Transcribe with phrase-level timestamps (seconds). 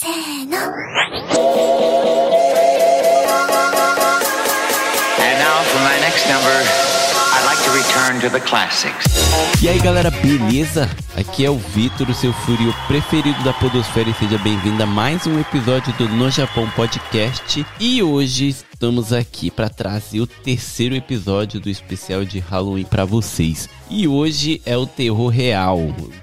[0.00, 0.68] せーの And
[5.40, 6.54] now for my next number,
[7.34, 9.04] I'd like to return to the classics.
[9.60, 10.88] E aí galera, beleza?
[11.16, 15.26] Aqui é o Vitor, o seu furio preferido da Podosfera e seja bem-vindo a mais
[15.26, 17.66] um episódio do No Japão Podcast.
[17.80, 23.68] E hoje estamos aqui para trazer o terceiro episódio do especial de Halloween para vocês.
[23.90, 25.80] E hoje é o terror real.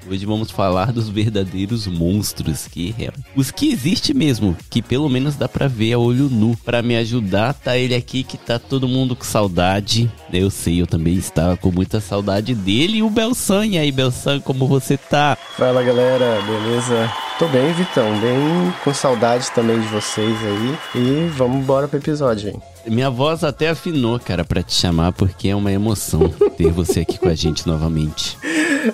[0.10, 5.36] Hoje vamos falar dos verdadeiros monstros, que é, os que existem mesmo, que pelo menos
[5.36, 6.56] dá para ver a olho nu.
[6.64, 10.10] Para me ajudar, tá ele aqui que tá todo mundo com saudade.
[10.32, 13.66] Eu sei, eu também estava com muita saudade dele o Belsan.
[13.66, 15.38] E aí, Belsan, como você tá?
[15.58, 17.12] Fala galera, beleza?
[17.38, 20.78] Tô bem, Vitão, bem com saudade também de vocês aí.
[20.96, 22.75] E vamos embora pro episódio aí.
[22.88, 27.18] Minha voz até afinou, cara, para te chamar, porque é uma emoção ter você aqui
[27.18, 28.38] com a gente novamente.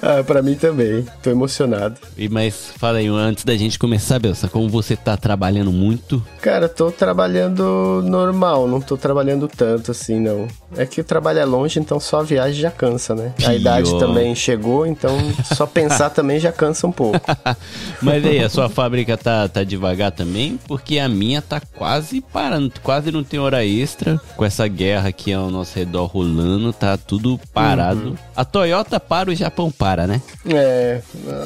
[0.01, 1.95] Ah, pra mim também, tô emocionado.
[2.17, 6.23] E mas fala aí, antes da gente começar, Belsa, como você tá trabalhando muito?
[6.41, 10.47] Cara, tô trabalhando normal, não tô trabalhando tanto assim, não.
[10.77, 13.33] É que o trabalho é longe, então só a viagem já cansa, né?
[13.39, 13.53] A Pior.
[13.53, 17.19] idade também chegou, então só pensar também já cansa um pouco.
[18.01, 20.57] Mas aí, a sua fábrica tá, tá devagar também?
[20.67, 24.19] Porque a minha tá quase parando, quase não tem hora extra.
[24.35, 28.17] Com essa guerra aqui ao nosso redor rolando, tá tudo parado.
[28.35, 30.21] A Toyota para, o Japão para, né?
[30.45, 31.01] É,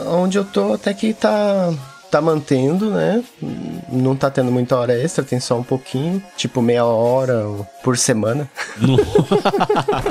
[0.07, 1.73] onde eu tô até que tá
[2.11, 3.23] tá mantendo, né?
[3.91, 7.45] Não tá tendo muita hora extra, tem só um pouquinho, tipo meia hora
[7.83, 8.49] por semana.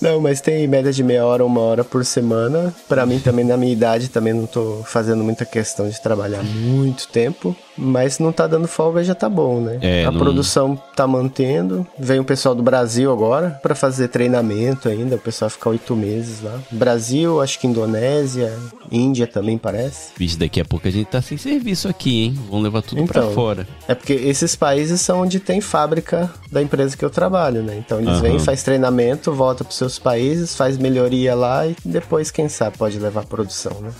[0.00, 2.74] Não, mas tem média de meia hora, uma hora por semana.
[2.88, 7.06] Pra mim também, na minha idade, também não tô fazendo muita questão de trabalhar muito
[7.08, 7.54] tempo.
[7.76, 9.78] Mas não tá dando folga, já tá bom, né?
[9.80, 11.86] É, a não- produção tá mantendo.
[11.98, 15.16] Vem o pessoal do Brasil agora pra fazer treinamento ainda.
[15.16, 16.58] O pessoal fica oito meses lá.
[16.70, 18.52] Brasil, acho que Indonésia,
[18.90, 20.10] Índia também parece.
[20.16, 22.38] Vixe, daqui a pouco a gente tá sem serviço aqui, hein?
[22.48, 23.32] Vamos levar tudo pra Então.
[23.34, 23.66] fora.
[23.88, 27.76] É porque esses países são onde tem fábrica da empresa que eu trabalho, né?
[27.78, 28.22] Então eles Aham.
[28.22, 32.98] vêm, faz treinamento, volta pros seus países, faz melhoria lá e depois, quem sabe, pode
[32.98, 33.92] levar a produção, né?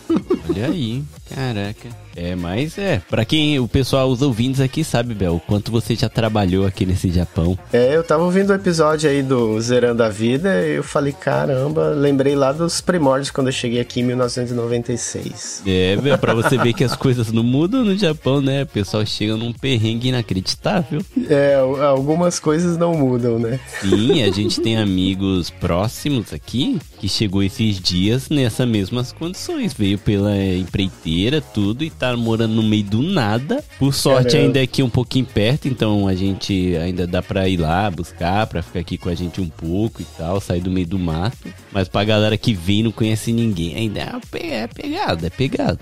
[0.49, 1.03] Olha aí,
[1.34, 1.89] caraca.
[2.17, 5.95] É, mas é, pra quem o pessoal, os ouvintes aqui sabe, Bel, o quanto você
[5.95, 7.59] já trabalhou aqui nesse Japão.
[7.73, 11.89] É, eu tava ouvindo o episódio aí do Zerando a Vida e eu falei, caramba,
[11.91, 15.62] lembrei lá dos primórdios quando eu cheguei aqui em 1996.
[15.67, 18.62] É, Bel, pra você ver que as coisas não mudam no Japão, né?
[18.62, 21.01] O pessoal chega num perrengue inacreditável.
[21.28, 23.59] É, al- algumas coisas não mudam, né?
[23.81, 29.72] Sim, a gente tem amigos próximos aqui que chegou esses dias nessas mesmas condições.
[29.72, 33.63] Veio pela empreiteira, tudo, e tá morando no meio do nada.
[33.79, 34.47] Por sorte, Caramba.
[34.47, 38.45] ainda é aqui um pouquinho perto, então a gente ainda dá pra ir lá buscar,
[38.49, 41.49] pra ficar aqui com a gente um pouco e tal, sair do meio do mato.
[41.71, 45.79] Mas pra galera que vem e não conhece ninguém, ainda é é pegada, é pegada.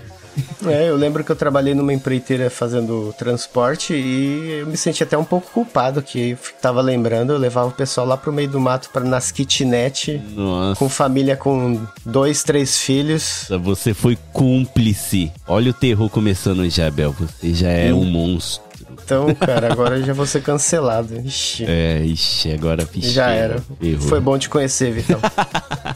[0.65, 5.17] É, eu lembro que eu trabalhei numa empreiteira fazendo transporte e eu me senti até
[5.17, 8.59] um pouco culpado, que eu tava lembrando, eu levava o pessoal lá pro meio do
[8.59, 10.79] mato para nas kitnet, Nossa.
[10.79, 13.47] com família com dois, três filhos.
[13.63, 15.31] Você foi cúmplice.
[15.47, 17.13] Olha o terror começando já, Bel.
[17.19, 18.71] Você já é um monstro.
[19.03, 21.19] Então, cara, agora eu já vou ser cancelado.
[21.25, 23.61] Ixi, É, ixi, agora vixe, já era.
[23.79, 24.07] ferrou.
[24.07, 25.19] Foi bom te conhecer, Vitão.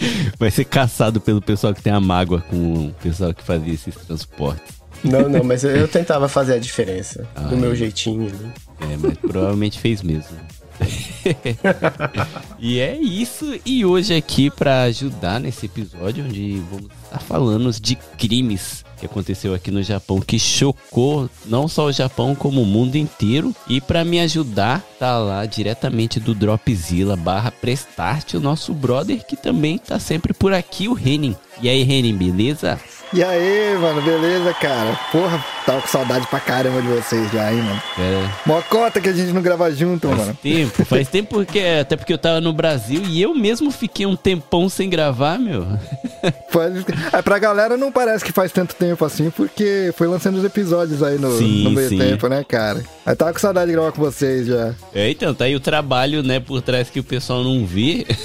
[0.38, 3.94] Vai ser caçado pelo pessoal que tem a mágoa com o pessoal que fazia esses
[3.94, 4.74] transportes.
[5.02, 7.56] não, não, mas eu, tentava fazer a diferença, do Ai.
[7.56, 8.52] meu jeitinho ali.
[8.92, 10.36] É, mas provavelmente fez mesmo.
[12.58, 13.58] e é isso.
[13.64, 19.54] E hoje aqui pra ajudar nesse episódio, onde vamos estar falando de crimes que aconteceu
[19.54, 23.54] aqui no Japão, que chocou não só o Japão, como o mundo inteiro.
[23.68, 29.36] E pra me ajudar, tá lá diretamente do Dropzilla barra Prestart, o nosso brother que
[29.36, 31.36] também tá sempre por aqui, o Renin.
[31.60, 32.78] E aí, Renin, beleza?
[33.10, 34.98] E aí, mano, beleza, cara?
[35.10, 37.82] Porra, tava com saudade pra caramba de vocês já, hein, mano?
[37.98, 40.38] É, Mó cota que a gente não grava junto, Faz mano.
[40.42, 44.14] tempo, faz tempo porque até porque eu tava no Brasil e eu mesmo fiquei um
[44.14, 45.66] tempão sem gravar, meu.
[46.52, 46.84] Pode...
[47.10, 51.02] É, pra galera não parece que faz tanto tempo assim, porque foi lançando os episódios
[51.02, 51.98] aí no, Sim, no meio sim.
[51.98, 52.82] tempo, né, cara?
[53.06, 54.74] Aí tava com saudade de gravar com vocês já.
[54.94, 58.06] É, então, tá aí o trabalho, né, por trás que o pessoal não vê.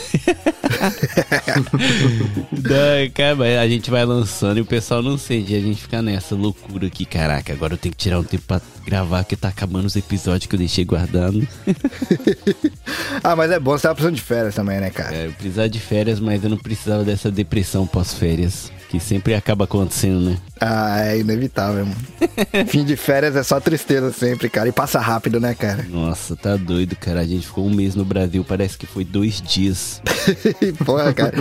[2.51, 5.53] Da- cara, a gente vai lançando e o pessoal não sente.
[5.53, 7.05] E a gente fica nessa loucura aqui.
[7.05, 10.47] Caraca, agora eu tenho que tirar um tempo pra gravar, que tá acabando os episódios
[10.47, 11.47] que eu deixei guardando.
[13.23, 15.15] Ah, mas é bom, você tava precisando de férias também, né, cara?
[15.15, 18.71] É, eu precisava de férias, mas eu não precisava dessa depressão pós-férias.
[18.89, 20.37] Que sempre acaba acontecendo, né?
[20.61, 21.97] Ah, é inevitável, mano.
[22.67, 24.69] Fim de férias é só tristeza sempre, cara.
[24.69, 25.83] E passa rápido, né, cara?
[25.89, 27.21] Nossa, tá doido, cara.
[27.21, 29.99] A gente ficou um mês no Brasil, parece que foi dois dias.
[30.85, 31.33] Porra, cara.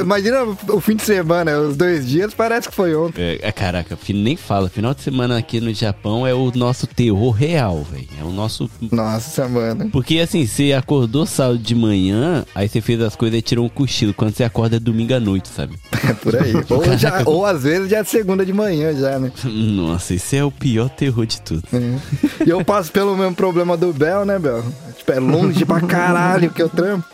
[0.00, 3.22] imagina o fim de semana, os dois dias parece que foi ontem.
[3.22, 4.70] É, é caraca, nem fala.
[4.70, 8.08] Final de semana aqui no Japão é o nosso terror real, velho.
[8.18, 8.70] É o nosso.
[8.90, 9.90] Nossa, mano.
[9.90, 13.68] Porque assim, você acordou sábado de manhã, aí você fez as coisas e tirou um
[13.68, 14.14] cochilo.
[14.14, 15.78] Quando você acorda é domingo à noite, sabe?
[16.08, 16.54] É por aí.
[16.70, 19.30] Ou, já, ou às vezes já é segunda de manhã já, né?
[19.44, 21.62] Nossa, esse é o pior terror de tudo.
[21.72, 22.46] É.
[22.46, 24.64] E eu passo pelo mesmo problema do Bel, né, Bel?
[24.96, 27.06] Tipo, é longe pra caralho que eu trampo.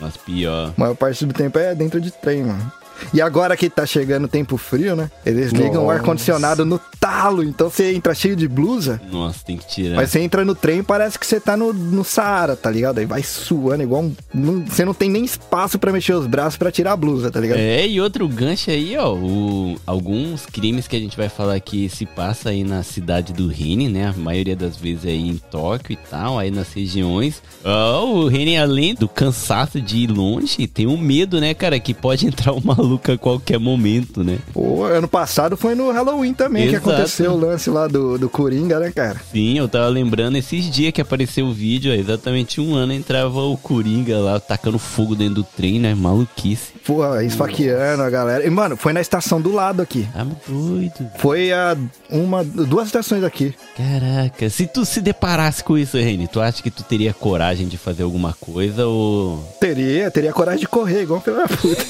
[0.00, 0.72] Mas pior.
[0.76, 2.72] A maior parte do tempo é dentro de trem, mano.
[3.12, 5.10] E agora que tá chegando tempo frio, né?
[5.24, 5.86] Eles ligam Nossa.
[5.86, 9.00] o ar-condicionado no talo, então você entra cheio de blusa.
[9.10, 9.96] Nossa, tem que tirar.
[9.96, 12.98] Mas você entra no trem parece que você tá no, no Saara, tá ligado?
[12.98, 14.14] Aí vai suando igual um.
[14.32, 17.40] Não, você não tem nem espaço para mexer os braços para tirar a blusa, tá
[17.40, 17.58] ligado?
[17.58, 19.14] É, e outro gancho aí, ó.
[19.14, 23.48] O, alguns crimes que a gente vai falar aqui se passa aí na cidade do
[23.48, 24.08] Rene, né?
[24.08, 27.42] A maioria das vezes aí em Tóquio e tal, aí nas regiões.
[27.64, 31.78] Ó, o Rene, além do cansaço de ir longe, tem um medo, né, cara?
[31.78, 34.38] Que pode entrar uma maluca a qualquer momento, né?
[34.52, 36.82] Pô, ano passado foi no Halloween também Exato.
[36.82, 39.20] que aconteceu o lance lá do, do Coringa, né, cara?
[39.32, 43.56] Sim, eu tava lembrando esses dias que apareceu o vídeo, exatamente um ano entrava o
[43.56, 45.94] Coringa lá tacando fogo dentro do trem, né?
[45.94, 46.72] Maluquice.
[46.84, 48.44] Pô, esfaqueando a galera.
[48.44, 50.06] E, mano, foi na estação do lado aqui.
[50.14, 51.10] Ah, doido.
[51.18, 51.76] Foi a
[52.10, 53.54] uma, duas estações aqui.
[53.76, 57.78] Caraca, se tu se deparasse com isso, Reni, tu acha que tu teria coragem de
[57.78, 59.38] fazer alguma coisa ou...
[59.60, 61.82] Teria, teria coragem de correr, igual pela puta.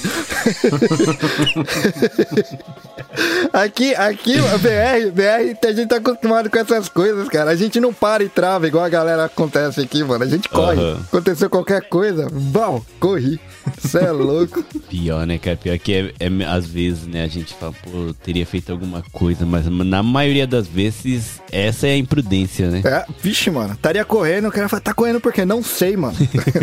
[3.53, 7.51] aqui, aqui, BR, BR, a gente tá acostumado com essas coisas, cara.
[7.51, 10.25] A gente não para e trava igual a galera acontece aqui, mano.
[10.25, 10.81] A gente corre.
[10.81, 11.01] Uhum.
[11.01, 13.41] Aconteceu qualquer coisa, bom, corri.
[13.79, 14.63] Você é louco.
[14.89, 15.57] Pior, né, cara?
[15.57, 19.45] Pior que é, é, às vezes, né, a gente fala, pô, teria feito alguma coisa,
[19.45, 22.83] mas na maioria das vezes, essa é a imprudência, né?
[22.85, 23.75] É, vixe, mano.
[23.75, 25.45] Estaria correndo, o cara fala, tá correndo por quê?
[25.45, 26.17] Não sei, mano.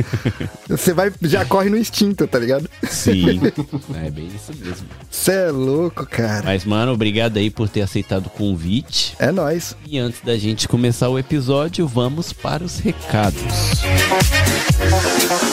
[0.67, 2.69] Você vai, já corre no instinto, tá ligado?
[2.89, 3.39] Sim.
[3.95, 4.87] É bem isso mesmo.
[5.09, 6.43] Você é louco, cara.
[6.45, 9.15] Mas, mano, obrigado aí por ter aceitado o convite.
[9.19, 9.75] É nóis.
[9.87, 13.41] E antes da gente começar o episódio, vamos para os recados.
[14.79, 15.48] Música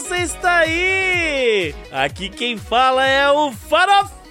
[0.00, 1.74] você está aí?
[1.90, 4.26] Aqui quem fala é o Farofinha!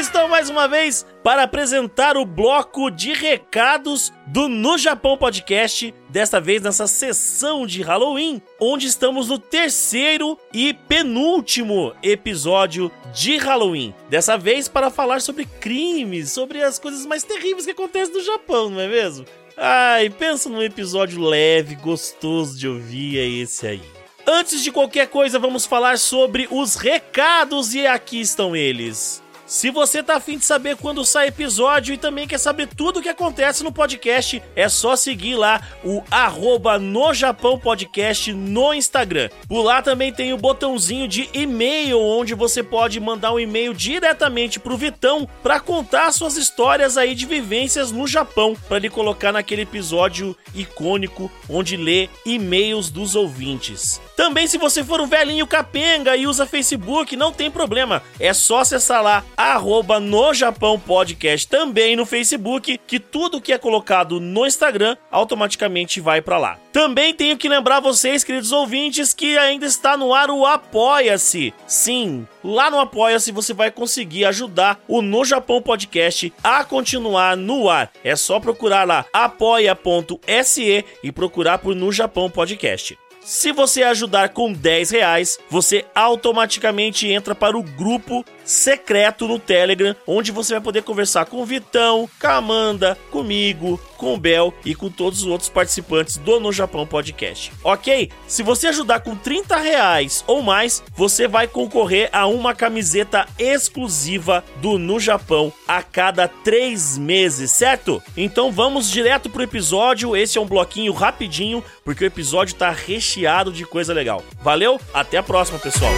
[0.00, 6.40] Estou mais uma vez para apresentar o bloco de recados do No Japão Podcast, desta
[6.40, 13.94] vez nessa sessão de Halloween, onde estamos no terceiro e penúltimo episódio de Halloween.
[14.10, 18.70] Dessa vez para falar sobre crimes, sobre as coisas mais terríveis que acontecem no Japão,
[18.70, 19.24] não é mesmo?
[19.56, 23.82] Ai, pensa num episódio leve, gostoso de ouvir, é esse aí.
[24.26, 29.23] Antes de qualquer coisa, vamos falar sobre os recados e aqui estão eles.
[29.54, 33.02] Se você tá afim de saber quando sai episódio e também quer saber tudo o
[33.02, 39.30] que acontece no podcast, é só seguir lá o arroba no Japão Podcast no Instagram.
[39.46, 44.58] Por lá também tem o botãozinho de e-mail, onde você pode mandar um e-mail diretamente
[44.58, 49.62] pro Vitão para contar suas histórias aí de vivências no Japão, para ele colocar naquele
[49.62, 54.00] episódio icônico onde lê e-mails dos ouvintes.
[54.16, 58.60] Também se você for um velhinho capenga e usa Facebook, não tem problema, é só
[58.60, 64.46] acessar lá arroba no Japão Podcast também no Facebook, que tudo que é colocado no
[64.46, 66.58] Instagram automaticamente vai para lá.
[66.72, 71.54] Também tenho que lembrar vocês, queridos ouvintes, que ainda está no ar o Apoia-se.
[71.66, 77.70] Sim, lá no Apoia-se você vai conseguir ajudar o No Japão Podcast a continuar no
[77.70, 77.90] ar.
[78.02, 82.98] É só procurar lá apoia.se e procurar por No Japão Podcast.
[83.24, 89.94] Se você ajudar com 10 reais, você automaticamente entra para o grupo secreto no Telegram,
[90.06, 94.52] onde você vai poder conversar com o Vitão, com a Amanda, comigo, com o Bel
[94.64, 97.52] e com todos os outros participantes do No Japão Podcast.
[97.62, 98.10] Ok?
[98.26, 104.44] Se você ajudar com 30 reais ou mais, você vai concorrer a uma camiseta exclusiva
[104.60, 108.02] do No Japão a cada três meses, certo?
[108.16, 110.16] Então vamos direto pro episódio.
[110.16, 114.22] Esse é um bloquinho rapidinho, porque o episódio tá recheado de coisa legal.
[114.42, 114.80] Valeu?
[114.92, 115.92] Até a próxima, pessoal.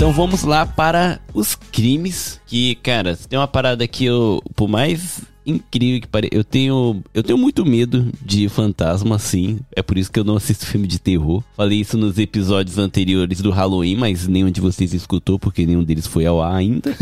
[0.00, 5.20] Então vamos lá para os crimes que, cara, tem uma parada que eu, por mais
[5.46, 6.34] incrível que pareça.
[6.34, 9.58] Eu tenho, eu tenho muito medo de fantasma, sim.
[9.74, 11.42] É por isso que eu não assisto filme de terror.
[11.56, 16.06] Falei isso nos episódios anteriores do Halloween, mas nenhum de vocês escutou, porque nenhum deles
[16.06, 16.94] foi ao ar ainda.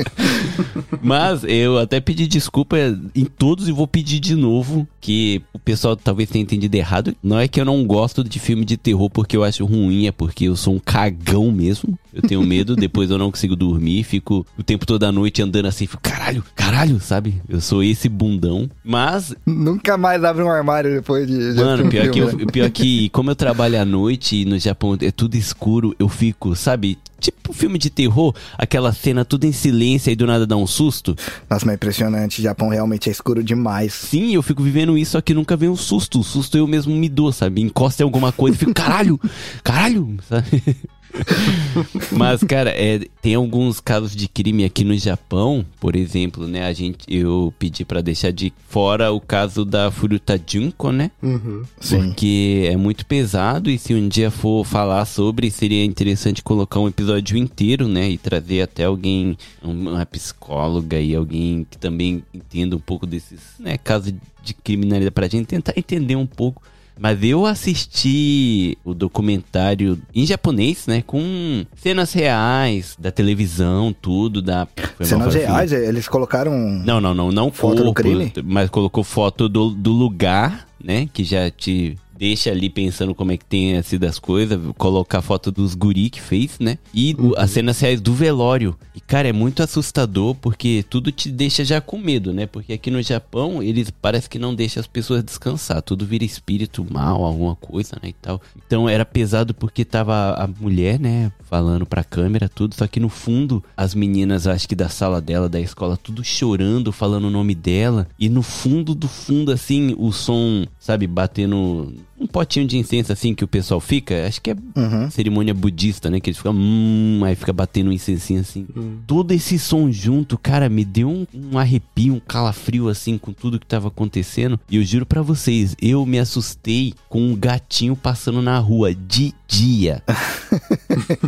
[1.02, 2.76] mas eu até pedi desculpa
[3.14, 7.14] em todos e vou pedir de novo, que o pessoal talvez tenha entendido errado.
[7.22, 10.12] Não é que eu não gosto de filme de terror porque eu acho ruim, é
[10.12, 11.98] porque eu sou um cagão mesmo.
[12.12, 15.66] Eu tenho medo, depois eu não consigo dormir, fico o tempo toda a noite andando
[15.66, 17.40] assim, fico, caralho, caralho, sabe?
[17.50, 18.70] Eu sou esse bundão.
[18.84, 19.34] Mas.
[19.44, 21.34] Nunca mais abre um armário depois de.
[21.54, 25.10] Mano, pior, que eu, pior que, como eu trabalho à noite e no Japão é
[25.10, 26.96] tudo escuro, eu fico, sabe?
[27.18, 31.16] Tipo filme de terror, aquela cena tudo em silêncio e do nada dá um susto.
[31.50, 32.38] Nossa, mas é impressionante.
[32.38, 33.92] O Japão realmente é escuro demais.
[33.92, 36.20] Sim, eu fico vivendo isso, só que nunca vem um susto.
[36.20, 37.60] O susto eu mesmo me dou, sabe?
[37.60, 39.20] Encosta em alguma coisa e fico, caralho,
[39.64, 40.62] caralho, sabe?
[42.12, 46.64] Mas, cara, é, tem alguns casos de crime aqui no Japão, por exemplo, né?
[46.64, 51.10] A gente, eu pedi para deixar de fora o caso da Furuta Junko, né?
[51.22, 56.80] Uhum, Porque é muito pesado e se um dia for falar sobre, seria interessante colocar
[56.80, 58.08] um episódio inteiro, né?
[58.08, 63.78] E trazer até alguém, uma psicóloga e alguém que também entenda um pouco desses, né?
[63.78, 64.12] Casos
[64.42, 66.62] de criminalidade pra gente tentar entender um pouco
[67.00, 71.02] mas eu assisti o documentário em japonês, né?
[71.06, 74.42] Com cenas reais da televisão, tudo.
[74.42, 74.68] Da...
[75.00, 75.72] cenas reais?
[75.72, 76.52] Eles colocaram.
[76.52, 77.32] Não, não, não.
[77.32, 78.30] Não foto corpo, do crime?
[78.44, 81.08] Mas colocou foto do, do lugar, né?
[81.10, 85.22] Que já te deixa ali pensando como é que tem sido as coisas, colocar a
[85.22, 86.76] foto dos guri que fez, né?
[86.92, 87.32] E uhum.
[87.34, 88.76] as cenas reais do velório.
[88.94, 92.44] E, cara, é muito assustador porque tudo te deixa já com medo, né?
[92.46, 95.80] Porque aqui no Japão, eles parece que não deixam as pessoas descansar.
[95.80, 98.10] Tudo vira espírito mal, alguma coisa, né?
[98.10, 98.42] E tal.
[98.66, 101.32] Então era pesado porque tava a mulher, né?
[101.48, 102.74] Falando pra câmera, tudo.
[102.74, 106.92] Só que no fundo, as meninas, acho que da sala dela, da escola, tudo chorando,
[106.92, 108.06] falando o nome dela.
[108.18, 113.34] E no fundo do fundo, assim, o som, sabe, batendo um potinho de incenso assim
[113.34, 115.10] que o pessoal fica, acho que é uhum.
[115.10, 116.20] cerimônia budista, né?
[116.20, 118.66] Que eles ficam, hum, aí fica batendo um incensinho assim.
[118.76, 118.98] Uhum.
[119.06, 123.58] Todo esse som junto, cara, me deu um, um, arrepio, um calafrio assim com tudo
[123.58, 124.60] que tava acontecendo.
[124.70, 129.34] E eu juro para vocês, eu me assustei com um gatinho passando na rua de
[129.50, 130.02] dia.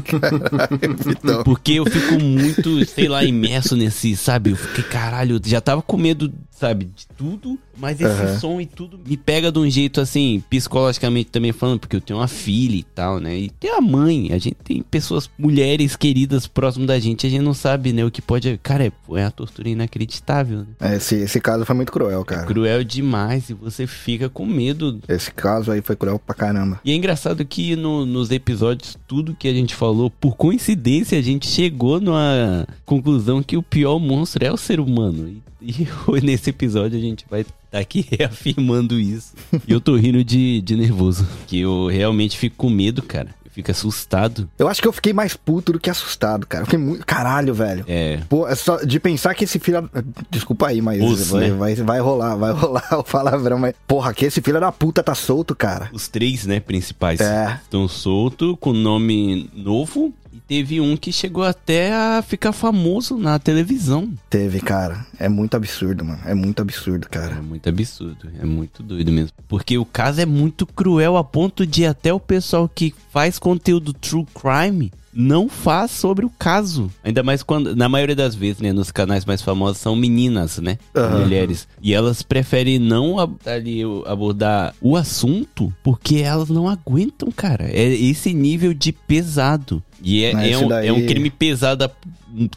[0.06, 4.50] caralho, Porque eu fico muito, sei lá, imerso nesse, sabe?
[4.50, 8.38] Eu fiquei, caralho, já tava com medo sabe, de tudo, mas esse uhum.
[8.38, 12.20] som e tudo me pega de um jeito assim, psicologicamente também falando, porque eu tenho
[12.20, 13.36] uma filha e tal, né?
[13.36, 17.42] E tem a mãe, a gente tem pessoas, mulheres queridas próximo da gente, a gente
[17.42, 18.60] não sabe, né, o que pode.
[18.62, 20.66] Cara, é, é uma tortura inacreditável, né?
[20.78, 22.42] É, esse, esse caso foi muito cruel, cara.
[22.42, 25.00] É cruel demais e você fica com medo.
[25.08, 26.80] Esse caso aí foi cruel pra caramba.
[26.84, 31.22] E é engraçado que no, nos episódios, tudo que a gente falou, por coincidência, a
[31.22, 35.28] gente chegou numa conclusão que o pior monstro é o ser humano.
[35.28, 35.86] E e
[36.22, 39.34] nesse episódio a gente vai estar tá aqui reafirmando isso.
[39.66, 41.26] E eu tô rindo de, de nervoso.
[41.46, 43.34] Que eu realmente fico com medo, cara.
[43.52, 44.48] Eu fico assustado.
[44.58, 46.62] Eu acho que eu fiquei mais puto do que assustado, cara.
[46.62, 47.04] Eu fiquei muito.
[47.04, 47.84] Caralho, velho.
[47.86, 48.18] É.
[48.28, 49.90] Pô, é só de pensar que esse filho.
[50.30, 51.56] Desculpa aí, mas Os, vai, né?
[51.56, 53.74] vai, vai rolar, vai rolar o palavrão, mas.
[53.86, 55.90] Porra, que esse filho da puta tá solto, cara.
[55.92, 57.20] Os três, né, principais.
[57.20, 57.60] É.
[57.62, 60.14] Estão soltos, com nome novo
[60.46, 64.12] teve um que chegou até a ficar famoso na televisão.
[64.28, 65.06] Teve, cara.
[65.18, 66.20] É muito absurdo, mano.
[66.24, 67.36] É muito absurdo, cara.
[67.36, 68.30] É muito absurdo.
[68.40, 69.32] É muito doido mesmo.
[69.48, 73.92] Porque o caso é muito cruel a ponto de até o pessoal que faz conteúdo
[73.92, 76.90] true crime não faz sobre o caso.
[77.04, 80.78] Ainda mais quando, na maioria das vezes, né, nos canais mais famosos são meninas, né?
[80.94, 81.20] Uhum.
[81.20, 81.68] Mulheres.
[81.80, 87.64] E elas preferem não ali abordar o assunto porque elas não aguentam, cara.
[87.64, 89.82] É esse nível de pesado.
[90.02, 90.88] E é, é, um, daí...
[90.88, 91.88] é um crime pesado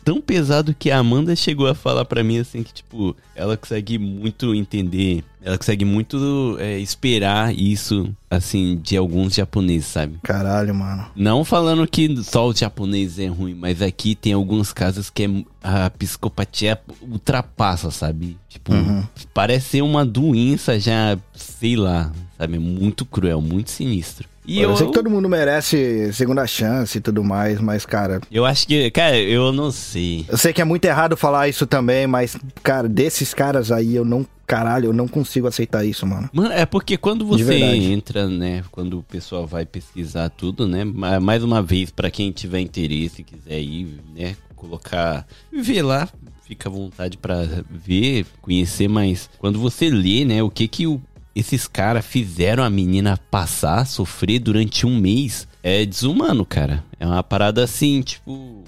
[0.04, 3.98] tão pesado que a Amanda chegou a falar para mim assim que, tipo, ela consegue
[3.98, 10.18] muito entender, ela consegue muito é, esperar isso, assim, de alguns japoneses, sabe?
[10.24, 11.06] Caralho, mano.
[11.16, 15.30] Não falando que só o japonês é ruim, mas aqui tem alguns casos que é,
[15.64, 18.38] a psicopatia ultrapassa, sabe?
[18.48, 19.04] Tipo, uhum.
[19.34, 22.58] parece ser uma doença já, sei lá, sabe?
[22.58, 24.28] Muito cruel, muito sinistro.
[24.48, 28.22] E eu, eu sei que todo mundo merece segunda chance e tudo mais, mas, cara.
[28.32, 30.26] Eu acho que, cara, eu não sei.
[30.28, 34.06] Eu sei que é muito errado falar isso também, mas, cara, desses caras aí eu
[34.06, 34.26] não.
[34.48, 36.30] Caralho, eu não consigo aceitar isso, mano.
[36.32, 38.64] Mano, é porque quando você entra, né?
[38.72, 40.84] Quando o pessoal vai pesquisar tudo, né?
[40.86, 44.36] Mais uma vez, para quem tiver interesse, quiser ir, né?
[44.56, 45.26] Colocar.
[45.52, 46.08] Ver lá,
[46.46, 51.02] fica à vontade para ver, conhecer, mas quando você lê, né, o que que o
[51.36, 56.84] esses caras fizeram a menina passar, sofrer durante um mês, é desumano, cara.
[57.00, 58.64] É uma parada assim, tipo.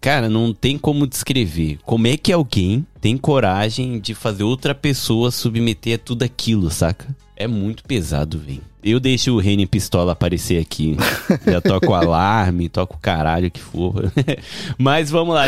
[0.00, 1.78] Cara, não tem como descrever.
[1.84, 7.14] Como é que alguém tem coragem de fazer outra pessoa submeter a tudo aquilo, saca?
[7.36, 8.62] É muito pesado, velho.
[8.82, 10.96] Eu deixo o Reni Pistola aparecer aqui.
[11.44, 14.10] Já toco o alarme, toco o caralho que for.
[14.78, 15.46] Mas vamos lá.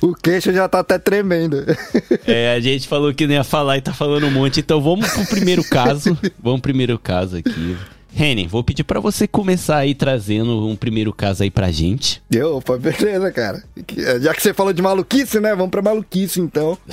[0.00, 1.64] O queixo já tá até tremendo.
[2.26, 5.08] É, a gente falou que não ia falar e tá falando um monte, então vamos
[5.10, 6.16] pro primeiro caso.
[6.42, 7.76] Vamos pro primeiro caso aqui.
[8.12, 12.20] Reni, vou pedir para você começar aí trazendo um primeiro caso aí pra gente.
[12.30, 13.62] Eu, opa, beleza, cara.
[14.20, 15.54] Já que você falou de maluquice, né?
[15.54, 16.76] Vamos pra maluquice, então.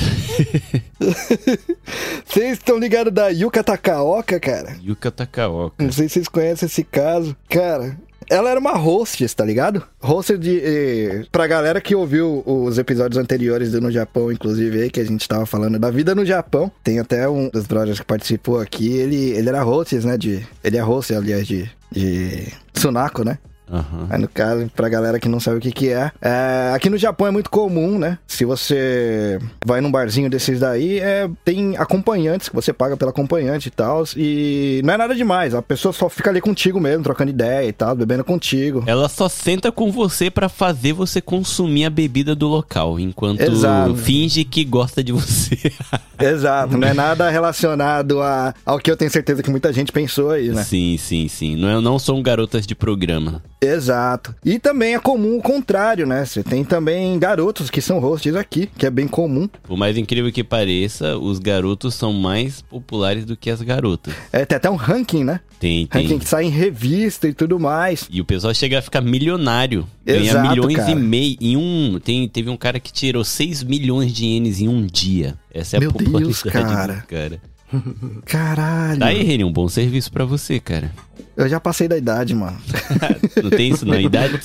[2.25, 4.77] Vocês estão ligados da Yuka Takaoka, cara?
[4.83, 5.83] Yuka Takaoka.
[5.83, 7.35] Não sei se vocês conhecem esse caso.
[7.49, 7.97] Cara,
[8.29, 9.83] ela era uma hostess, tá ligado?
[10.01, 10.59] Hostess de.
[10.63, 15.05] Eh, pra galera que ouviu os episódios anteriores do No Japão, inclusive, aí, que a
[15.05, 16.71] gente tava falando da vida no Japão.
[16.83, 18.91] Tem até um dos brothers que participou aqui.
[18.91, 20.17] Ele, ele era hostess, né?
[20.17, 23.37] De, ele é hostess, aliás, de, de Tsunako, né?
[23.69, 24.07] Uhum.
[24.09, 26.97] Aí no caso, pra galera que não sabe o que que é, é, aqui no
[26.97, 28.17] Japão é muito comum, né?
[28.27, 33.67] Se você vai num barzinho desses daí, é, tem acompanhantes que você paga pela acompanhante
[33.67, 37.29] e tal, e não é nada demais, a pessoa só fica ali contigo mesmo, trocando
[37.29, 38.83] ideia e tal, bebendo contigo.
[38.87, 43.95] Ela só senta com você para fazer você consumir a bebida do local, enquanto Exato.
[43.95, 45.71] finge que gosta de você.
[46.19, 50.31] Exato, não é nada relacionado a, ao que eu tenho certeza que muita gente pensou
[50.31, 50.63] aí, né?
[50.63, 51.55] Sim, sim, sim.
[51.55, 53.43] Não, é, não são garotas de programa.
[53.59, 54.35] Exato.
[54.45, 56.23] E também é comum o contrário, né?
[56.25, 59.49] Você tem também garotos que são hosts aqui, que é bem comum.
[59.63, 64.13] Por mais incrível que pareça, os garotos são mais populares do que as garotas.
[64.31, 65.39] É, tem até um ranking, né?
[65.59, 66.03] Tem, tem.
[66.03, 68.07] Ranking que sai em revista e tudo mais.
[68.11, 69.87] E o pessoal chega a ficar milionário.
[70.05, 70.91] Ganha milhões cara.
[70.91, 71.37] e meio.
[71.41, 71.99] Em um.
[71.99, 75.35] Tem, teve um cara que tirou 6 milhões de ienes em um dia.
[75.51, 77.05] Essa é Meu a popularidade Deus, cara.
[77.07, 77.41] cara.
[78.25, 78.99] Caralho.
[78.99, 80.91] Tá aí, Reni, um bom serviço para você, cara.
[81.35, 82.57] Eu já passei da idade, mano.
[83.43, 84.39] não tem isso na idade?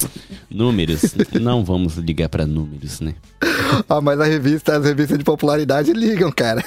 [0.50, 1.14] Números.
[1.40, 3.14] Não vamos ligar para números, né?
[3.88, 6.62] Ah, mas a revista, as revistas de popularidade ligam, cara.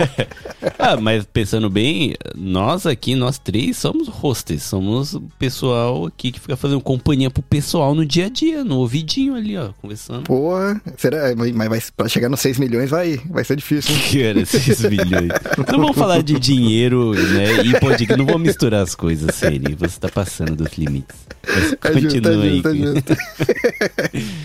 [0.78, 4.62] ah, mas pensando bem, nós aqui, nós três, somos hostess.
[4.62, 8.78] Somos o pessoal aqui que fica fazendo companhia pro pessoal no dia a dia, no
[8.78, 10.22] ouvidinho ali, ó, conversando.
[10.22, 11.34] Porra, será?
[11.36, 13.94] Mas vai, pra chegar nos 6 milhões vai, vai ser difícil.
[14.10, 15.28] Cara, 6 milhões.
[15.70, 17.62] Não vamos falar de dinheiro, né?
[17.64, 19.74] E pode não vamos misturar as coisas, Seri.
[19.74, 21.16] Você tá passando dos limites.
[21.46, 22.82] Mas continua justo, é aí.
[22.82, 24.42] É justo, é justo.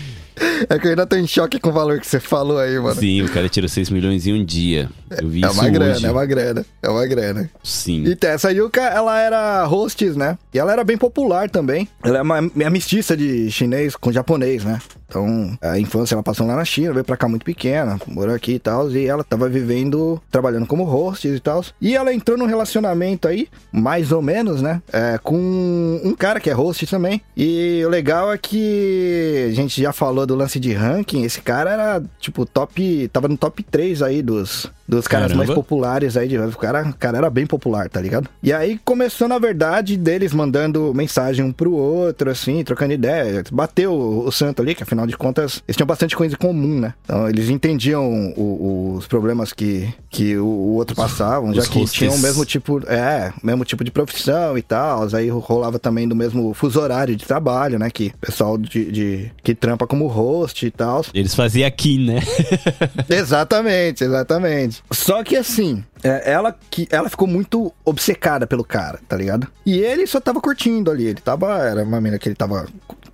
[0.70, 2.94] É que eu ainda tô em choque com o valor que você falou aí, mano.
[2.94, 4.88] Sim, o cara tirou 6 milhões em um dia.
[5.20, 6.06] Eu vi é uma grana, hoje.
[6.06, 7.50] é uma grana, é uma grana.
[7.62, 8.04] Sim.
[8.04, 10.36] E essa Yuka, ela era hostess, né?
[10.52, 11.88] E ela era bem popular também.
[12.02, 14.80] Ela é uma, uma mestiça de chinês com japonês, né?
[15.08, 18.52] Então, a infância ela passou lá na China, veio pra cá muito pequena, morou aqui
[18.52, 21.64] e tal, e ela tava vivendo, trabalhando como hostess e tal.
[21.80, 24.82] E ela entrou num relacionamento aí, mais ou menos, né?
[24.92, 27.22] É, com um cara que é host também.
[27.34, 31.70] E o legal é que a gente já falou do lance de ranking, esse cara
[31.70, 33.08] era, tipo, top.
[33.08, 35.44] Tava no top 3 aí dos, dos caras Caramba.
[35.44, 36.28] mais populares aí.
[36.28, 38.28] De, o cara, cara era bem popular, tá ligado?
[38.42, 43.44] E aí começou, na verdade, deles mandando mensagem um pro outro, assim, trocando ideia.
[43.52, 46.80] Bateu o, o santo ali, que afinal de contas, eles tinham bastante coisa em comum,
[46.80, 46.94] né?
[47.04, 52.14] Então eles entendiam o, os problemas que, que o, o outro passavam, já que tinham
[52.14, 55.06] o mesmo tipo, é, mesmo tipo de profissão e tal.
[55.14, 57.90] Aí rolava também do mesmo fuso horário de trabalho, né?
[57.90, 61.04] Que pessoal de, de que trampa como host e tal.
[61.12, 62.20] Eles faziam aqui, né?
[63.08, 64.82] exatamente, exatamente.
[64.90, 69.46] Só que assim, é, ela que ela ficou muito obcecada pelo cara, tá ligado?
[69.66, 72.66] E ele só tava curtindo ali, ele tava era uma menina que ele tava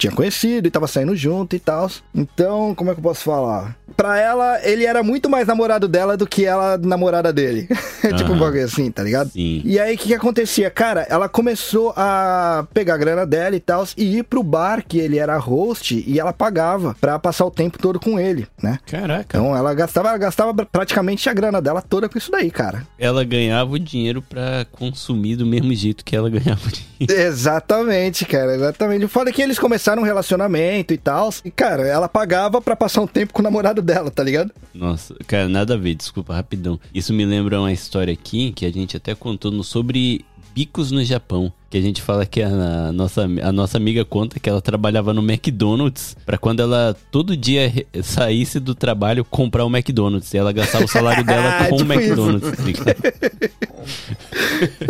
[0.05, 1.91] tinha conhecido e tava saindo junto e tal.
[2.15, 3.77] Então, como é que eu posso falar?
[3.97, 7.69] Pra ela, ele era muito mais namorado dela do que ela namorada dele.
[8.17, 9.31] tipo um bagulho assim, tá ligado?
[9.31, 9.63] Sim.
[9.65, 10.71] E aí, o que, que acontecia?
[10.71, 14.99] Cara, ela começou a pegar a grana dela e tal, e ir pro bar que
[14.99, 18.79] ele era host e ela pagava pra passar o tempo todo com ele, né?
[18.87, 19.39] Caraca.
[19.39, 22.87] Então ela gastava, ela gastava praticamente a grana dela toda com isso daí, cara.
[22.99, 27.27] Ela ganhava o dinheiro pra consumir do mesmo jeito que ela ganhava o dinheiro.
[27.29, 29.05] Exatamente, cara, exatamente.
[29.05, 31.31] O foda é que eles começaram um relacionamento e tal.
[31.45, 34.53] E, cara, ela pagava pra passar um tempo com o namorado dela, tá ligado?
[34.75, 36.79] Nossa, cara, nada a ver, desculpa, rapidão.
[36.95, 41.05] Isso me lembra uma história aqui que a gente até contou no sobre bicos no
[41.05, 41.53] Japão.
[41.71, 45.21] Que a gente fala que a nossa, a nossa amiga conta que ela trabalhava no
[45.21, 50.33] McDonald's pra quando ela todo dia saísse do trabalho comprar o McDonald's.
[50.33, 52.53] E ela gastava o salário dela com o Tipo McDonald's.
[52.79, 52.95] tá?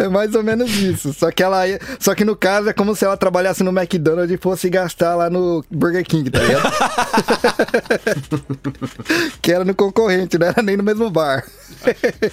[0.04, 1.12] É mais ou menos isso.
[1.14, 1.62] Só que ela
[1.98, 5.30] Só que no caso é como se ela trabalhasse no McDonald's e fosse gastar lá
[5.30, 6.70] no Burger King, tá ligado?
[9.40, 11.44] que era no concorrente, não era nem no mesmo bar.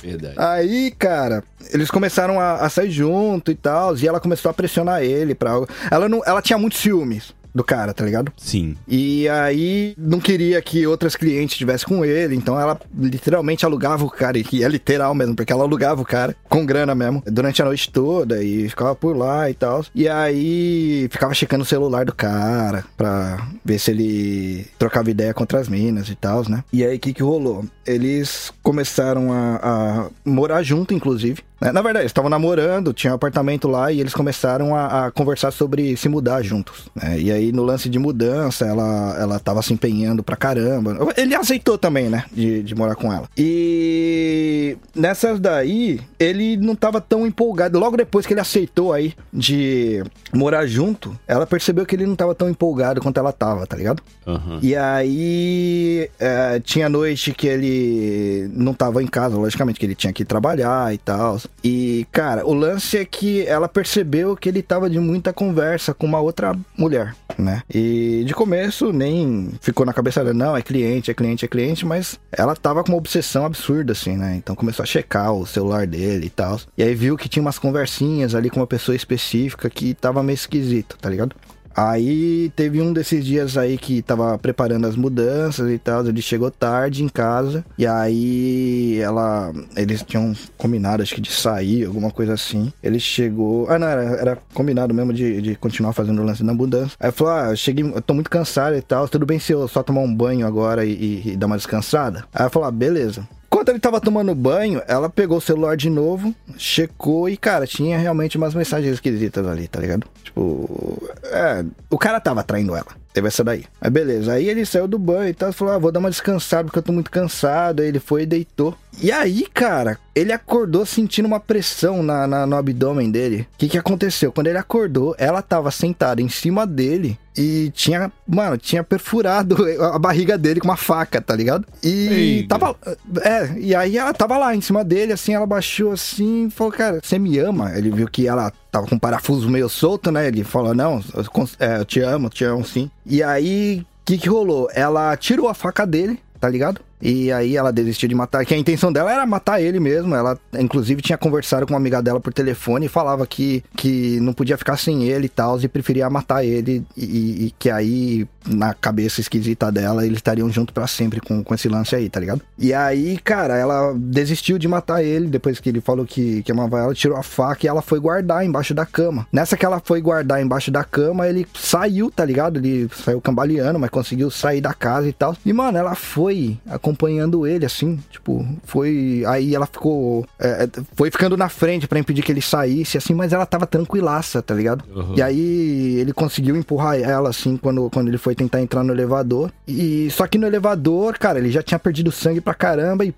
[0.01, 0.35] Verdade.
[0.37, 5.03] Aí, cara, eles começaram a, a sair junto e tal, e ela começou a pressionar
[5.03, 5.67] ele pra algo.
[5.89, 8.31] Ela não, ela tinha muitos ciúmes do cara, tá ligado?
[8.37, 8.75] Sim.
[8.87, 14.09] E aí não queria que outras clientes estivessem com ele, então ela literalmente alugava o
[14.09, 17.65] cara, e é literal mesmo, porque ela alugava o cara com grana mesmo, durante a
[17.65, 19.85] noite toda e ficava por lá e tal.
[19.93, 25.59] E aí ficava checando o celular do cara pra ver se ele trocava ideia contra
[25.59, 26.63] as minas e tal, né?
[26.71, 27.65] E aí o que que rolou?
[27.85, 31.43] Eles começaram a, a morar junto, inclusive.
[31.61, 31.71] Né?
[31.71, 35.51] Na verdade, eles estavam namorando, tinha um apartamento lá e eles começaram a, a conversar
[35.51, 36.89] sobre se mudar juntos.
[36.95, 37.19] né?
[37.19, 40.97] E aí, no lance de mudança, ela, ela tava se empenhando pra caramba.
[41.15, 42.25] Ele aceitou também, né?
[42.31, 43.29] De, de morar com ela.
[43.37, 47.77] E nessas daí, ele não tava tão empolgado.
[47.79, 52.33] Logo depois que ele aceitou aí de morar junto, ela percebeu que ele não tava
[52.33, 54.01] tão empolgado quanto ela tava, tá ligado?
[54.25, 54.59] Aham.
[54.61, 60.13] E aí, é, tinha noite que ele não tava em casa, logicamente, que ele tinha
[60.13, 61.39] que trabalhar e tal.
[61.63, 66.05] E, cara, o lance é que ela percebeu que ele tava de muita conversa com
[66.05, 67.61] uma outra mulher, né?
[67.73, 71.85] E de começo nem ficou na cabeça dela, não, é cliente, é cliente, é cliente,
[71.85, 74.35] mas ela tava com uma obsessão absurda, assim, né?
[74.35, 76.59] Então começou a checar o celular dele e tal.
[76.77, 80.35] E aí viu que tinha umas conversinhas ali com uma pessoa específica que tava meio
[80.35, 81.35] esquisito, tá ligado?
[81.75, 86.51] Aí teve um desses dias aí que tava preparando as mudanças e tal, ele chegou
[86.51, 92.33] tarde em casa e aí ela eles tinham combinado acho que de sair, alguma coisa
[92.33, 92.71] assim.
[92.83, 96.53] Ele chegou, ah não, era, era combinado mesmo de, de continuar fazendo o lance da
[96.53, 96.91] mudança.
[96.99, 99.67] Aí falou: "Ah, eu cheguei, eu tô muito cansado e tal, tudo bem se eu
[99.67, 103.27] só tomar um banho agora e, e- e dar uma descansada?" Aí falou: ah, "Beleza."
[103.61, 107.95] Enquanto ele tava tomando banho, ela pegou o celular de novo, checou e, cara, tinha
[107.95, 110.07] realmente umas mensagens esquisitas ali, tá ligado?
[110.23, 112.87] Tipo, é, o cara tava traindo ela.
[113.13, 113.65] Teve essa daí.
[113.79, 116.63] Aí beleza, aí ele saiu do banho e tal, falou, ah, vou dar uma descansada
[116.63, 117.81] porque eu tô muito cansado.
[117.83, 118.75] Aí ele foi e deitou.
[118.99, 123.47] E aí, cara, ele acordou sentindo uma pressão na, na- no abdômen dele.
[123.53, 124.31] O que que aconteceu?
[124.31, 129.55] Quando ele acordou, ela tava sentada em cima dele e tinha, mano, tinha perfurado
[129.93, 131.65] a barriga dele com uma faca, tá ligado?
[131.83, 132.57] E Eita.
[132.57, 132.75] tava,
[133.21, 136.73] é, e aí ela tava lá em cima dele, assim, ela baixou assim e falou,
[136.73, 137.71] cara, você me ama?
[137.77, 140.27] Ele viu que ela tava com o parafuso meio solto, né?
[140.27, 142.89] Ele falou, não, eu, é, eu te amo, eu te amo sim.
[143.05, 144.69] E aí, o que que rolou?
[144.73, 146.81] Ela tirou a faca dele, tá ligado?
[147.01, 150.13] E aí ela desistiu de matar, que a intenção dela era matar ele mesmo.
[150.15, 154.33] Ela, inclusive, tinha conversado com uma amiga dela por telefone e falava que, que não
[154.33, 156.83] podia ficar sem ele e tal, e preferia matar ele.
[156.95, 161.53] E, e- que aí, na cabeça esquisita dela, eles estariam junto pra sempre com, com
[161.55, 162.41] esse lance aí, tá ligado?
[162.57, 166.79] E aí, cara, ela desistiu de matar ele depois que ele falou que, que amava
[166.79, 169.27] ela, tirou a faca e ela foi guardar embaixo da cama.
[169.31, 172.57] Nessa que ela foi guardar embaixo da cama, ele saiu, tá ligado?
[172.57, 175.35] Ele saiu cambaleando, mas conseguiu sair da casa e tal.
[175.45, 176.57] E, mano, ela foi
[176.91, 179.23] acompanhando ele, assim, tipo, foi.
[179.27, 180.25] Aí ela ficou.
[180.39, 184.41] é, foi ficando na frente pra impedir que ele saísse, assim, mas ela tava tranquilaça,
[184.41, 184.83] tá ligado?
[184.93, 185.15] Uhum.
[185.15, 189.51] E aí ele conseguiu empurrar ela, assim, quando, quando ele foi tentar entrar no elevador.
[189.67, 193.13] E só que no elevador, cara, ele já tinha perdido sangue pra caramba e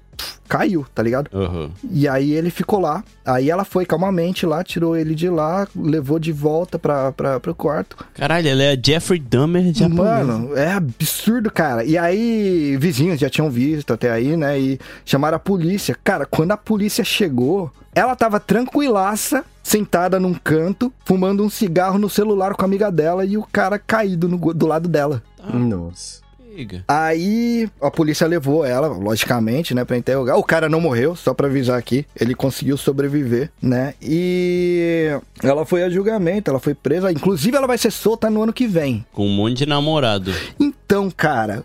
[0.48, 1.30] caiu, tá ligado?
[1.34, 1.72] Aham.
[1.90, 3.04] E aí ele ficou lá.
[3.26, 7.56] Aí ela foi calmamente lá, tirou ele de lá, levou de volta pra, pra, pro
[7.56, 7.98] quarto.
[8.14, 10.26] Caralho, ela é a Jeffrey Dahmer japonesa.
[10.26, 11.84] Mano, é absurdo, cara.
[11.84, 14.60] E aí, vizinhos já tinham visto até aí, né?
[14.60, 15.98] E chamaram a polícia.
[16.04, 22.10] Cara, quando a polícia chegou, ela tava tranquilaça, sentada num canto, fumando um cigarro no
[22.10, 25.24] celular com a amiga dela e o cara caído no do lado dela.
[25.54, 26.23] Nossa.
[26.88, 30.38] Aí a polícia levou ela, logicamente, né, pra interrogar.
[30.38, 32.06] O cara não morreu, só pra avisar aqui.
[32.20, 33.94] Ele conseguiu sobreviver, né?
[34.02, 35.10] E
[35.42, 37.12] ela foi a julgamento, ela foi presa.
[37.12, 39.06] Inclusive, ela vai ser solta no ano que vem.
[39.12, 40.34] Com um monte de namorado.
[40.60, 41.64] Então, cara.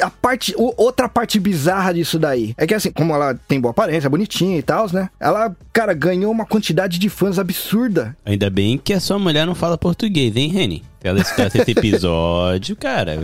[0.00, 4.08] A parte, outra parte bizarra disso daí é que assim, como ela tem boa aparência,
[4.08, 5.10] bonitinha e tal, né?
[5.18, 8.16] Ela, cara, ganhou uma quantidade de fãs absurda.
[8.24, 10.84] Ainda bem que a sua mulher não fala português, hein, Reni?
[11.02, 13.18] Ela escutasse esse episódio, cara,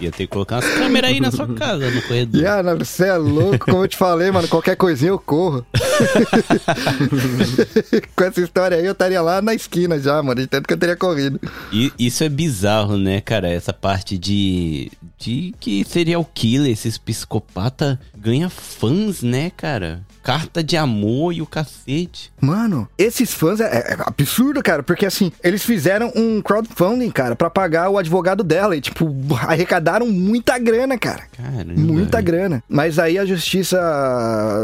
[0.00, 2.46] ia ter que colocar umas câmeras aí na sua casa, no corredor.
[2.46, 5.64] Ah, você é louco, como eu te falei, mano, qualquer coisinha eu corro.
[8.16, 10.78] Com essa história aí, eu estaria lá na esquina já, mano, de tanto que eu
[10.78, 11.40] teria corrido.
[11.72, 13.48] E isso é bizarro, né, cara?
[13.48, 14.90] Essa parte de.
[15.18, 20.00] de que serial killer, esses psicopata ganha fãs, né, cara?
[20.22, 22.30] Carta de amor e o cacete.
[22.40, 27.50] Mano, esses fãs é, é absurdo, cara, porque assim, eles fizeram um crowdfunding, cara, pra
[27.50, 31.24] pagar o advogado dela e, tipo, arrecadaram muita grana, cara.
[31.36, 31.74] Caramba.
[31.76, 32.62] Muita grana.
[32.68, 33.80] Mas aí a justiça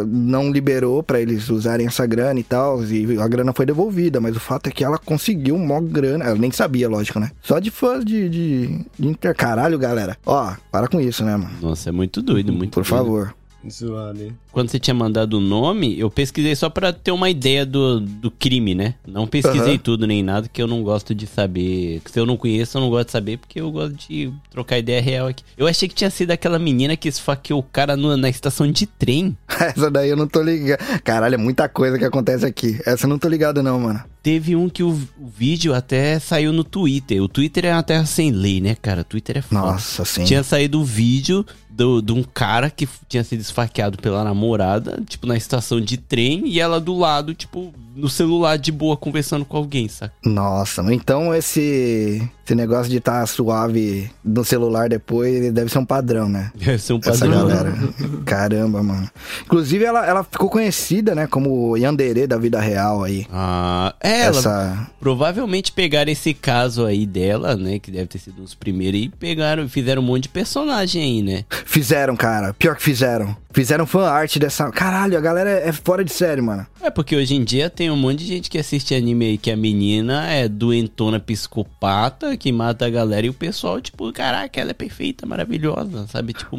[0.07, 4.21] não liberou pra eles usarem essa grana e tal, e a grana foi devolvida.
[4.21, 6.25] Mas o fato é que ela conseguiu uma grana.
[6.25, 7.33] Ela nem sabia, lógico, né?
[7.42, 9.35] Só de fãs de, de, de inter.
[9.35, 10.16] Caralho, galera.
[10.25, 11.51] Ó, para com isso, né, mano?
[11.61, 12.88] Nossa, é muito doido, muito Por doido.
[12.88, 13.35] favor.
[13.70, 14.37] Zoado, hein?
[14.52, 18.31] Quando você tinha mandado o nome, eu pesquisei só pra ter uma ideia do, do
[18.31, 18.94] crime, né?
[19.07, 19.78] Não pesquisei Aham.
[19.78, 22.00] tudo nem nada, que eu não gosto de saber.
[22.07, 25.00] Se eu não conheço, eu não gosto de saber, porque eu gosto de trocar ideia
[25.00, 25.44] real aqui.
[25.57, 28.87] Eu achei que tinha sido aquela menina que esfaqueou o cara no- na estação de
[28.87, 29.37] trem.
[29.61, 30.78] Essa daí eu não tô ligado.
[31.04, 32.81] Caralho, é muita coisa que acontece aqui.
[32.85, 34.02] Essa eu não tô ligado, não, mano.
[34.22, 37.22] Teve um que o, o vídeo até saiu no Twitter.
[37.22, 39.00] O Twitter é uma terra sem lei, né, cara?
[39.02, 39.61] O Twitter é foda.
[39.61, 40.24] Nossa, sim.
[40.24, 41.46] Tinha saído o vídeo
[41.79, 46.43] do- de um cara que tinha sido esfaqueado pela namorada, tipo, na estação de trem,
[46.49, 50.12] e ela do lado, tipo, no celular de boa, conversando com alguém, saca?
[50.24, 56.28] Nossa, então esse, esse negócio de estar suave no celular depois deve ser um padrão,
[56.28, 56.50] né?
[56.56, 57.48] Deve ser um Essa padrão.
[57.48, 57.74] galera.
[58.24, 59.11] Caramba, mano.
[59.44, 61.26] Inclusive, ela, ela ficou conhecida, né?
[61.26, 63.26] Como Yandere da vida real aí.
[63.32, 64.87] Ah, é, ela Essa.
[65.00, 69.08] provavelmente pegaram esse caso aí dela, né, que deve ter sido um dos primeiros, e
[69.08, 71.44] pegaram, fizeram um monte de personagem aí, né?
[71.64, 72.54] Fizeram, cara.
[72.54, 73.37] Pior que fizeram.
[73.52, 74.70] Fizeram fan art dessa.
[74.70, 76.66] Caralho, a galera é, é fora de série, mano.
[76.80, 79.51] É porque hoje em dia tem um monte de gente que assiste anime aí que
[79.51, 84.70] a menina é doentona psicopata, que mata a galera e o pessoal, tipo, caraca, ela
[84.70, 86.33] é perfeita, maravilhosa, sabe?
[86.33, 86.57] Tipo,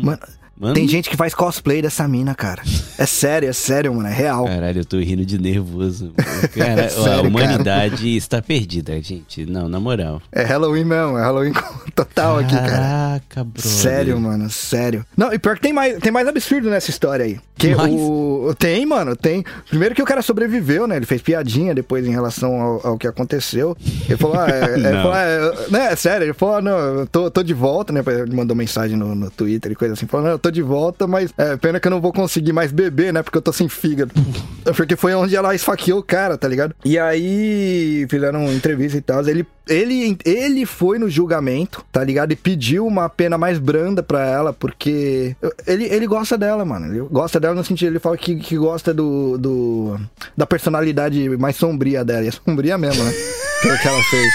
[0.60, 2.62] mano, Tem gente que faz cosplay dessa mina, cara.
[2.98, 4.08] É sério, é sério, mano.
[4.10, 4.46] É real.
[4.46, 6.12] Caralho, eu tô rindo de nervoso.
[6.54, 9.46] Cara, a Sério, humanidade está perdida, gente.
[9.46, 10.22] Não, na moral.
[10.32, 11.54] É Halloween mesmo, é Halloween
[11.96, 12.70] total aqui, cara.
[12.70, 13.62] Caraca, bro.
[13.62, 15.06] Sério, mano, sério.
[15.16, 17.40] Não, e pior que tem mais, tem mais absurdo nessa história aí.
[17.58, 17.94] Que Mais?
[17.94, 18.56] o.
[18.58, 19.44] Tem, mano, tem.
[19.70, 20.96] Primeiro que o cara sobreviveu, né?
[20.96, 23.76] Ele fez piadinha depois em relação ao, ao que aconteceu.
[24.08, 25.02] Ele falou, ah, é, ele Não.
[25.02, 28.02] falou, ah, é, né, sério, ele falou, ah, não, eu tô, tô de volta, né?
[28.08, 30.08] Ele mandou mensagem no, no Twitter e coisa assim.
[30.08, 32.72] Falou, não, eu tô de volta, mas é pena que eu não vou conseguir mais
[32.72, 33.22] beber, né?
[33.24, 34.12] Porque eu tô sem fígado.
[34.76, 36.76] Porque foi onde ela esfaqueou o cara, tá ligado?
[36.86, 39.28] E aí fizeram entrevista e tal.
[39.28, 42.32] Ele, ele, ele foi no julgamento, tá ligado?
[42.32, 45.36] E pediu uma pena mais branda pra ela, porque
[45.66, 46.88] ele, ele gosta dela, mano.
[46.94, 50.00] Ele gosta dela no sentido, ele fala que, que gosta do, do
[50.38, 52.24] da personalidade mais sombria dela.
[52.26, 53.12] E é sombria mesmo, né?
[53.64, 54.34] Pelo que ela fez.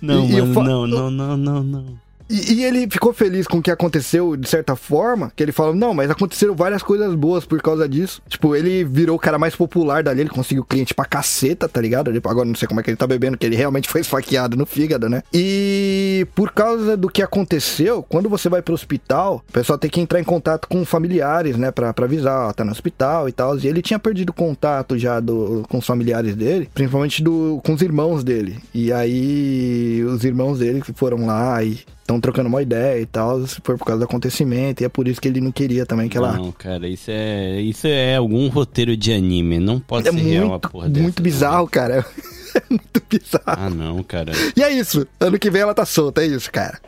[0.00, 1.84] Não, E- e mano, fa- não, não, não, não, não.
[2.28, 5.74] E, e ele ficou feliz com o que aconteceu, de certa forma, que ele falou,
[5.74, 8.22] não, mas aconteceram várias coisas boas por causa disso.
[8.28, 12.10] Tipo, ele virou o cara mais popular dali, ele conseguiu cliente pra caceta, tá ligado?
[12.10, 14.56] Ele- Agora não sei como é que ele tá bebendo, que ele realmente foi esfaqueado
[14.56, 15.22] no fígado, né?
[15.32, 20.00] E por causa do que aconteceu, quando você vai pro hospital, o pessoal tem que
[20.00, 21.70] entrar em contato com familiares, né?
[21.70, 23.58] Pra, pra avisar, ó, tá no hospital e tal.
[23.58, 27.82] E ele tinha perdido contato já do, com os familiares dele, principalmente do, com os
[27.82, 28.58] irmãos dele.
[28.72, 33.76] E aí os irmãos dele foram lá e estão trocando uma ideia e tal, foi
[33.78, 36.32] por causa do acontecimento, e é por isso que ele não queria também que ela.
[36.34, 39.58] Não, cara, isso é, isso é algum roteiro de anime.
[39.58, 41.02] Não pode É ser real a muito, porra dessa.
[41.02, 42.04] muito bizarro, cara.
[42.54, 43.42] É muito bizarro.
[43.46, 44.30] Ah, não, cara.
[44.54, 45.06] E é isso.
[45.18, 46.78] Ano que vem ela tá solta, é isso, cara.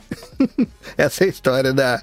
[0.95, 2.03] Essa é a história da,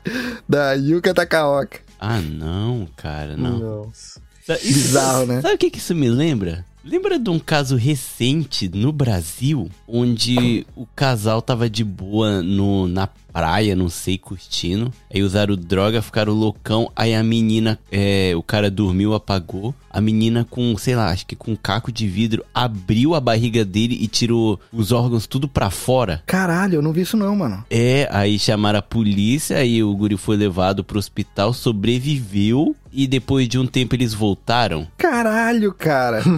[0.50, 1.78] da Yuka Takaoka.
[2.00, 3.60] Ah, não, cara, não.
[3.60, 4.20] Nossa.
[4.48, 5.42] Sa- isso- Bizarro, né?
[5.42, 6.66] Sabe o que, que isso me lembra?
[6.84, 13.06] Lembra de um caso recente no Brasil, onde o casal tava de boa no, na
[13.32, 14.92] praia, não sei, curtindo.
[15.14, 16.92] Aí usaram droga, ficaram loucão.
[16.96, 19.74] Aí a menina, é, o cara dormiu, apagou.
[19.90, 23.66] A menina com, sei lá, acho que com um caco de vidro, abriu a barriga
[23.66, 26.24] dele e tirou os órgãos tudo pra fora.
[26.26, 27.64] Caralho, eu não vi isso não, mano.
[27.70, 32.76] É, aí chamaram a polícia, aí o guri foi levado pro hospital, sobreviveu.
[32.94, 34.86] E depois de um tempo eles voltaram.
[34.98, 36.22] Caralho, cara.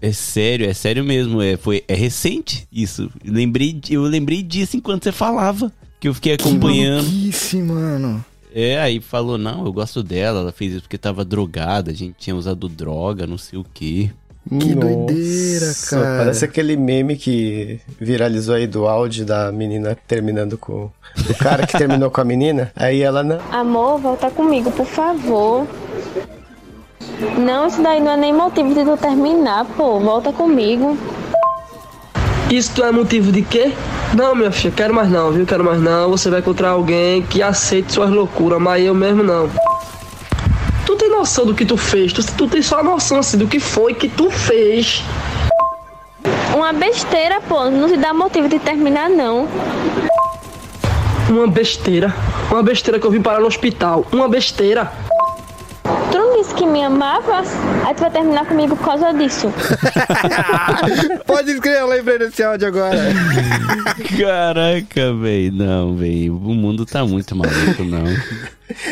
[0.00, 1.40] É sério, é sério mesmo.
[1.40, 3.10] É, foi, é recente isso.
[3.24, 5.72] Lembrei, eu lembrei disso enquanto você falava.
[6.04, 7.06] Que eu fiquei acompanhando.
[7.06, 8.22] Que mano.
[8.54, 12.14] É, aí falou, não, eu gosto dela, ela fez isso porque tava drogada, a gente
[12.18, 14.10] tinha usado droga, não sei o quê.
[14.46, 16.18] Que Nossa, doideira, cara.
[16.18, 20.90] Parece aquele meme que viralizou aí do áudio da menina terminando com.
[21.26, 22.70] O cara que terminou com a menina.
[22.76, 23.40] Aí ela não.
[23.50, 25.66] Amor, volta comigo, por favor.
[27.38, 29.98] Não, isso daí não é nem motivo de tu terminar, pô.
[30.00, 30.98] Volta comigo.
[32.50, 33.72] Isso é motivo de quê?
[34.14, 35.44] Não, minha filha, quero mais não, viu?
[35.44, 36.08] Quero mais não.
[36.10, 39.50] Você vai encontrar alguém que aceite suas loucuras, mas eu mesmo não.
[40.86, 42.12] Tu tem noção do que tu fez?
[42.12, 45.02] Tu, tu tem só noção assim, do que foi que tu fez.
[46.54, 47.68] Uma besteira, pô.
[47.70, 49.48] Não te dá motivo de terminar, não.
[51.28, 52.14] Uma besteira.
[52.52, 54.06] Uma besteira que eu vim parar no hospital.
[54.12, 54.92] Uma besteira.
[56.36, 57.42] Disse que me amava?
[57.86, 59.52] Aí tu vai terminar comigo por causa disso.
[61.26, 62.98] Pode escrever, eu lembrei desse áudio agora.
[64.18, 65.52] Caraca, velho.
[65.52, 66.36] Não, velho.
[66.36, 68.04] O mundo tá muito maluco, não.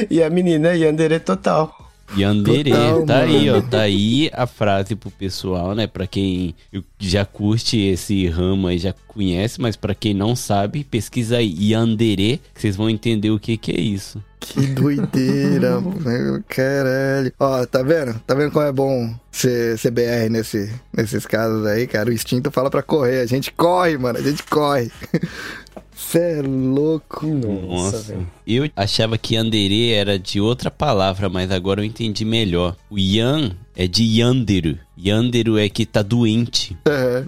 [0.08, 1.91] E a menina Yandere total.
[2.16, 3.32] Yandere, Total, tá mano.
[3.32, 3.60] aí, ó.
[3.60, 5.86] Tá aí a frase pro pessoal, né?
[5.86, 6.54] Pra quem
[6.98, 12.40] já curte esse ramo aí, já conhece, mas pra quem não sabe, pesquisa aí Yandere,
[12.54, 14.22] que vocês vão entender o que, que é isso.
[14.40, 15.80] Que doideira,
[16.48, 17.32] caralho.
[17.38, 18.18] Ó, tá vendo?
[18.26, 22.10] Tá vendo como é bom ser CBR nesse, nesses casos aí, cara?
[22.10, 23.20] O instinto fala pra correr.
[23.20, 24.18] A gente corre, mano.
[24.18, 24.90] A gente corre.
[25.94, 27.26] Você é louco.
[27.26, 28.16] Nossa, Nossa.
[28.46, 32.76] Eu achava que Yandere era de outra palavra, mas agora eu entendi melhor.
[32.90, 34.78] O Yan é de Yanderu.
[34.98, 36.76] Yanderu é que tá doente.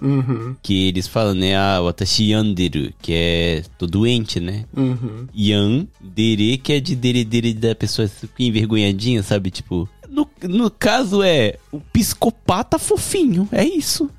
[0.01, 0.55] Uhum.
[0.61, 1.55] Que eles falam, né?
[1.55, 4.65] Ah, watashi Yanderu, que é tô doente, né?
[4.75, 5.27] Uhum.
[5.35, 9.49] Yan, Dere, que é de Dere Dere da pessoa envergonhadinha, sabe?
[9.49, 14.09] Tipo, no, no caso é o psicopata fofinho, é isso.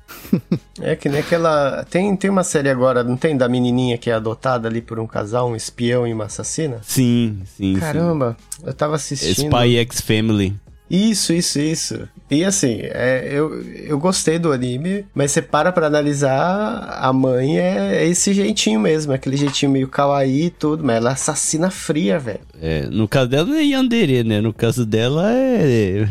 [0.79, 1.83] É que nem aquela.
[1.89, 3.35] Tem, tem uma série agora, não tem?
[3.35, 6.79] Da menininha que é adotada ali por um casal, um espião e uma assassina?
[6.83, 7.75] Sim, sim.
[7.79, 8.63] Caramba, sim.
[8.67, 9.53] eu tava assistindo.
[9.53, 10.55] Spy X Family.
[10.89, 12.07] Isso, isso, isso.
[12.29, 17.57] E assim, é, eu, eu gostei do anime, mas você para pra analisar, a mãe
[17.57, 21.69] é, é esse jeitinho mesmo, aquele jeitinho meio kawaii e tudo, mas ela é assassina
[21.69, 22.41] fria, velho.
[22.61, 24.41] É, no caso dela não é Yandere, né?
[24.41, 26.07] No caso dela é.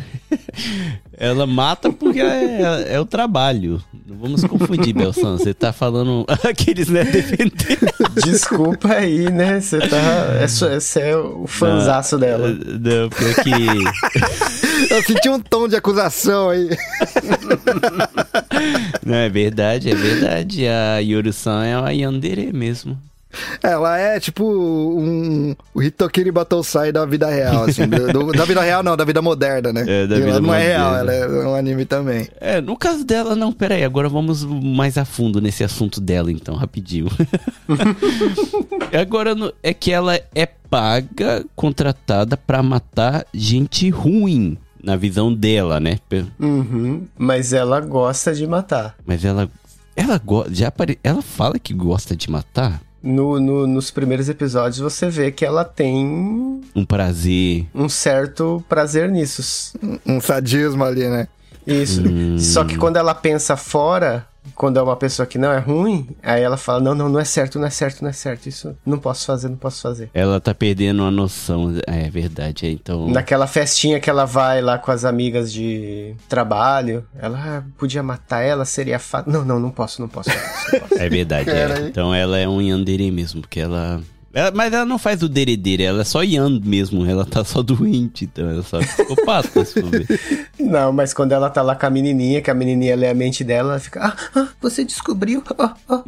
[1.18, 3.82] ela mata porque é, é, o trabalho.
[4.06, 5.36] Não vamos confundir, Belsan.
[5.36, 7.78] Você tá falando aqueles, né, defender.
[8.24, 9.60] Desculpa aí, né?
[9.60, 10.44] Você tá.
[10.44, 12.48] Esse é, é o fanzaço dela.
[12.48, 13.50] Não, porque.
[14.90, 16.68] Eu senti um tom de acusação aí.
[19.04, 20.66] Não, é verdade, é verdade.
[20.66, 22.98] A Yoru-san é a Yandere mesmo.
[23.62, 27.86] Ela é tipo um, o Hitokiri Battlesai da vida real, assim.
[27.86, 29.84] do, da vida real não, da vida moderna, né?
[29.96, 30.64] É, da vida ela não moderna.
[30.64, 32.28] é real, ela é um anime também.
[32.40, 36.54] É, no caso dela, não, peraí, agora vamos mais a fundo nesse assunto dela, então,
[36.54, 37.08] rapidinho.
[38.98, 44.56] agora, é que ela é paga, contratada para matar gente ruim
[44.86, 45.98] na visão dela, né?
[46.38, 48.94] Uhum, mas ela gosta de matar.
[49.04, 49.50] Mas ela
[49.96, 50.98] ela já apare...
[51.02, 52.80] ela fala que gosta de matar?
[53.02, 56.06] No, no, nos primeiros episódios você vê que ela tem
[56.74, 61.26] um prazer, um certo prazer nisso, um sadismo ali, né?
[61.66, 62.00] Isso.
[62.06, 62.38] Hum.
[62.38, 66.42] Só que quando ela pensa fora, quando é uma pessoa que não é ruim, aí
[66.42, 68.48] ela fala: não, não, não é certo, não é certo, não é certo.
[68.48, 70.10] Isso não posso fazer, não posso fazer.
[70.14, 71.74] Ela tá perdendo a noção.
[71.86, 73.08] É verdade, é, então.
[73.08, 78.42] Naquela festinha que ela vai lá com as amigas de trabalho, ela ah, podia matar
[78.42, 79.32] ela, seria fácil.
[79.32, 80.30] Não, não, não posso, não posso.
[80.30, 81.02] Não posso, não posso.
[81.02, 81.88] é verdade, é.
[81.88, 84.02] Então ela é um yandere mesmo, porque ela
[84.36, 87.62] ela, mas ela não faz o deredeira, ela é só Yan mesmo, ela tá só
[87.64, 90.06] doente, então ela é só psicopata, se for ver.
[90.60, 93.42] Não, mas quando ela tá lá com a menininha, que a menininha lê a mente
[93.42, 96.02] dela, ela fica, ah, ah você descobriu, ah, ah.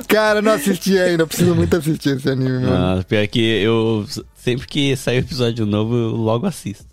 [0.08, 3.00] Cara, não assisti ainda, preciso muito assistir esse anime, mano.
[3.00, 6.86] Ah, pior que eu, sempre que sai episódio novo, eu logo assisto.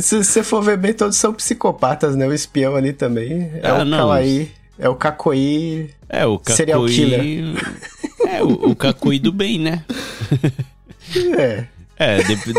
[0.00, 2.26] Se você for ver bem, todos são psicopatas, né?
[2.26, 3.50] O espião ali também.
[3.62, 3.96] É ah, o não.
[3.96, 4.63] Kawaii.
[4.78, 5.90] É o Kakoi.
[6.08, 6.54] É, o Kakoi.
[6.54, 7.54] Serial killer.
[8.26, 9.84] É, o, o Kakoi do bem, né?
[11.38, 11.66] É.
[11.98, 12.56] É, depois.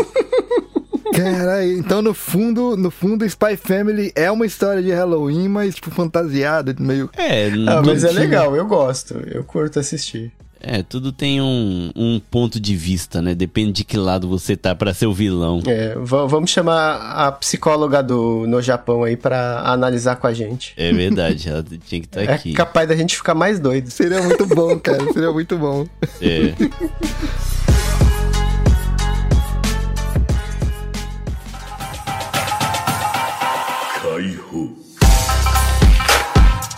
[1.12, 5.90] Caralho, então no fundo, no fundo, Spy Family é uma história de Halloween, mas tipo
[5.90, 7.10] fantasiada, meio.
[7.16, 10.32] É, ah, mas é legal, eu gosto, eu curto assistir.
[10.68, 13.36] É, tudo tem um, um ponto de vista, né?
[13.36, 15.62] Depende de que lado você tá para ser o vilão.
[15.64, 20.74] É, vamos chamar a psicóloga do no Japão aí para analisar com a gente.
[20.76, 22.50] É verdade, ela tinha que estar tá é aqui.
[22.50, 23.88] É capaz da gente ficar mais doido.
[23.90, 25.86] Seria muito bom, cara, seria muito bom.
[26.20, 26.52] É.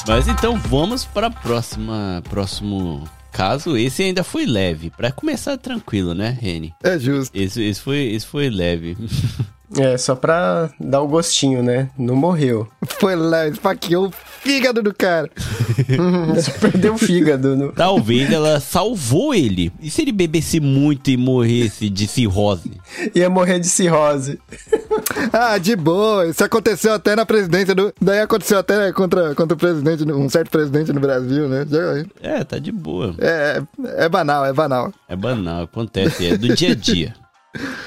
[0.07, 3.05] Mas então vamos para a próxima, próximo
[3.39, 3.77] caso.
[3.77, 6.75] Esse ainda foi leve, para começar tranquilo, né, Reni?
[6.83, 7.31] É justo.
[7.39, 8.97] Esse, esse foi, esse foi leve.
[9.77, 11.91] É, só pra dar o gostinho, né?
[11.99, 12.67] Não morreu.
[13.01, 15.29] Foi lá, esfaqueou o fígado do cara.
[16.61, 17.57] Perdeu o fígado.
[17.57, 17.73] No...
[17.73, 19.71] Talvez ela salvou ele.
[19.81, 22.73] E se ele bebesse muito e morresse de cirrose?
[23.15, 24.39] Ia morrer de cirrose.
[25.33, 26.27] Ah, de boa.
[26.27, 27.93] Isso aconteceu até na presidência do.
[28.01, 31.67] Daí aconteceu até contra, contra o presidente, um certo presidente no Brasil, né?
[31.69, 33.15] Já- É, tá de boa.
[33.19, 33.63] É,
[33.97, 34.93] é banal, é banal.
[35.09, 37.15] É banal, acontece, é do dia a dia.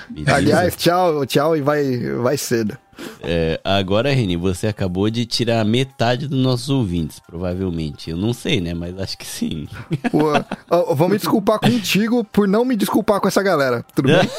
[0.09, 0.35] Beleza?
[0.35, 2.77] Aliás, tchau, tchau e vai, vai cedo.
[3.23, 8.09] É, agora, Reni, você acabou de tirar metade dos nossos ouvintes, provavelmente.
[8.09, 8.73] Eu não sei, né?
[8.73, 9.67] Mas acho que sim.
[10.11, 10.33] Pô,
[10.69, 13.85] ó, vou me desculpar contigo por não me desculpar com essa galera.
[13.95, 14.21] Tudo bem?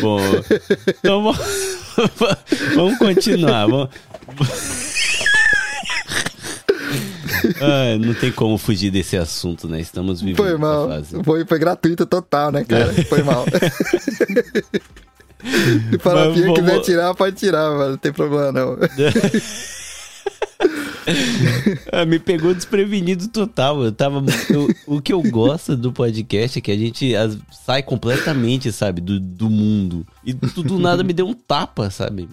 [0.00, 0.20] Bom,
[0.88, 1.38] então vamos,
[2.74, 3.66] vamos continuar.
[3.66, 3.90] Vamos...
[7.60, 9.80] Ah, não tem como fugir desse assunto, né?
[9.80, 10.88] Estamos vivendo Foi mal.
[10.88, 11.22] fase.
[11.22, 12.92] Foi, foi gratuito total, né, cara?
[13.08, 13.44] Foi mal.
[15.90, 17.90] Se Farofinha Mas quiser vamos- tirar, pode tirar, mano.
[17.90, 18.76] Não tem problema, não.
[21.92, 23.82] Ah, me pegou desprevenido total.
[23.84, 24.24] Eu tava.
[24.50, 29.00] eu- o que eu gosto do podcast é que a gente as- sai completamente, sabe,
[29.00, 30.04] do, do mundo.
[30.24, 32.28] E tu do nada me deu um tapa, sabe?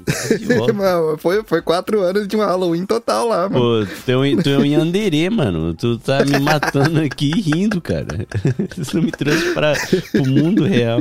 [0.57, 0.73] Volta.
[0.73, 3.85] Mano, foi, foi quatro anos de um Halloween total lá, mano.
[3.85, 5.73] Pô, tu é, um, tu é um Yandere, mano.
[5.75, 8.25] Tu tá me matando aqui e rindo, cara.
[8.77, 9.73] Isso me trouxe para
[10.15, 10.99] o mundo real.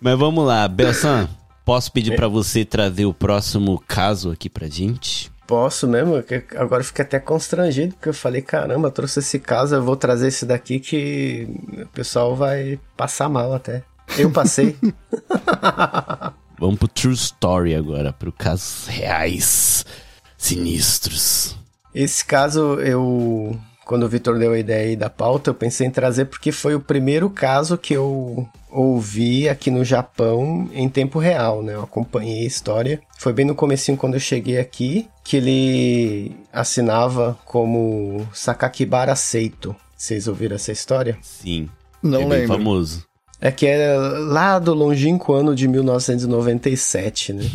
[0.00, 1.28] Mas vamos lá, Belsan.
[1.64, 5.30] Posso pedir pra você trazer o próximo caso aqui pra gente?
[5.46, 6.22] Posso mesmo?
[6.22, 9.82] que Agora eu fiquei até constrangido, porque eu falei, caramba, eu trouxe esse caso, eu
[9.82, 11.48] vou trazer esse daqui que
[11.82, 13.82] o pessoal vai passar mal até.
[14.16, 14.76] Eu passei.
[16.58, 19.84] Vamos pro True Story agora, pro casos reais,
[20.38, 21.56] sinistros.
[21.94, 23.58] Esse caso, eu.
[23.84, 26.74] Quando o Vitor deu a ideia aí da pauta, eu pensei em trazer porque foi
[26.74, 31.74] o primeiro caso que eu ouvi aqui no Japão em tempo real, né?
[31.74, 33.00] Eu acompanhei a história.
[33.18, 39.76] Foi bem no comecinho quando eu cheguei aqui, que ele assinava como Sakakibara Seito.
[39.96, 41.16] Vocês ouviram essa história?
[41.22, 41.68] Sim.
[42.02, 42.56] Não é bem lembro.
[42.56, 43.04] famoso.
[43.40, 47.42] É que é lá do longínquo ano de 1997, né?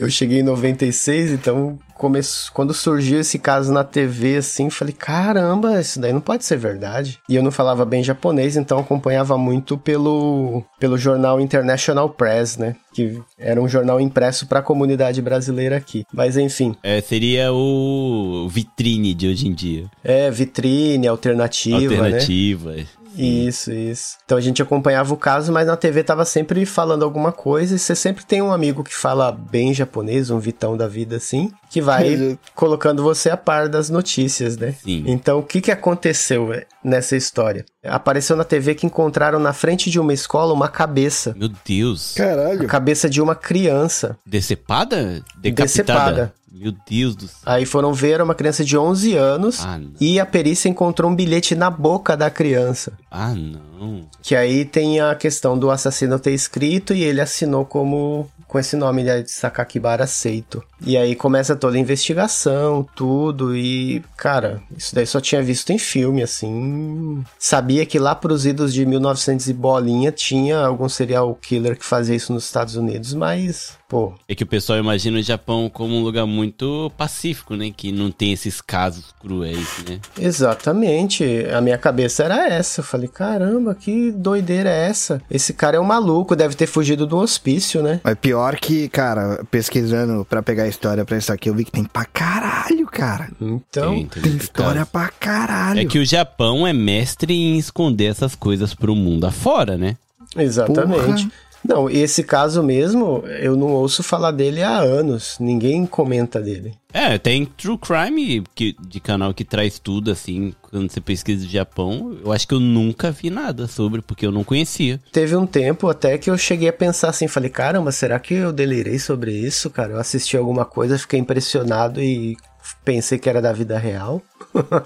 [0.00, 2.20] eu cheguei em 96, então come...
[2.52, 7.18] quando surgiu esse caso na TV, assim, falei, caramba, isso daí não pode ser verdade.
[7.28, 12.74] E eu não falava bem japonês, então acompanhava muito pelo, pelo jornal International Press, né?
[12.92, 16.04] Que era um jornal impresso para a comunidade brasileira aqui.
[16.12, 19.84] Mas enfim, É, seria o vitrine de hoje em dia.
[20.02, 21.78] é vitrine, alternativa,
[22.08, 22.86] né?
[23.16, 24.16] Isso, isso.
[24.24, 27.78] Então a gente acompanhava o caso, mas na TV tava sempre falando alguma coisa, e
[27.78, 31.80] você sempre tem um amigo que fala bem japonês, um vitão da vida assim, que
[31.80, 34.74] vai colocando você a par das notícias, né?
[34.82, 35.04] Sim.
[35.06, 37.64] Então o que que aconteceu eh, nessa história?
[37.82, 41.34] Apareceu na TV que encontraram na frente de uma escola uma cabeça.
[41.36, 42.14] Meu Deus.
[42.14, 42.66] A Caralho.
[42.68, 44.18] cabeça de uma criança.
[44.26, 45.22] Decepada?
[45.38, 45.66] Decapitada?
[45.66, 46.34] Decepada.
[46.52, 47.38] Meu Deus do céu.
[47.46, 49.92] Aí foram ver uma criança de 11 anos Ah, não.
[49.98, 52.92] e a perícia encontrou um bilhete na boca da criança.
[53.10, 54.04] Ah, não.
[54.20, 58.74] Que aí tem a questão do assassino ter escrito e ele assinou como com esse
[58.74, 60.60] nome de Sakakibara Seito.
[60.84, 65.78] E aí começa toda a investigação, tudo e, cara, isso daí só tinha visto em
[65.78, 67.24] filme, assim.
[67.38, 72.16] Sabia que lá pros idos de 1900 e bolinha tinha algum serial killer que fazia
[72.16, 76.02] isso nos Estados Unidos, mas, pô, É que o pessoal imagina o Japão como um
[76.04, 77.72] lugar muito pacífico, né?
[77.76, 79.98] Que não tem esses casos cruéis, né?
[80.18, 81.24] Exatamente.
[81.52, 82.80] A minha cabeça era essa.
[82.80, 85.20] Eu falei, caramba, que doideira é essa?
[85.28, 88.00] Esse cara é um maluco, deve ter fugido do hospício, né?
[88.04, 91.72] Mas pior que, cara, pesquisando pra pegar a história pra isso aqui, eu vi que
[91.72, 93.28] tem pra caralho, cara.
[93.40, 94.90] Então, Tem, Tem muito história caso.
[94.92, 95.80] pra caralho.
[95.80, 99.96] É que o Japão é mestre em esconder essas coisas pro mundo afora, né?
[100.36, 101.24] exatamente.
[101.26, 101.49] Porra.
[101.66, 105.36] Não, esse caso mesmo, eu não ouço falar dele há anos.
[105.38, 106.72] Ninguém comenta dele.
[106.92, 111.52] É, tem True Crime que, de canal que traz tudo, assim, quando você pesquisa de
[111.52, 112.16] Japão.
[112.24, 115.00] Eu acho que eu nunca vi nada sobre, porque eu não conhecia.
[115.12, 118.52] Teve um tempo até que eu cheguei a pensar assim, falei, caramba, será que eu
[118.52, 119.92] delirei sobre isso, cara?
[119.92, 122.36] Eu assisti alguma coisa, fiquei impressionado e
[122.84, 124.22] pensei que era da vida real.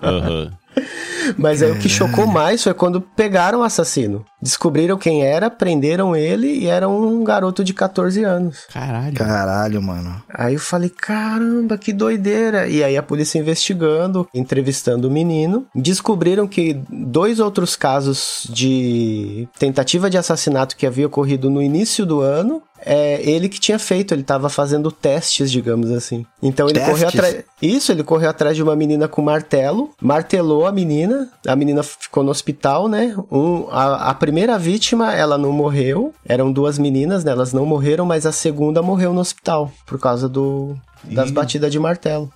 [0.03, 0.53] Aham.
[1.39, 4.25] Mas aí o que chocou mais foi quando pegaram o assassino.
[4.45, 8.67] Descobriram quem era, prenderam ele e era um garoto de 14 anos.
[8.71, 9.15] Caralho.
[9.15, 10.23] Caralho, mano.
[10.29, 12.69] Aí eu falei, caramba, que doideira.
[12.69, 20.11] E aí a polícia investigando, entrevistando o menino, descobriram que dois outros casos de tentativa
[20.11, 24.23] de assassinato que havia ocorrido no início do ano é ele que tinha feito, ele
[24.23, 26.27] tava fazendo testes, digamos assim.
[26.43, 26.93] Então ele Testes?
[26.93, 27.45] correu atrás.
[27.63, 32.23] Isso, ele correu atrás de uma menina com martelo, martelou a menina, a menina ficou
[32.23, 33.17] no hospital, né?
[33.31, 37.33] Um, a, a primeira vítima, ela não morreu, eram duas meninas, né?
[37.33, 41.79] Elas não morreram, mas a segunda morreu no hospital por causa do das batidas de
[41.79, 42.31] martelo.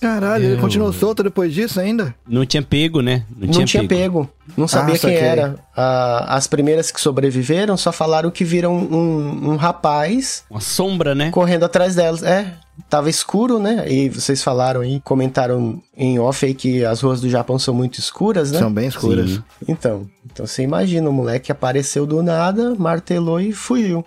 [0.00, 2.14] Caralho, ele continuou solto depois disso ainda?
[2.28, 3.24] Não tinha pego, né?
[3.34, 4.28] Não, tinha, pego.
[4.56, 5.16] Não sabia Ah, quem saquei.
[5.18, 5.56] era.
[5.76, 11.30] Ah, as primeiras que sobreviveram só falaram que viram um, um rapaz Uma sombra, né?
[11.30, 12.22] correndo atrás delas.
[12.22, 12.54] É,
[12.88, 13.84] tava escuro, né?
[13.90, 17.98] E vocês falaram aí, comentaram em off aí que as ruas do Japão são muito
[17.98, 18.58] escuras, né?
[18.58, 19.30] São bem escuras.
[19.30, 19.42] Sim.
[19.68, 24.04] Então, então você imagina, o moleque apareceu do nada, martelou e fugiu.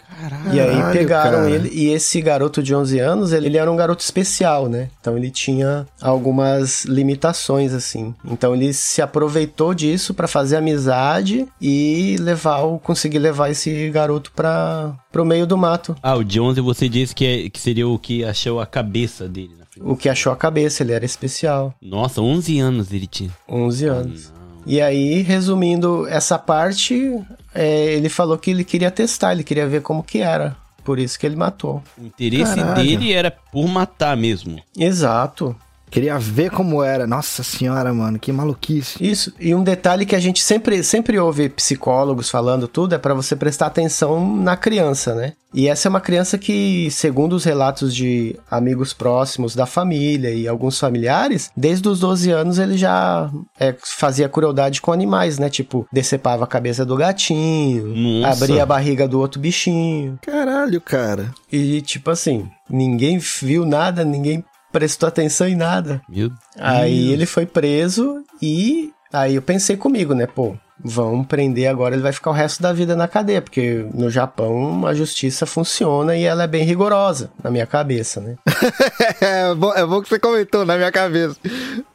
[0.54, 1.50] e aí Caralho, pegaram cara.
[1.50, 4.90] ele, e esse garoto de 11 anos, ele, ele era um garoto especial, né?
[5.00, 8.14] Então ele tinha algumas limitações, assim.
[8.26, 14.32] Então ele se aproveitou disso pra fazer amizade e levar, o- conseguir levar esse garoto
[14.36, 15.96] para pro meio do mato.
[16.02, 19.28] Ah, o de 11 você disse que, é- que seria o que achou a cabeça
[19.28, 19.52] dele.
[19.80, 21.74] O que achou a cabeça, ele era especial.
[21.82, 23.30] Nossa, 11 anos ele tinha.
[23.48, 24.34] 11 anos.
[24.66, 27.14] E aí, resumindo essa parte,
[27.54, 30.58] é, ele falou que ele queria testar, ele queria ver como que era.
[30.84, 31.84] Por isso que ele matou.
[31.98, 32.76] O interesse Caralho.
[32.84, 34.60] dele era por matar mesmo.
[34.78, 35.56] Exato.
[35.90, 37.08] Queria ver como era.
[37.08, 39.04] Nossa senhora, mano, que maluquice.
[39.04, 39.34] Isso.
[39.40, 43.36] E um detalhe que a gente sempre, sempre ouve psicólogos falando tudo é para você
[43.36, 45.34] prestar atenção na criança, né?
[45.54, 50.48] E essa é uma criança que, segundo os relatos de amigos próximos da família e
[50.48, 55.50] alguns familiares, desde os 12 anos ele já é, fazia crueldade com animais, né?
[55.50, 58.44] Tipo, decepava a cabeça do gatinho, Nossa.
[58.44, 60.20] abria a barriga do outro bichinho.
[60.22, 61.34] Caralho, cara.
[61.52, 64.44] E, tipo assim, ninguém viu nada, ninguém
[64.78, 66.00] prestou atenção em nada.
[66.08, 71.96] Meu Aí ele foi preso e aí eu pensei comigo, né, pô, vão prender agora,
[71.96, 76.16] ele vai ficar o resto da vida na cadeia, porque no Japão a justiça funciona
[76.16, 78.36] e ela é bem rigorosa, na minha cabeça, né?
[79.22, 81.38] é, bom, é bom que você comentou na minha cabeça.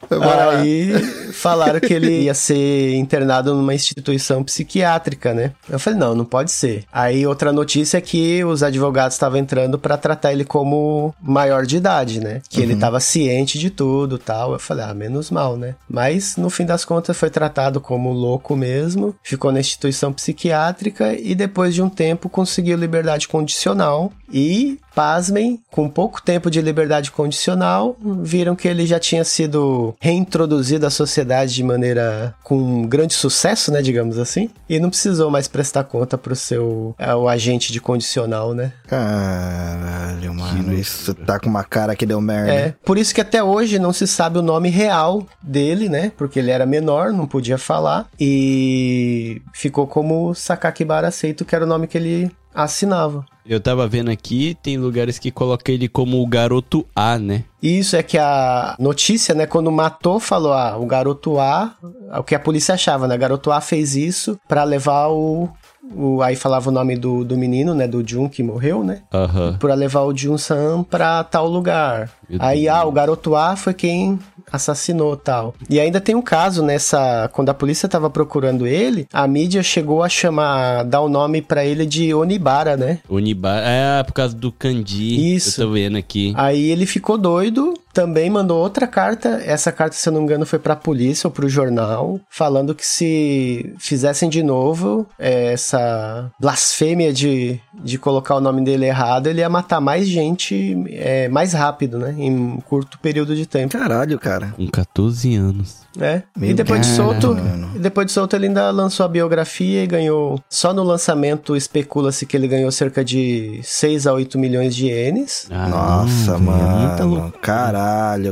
[0.09, 0.59] Bora lá.
[0.59, 0.93] Aí
[1.33, 5.51] falaram que ele ia ser internado numa instituição psiquiátrica, né?
[5.69, 6.83] Eu falei, não, não pode ser.
[6.91, 11.77] Aí outra notícia é que os advogados estavam entrando pra tratar ele como maior de
[11.77, 12.41] idade, né?
[12.49, 14.53] Que ele tava ciente de tudo tal.
[14.53, 15.75] Eu falei, ah, menos mal, né?
[15.89, 18.72] Mas no fim das contas foi tratado como louco mesmo,
[19.21, 25.89] ficou na instituição psiquiátrica e depois de um tempo conseguiu liberdade condicional e pasmem, com
[25.89, 31.63] pouco tempo de liberdade condicional, viram que ele já tinha sido reintroduzido à sociedade de
[31.63, 36.95] maneira com grande sucesso, né, digamos assim, e não precisou mais prestar conta pro seu
[36.97, 38.73] é, o agente de condicional, né?
[38.87, 40.73] Caralho, mano.
[40.73, 42.53] Isso tá com uma cara que deu merda.
[42.53, 46.11] É, por isso que até hoje não se sabe o nome real dele, né?
[46.17, 51.67] Porque ele era menor, não podia falar e ficou como Sakakibara Seito, que era o
[51.67, 53.25] nome que ele assinava.
[53.45, 57.43] Eu tava vendo aqui, tem lugares que colocam ele como o garoto A, né?
[57.61, 61.75] Isso é que a notícia, né, quando matou, falou: ah, o garoto A,
[62.17, 63.15] o que a polícia achava, né?
[63.15, 65.49] O garoto A fez isso pra levar o.
[65.95, 67.87] o aí falava o nome do, do menino, né?
[67.87, 69.01] Do Jun que morreu, né?
[69.13, 69.57] Aham.
[69.59, 72.09] Pra levar o Jun San pra tal lugar.
[72.29, 72.75] Meu aí, Deus.
[72.75, 74.17] ah, o garoto A foi quem
[74.51, 75.53] assassinou tal.
[75.69, 77.29] E ainda tem um caso nessa.
[77.33, 81.65] Quando a polícia tava procurando ele, a mídia chegou a chamar, dar o nome pra
[81.65, 82.99] ele de Onibara, né?
[83.09, 83.65] Onibara.
[83.65, 85.35] É, por causa do kanji.
[85.35, 85.61] Isso.
[85.61, 86.33] Eu tô vendo aqui.
[86.35, 89.41] Aí ele ficou doido, também mandou outra carta.
[89.45, 92.85] Essa carta, se eu não me engano, foi pra polícia ou pro jornal, falando que
[92.85, 99.39] se fizessem de novo é, essa blasfêmia de, de colocar o nome dele errado, ele
[99.39, 102.15] ia matar mais gente é, mais rápido, né?
[102.17, 103.77] Em um curto período de tempo.
[103.77, 104.53] Caralho, cara.
[104.55, 105.83] Com 14 anos.
[105.99, 106.23] É.
[106.35, 107.69] Meu e depois de solto, mano.
[107.75, 110.41] e depois de solto ele ainda lançou a biografia e ganhou.
[110.49, 115.47] Só no lançamento especula-se que ele ganhou cerca de 6 a 8 milhões de ienes.
[115.51, 117.33] Ah, Nossa, é mano.
[117.41, 117.82] Caralho,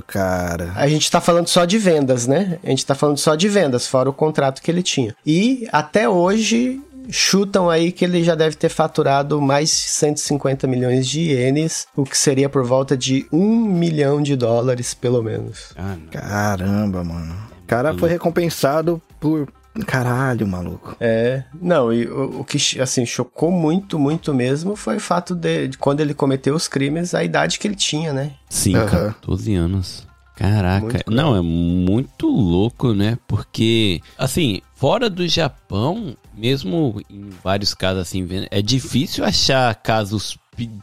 [0.05, 0.71] cara.
[0.75, 2.59] A gente tá falando só de vendas, né?
[2.63, 5.15] A gente tá falando só de vendas, fora o contrato que ele tinha.
[5.25, 11.07] E até hoje chutam aí que ele já deve ter faturado mais de 150 milhões
[11.07, 15.73] de ienes, o que seria por volta de um milhão de dólares, pelo menos.
[15.77, 15.97] Ah.
[16.11, 17.35] Caramba, mano.
[17.63, 19.47] O cara foi recompensado por.
[19.85, 20.95] Caralho, maluco.
[20.99, 25.69] É, não, e o, o que, assim, chocou muito, muito mesmo foi o fato de,
[25.69, 28.33] de quando ele cometeu os crimes, a idade que ele tinha, né?
[28.49, 29.13] Sim, Aham.
[29.13, 30.07] 14 anos.
[30.35, 33.17] Caraca, não, é muito louco, né?
[33.27, 40.37] Porque, assim, fora do Japão, mesmo em vários casos assim, vendo- é difícil achar casos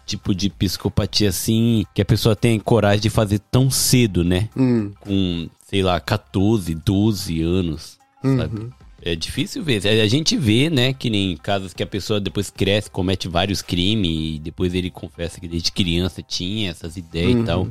[0.06, 4.48] tipo de psicopatia assim, que a pessoa tem coragem de fazer tão cedo, né?
[4.56, 8.70] Hum, Com, sei lá, 14, 12 anos, sabe?
[9.00, 9.86] É difícil ver.
[9.86, 14.36] A gente vê, né, que nem casos que a pessoa depois cresce, comete vários crimes
[14.36, 17.42] e depois ele confessa que desde criança tinha essas ideias Uhum.
[17.42, 17.68] e tal.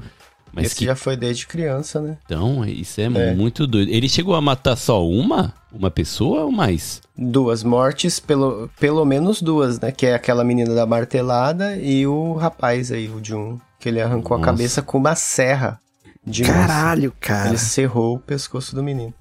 [0.54, 2.18] Mas Esse que já foi desde criança, né?
[2.26, 3.36] então, isso é, É.
[3.36, 3.92] muito doido.
[3.92, 5.54] Ele chegou a matar só uma?
[5.72, 7.02] Uma pessoa ou mais?
[7.16, 9.92] Duas mortes, pelo, pelo menos duas, né?
[9.92, 14.38] Que é aquela menina da martelada e o rapaz aí, o Jun, que ele arrancou
[14.38, 14.50] Nossa.
[14.50, 15.80] a cabeça com uma serra
[16.26, 16.54] de moça.
[16.54, 17.50] Caralho, cara.
[17.50, 19.14] Ele serrou o pescoço do menino.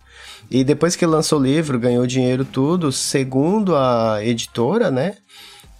[0.50, 5.16] E depois que lançou o livro, ganhou dinheiro tudo, segundo a editora, né,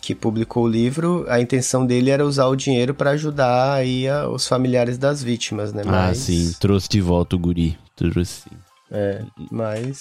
[0.01, 4.29] que publicou o livro, a intenção dele era usar o dinheiro para ajudar aí a-
[4.29, 5.83] os familiares das vítimas, né?
[5.87, 6.53] Ah, Mas, sim.
[6.61, 7.77] Trouxe de volta o guri.
[7.97, 8.43] Trouxe.
[8.91, 9.99] É, mas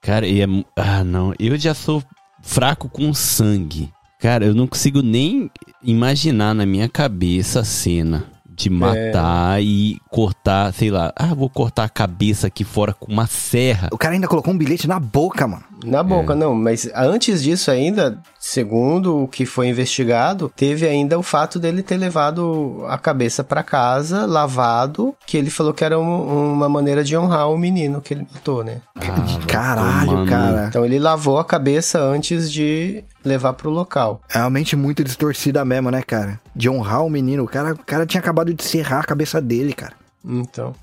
[0.00, 0.46] Cara, e é.
[0.76, 1.32] Ah, não.
[1.38, 2.02] Eu já sou
[2.42, 3.90] fraco com sangue.
[4.20, 5.50] Cara, eu não consigo nem
[5.82, 8.24] imaginar na minha cabeça a cena
[8.56, 11.12] de matar e cortar, sei lá.
[11.16, 13.88] Ah, vou cortar a cabeça aqui fora com uma serra.
[13.92, 15.64] O cara ainda colocou um bilhete na boca, mano.
[15.84, 21.22] Na boca não, mas antes disso ainda, segundo o que foi investigado, teve ainda o
[21.22, 26.52] fato dele ter levado a cabeça para casa, lavado, que ele falou que era um-
[26.52, 28.80] uma maneira de honrar o menino que ele matou, né?
[28.96, 30.66] Ah, Caralho, cara.
[30.68, 34.20] Então ele lavou a cabeça antes de levar pro local.
[34.32, 36.40] É realmente muito distorcida mesmo, né, cara?
[36.54, 37.44] De honrar o menino.
[37.44, 39.92] O cara, o cara tinha acabado de serrar a cabeça dele, cara.
[40.24, 40.74] Então,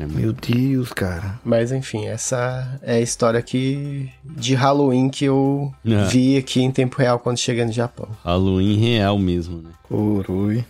[0.00, 0.18] É muito.
[0.20, 1.38] Meu Deus, cara.
[1.44, 6.04] mas enfim, essa é a história que de Halloween que eu É.
[6.06, 8.08] vi aqui em tempo real quando cheguei no Japão.
[8.24, 9.70] Halloween real mesmo, né?
[9.90, 10.64] Urui.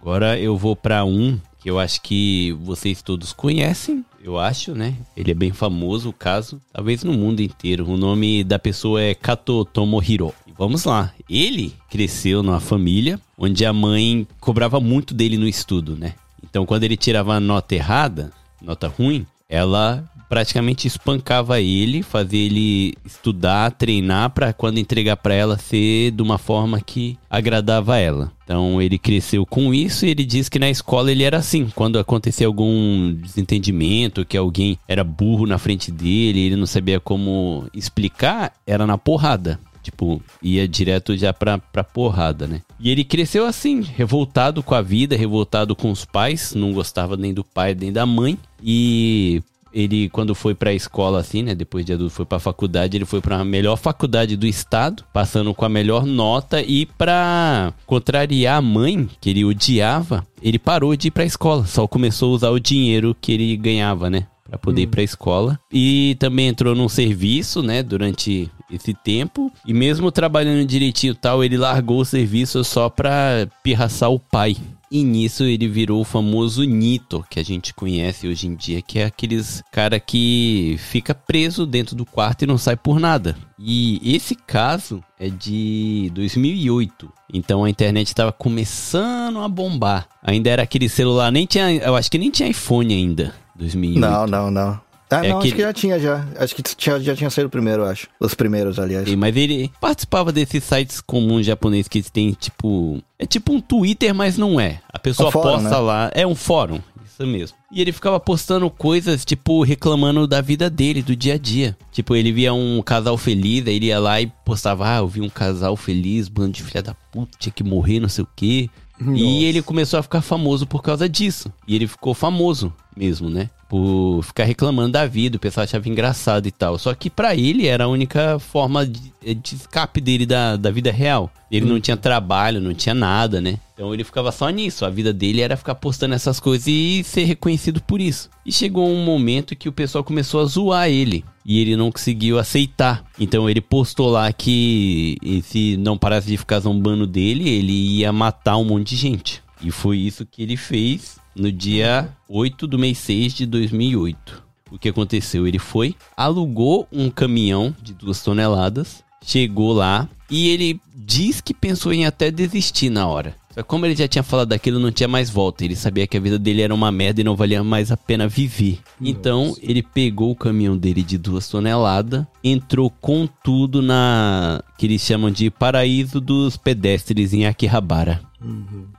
[0.00, 4.94] Agora eu vou pra um que eu acho que vocês todos conhecem, eu acho, né?
[5.16, 7.88] Ele é bem famoso, o caso, talvez no mundo inteiro.
[7.88, 10.32] O nome da pessoa é Kato Tomohiro.
[10.46, 11.12] E vamos lá.
[11.28, 16.14] Ele cresceu numa família onde a mãe cobrava muito dele no estudo, né?
[16.44, 18.30] Então quando ele tirava a nota errada,
[18.60, 25.56] nota ruim, ela praticamente espancava ele, fazia ele estudar, treinar pra quando entregar pra ela
[25.56, 28.30] ser de uma forma que agradava ela.
[28.44, 31.68] Então ele cresceu com isso e ele diz que na escola ele era assim.
[31.74, 37.66] Quando acontecia algum desentendimento, que alguém era burro na frente dele, ele não sabia como
[37.72, 39.58] explicar, era na porrada.
[39.82, 42.60] Tipo, ia direto já pra, pra porrada, né?
[42.78, 47.32] E ele cresceu assim, revoltado com a vida, revoltado com os pais, não gostava nem
[47.32, 48.38] do pai nem da mãe.
[48.62, 49.42] E
[49.72, 51.54] ele, quando foi pra escola, assim, né?
[51.54, 55.64] Depois de adulto, foi pra faculdade, ele foi pra melhor faculdade do estado, passando com
[55.64, 56.62] a melhor nota.
[56.62, 61.86] E pra contrariar a mãe, que ele odiava, ele parou de ir pra escola, só
[61.86, 64.26] começou a usar o dinheiro que ele ganhava, né?
[64.48, 65.60] Pra poder ir pra escola.
[65.70, 67.82] E também entrou num serviço, né?
[67.82, 69.52] Durante esse tempo.
[69.66, 74.56] E mesmo trabalhando direitinho e tal, ele largou o serviço só pra pirraçar o pai.
[74.90, 78.98] E nisso ele virou o famoso Nito, que a gente conhece hoje em dia, que
[78.98, 83.36] é aqueles cara que fica preso dentro do quarto e não sai por nada.
[83.58, 87.12] E esse caso é de 2008.
[87.32, 90.08] Então a internet estava começando a bombar.
[90.22, 93.34] Ainda era aquele celular, nem tinha, eu acho que nem tinha iPhone ainda.
[93.56, 94.00] 2008.
[94.00, 94.87] Não, não, não.
[95.10, 96.26] Ah, É não, que- acho que já tinha já.
[96.38, 98.08] Acho que tinha, já tinha saído o primeiro, acho.
[98.20, 99.08] Os primeiros, aliás.
[99.08, 103.02] Sim, Mas ele participava desses sites comuns japoneses que tem tipo.
[103.18, 104.80] É tipo um Twitter, mas não é.
[104.92, 105.76] A pessoa Um fórum, posta né?
[105.78, 106.10] lá.
[106.14, 107.56] É um fórum, isso mesmo.
[107.72, 111.76] E ele ficava postando coisas, tipo, reclamando da vida dele, do dia a dia.
[111.92, 115.20] Tipo, ele via um casal feliz, aí ele ia lá e postava: Ah, eu vi
[115.22, 118.68] um casal feliz, bando de filha da puta, tinha que morrer, não sei o quê.
[119.14, 121.52] E ele começou a ficar famoso por causa disso.
[121.68, 123.48] E ele ficou famoso mesmo, né?
[123.68, 126.78] Por ficar reclamando da vida, o pessoal achava engraçado e tal.
[126.78, 130.90] Só que pra ele era a única forma de, de escape dele da, da vida
[130.90, 131.30] real.
[131.50, 133.58] Ele não tinha trabalho, não tinha nada, né?
[133.74, 134.84] Então ele ficava só nisso.
[134.84, 138.28] A vida dele era ficar postando essas coisas e ser reconhecido por isso.
[138.44, 141.24] E chegou um momento que o pessoal começou a zoar ele.
[141.44, 143.04] E ele não conseguiu aceitar.
[143.20, 148.56] Então ele postou lá que se não parasse de ficar zombando dele, ele ia matar
[148.56, 149.42] um monte de gente.
[149.62, 154.42] E foi isso que ele fez no dia 8 do mês 6 de 2008.
[154.70, 155.46] O que aconteceu?
[155.46, 161.92] Ele foi, alugou um caminhão de duas toneladas, chegou lá e ele diz que pensou
[161.92, 163.34] em até desistir na hora.
[163.58, 165.64] Só que como ele já tinha falado daquilo, não tinha mais volta.
[165.64, 168.28] Ele sabia que a vida dele era uma merda e não valia mais a pena
[168.28, 168.78] viver.
[169.00, 175.02] Então ele pegou o caminhão dele de duas toneladas, entrou com tudo na que eles
[175.02, 178.20] chamam de paraíso dos pedestres em Akihabara.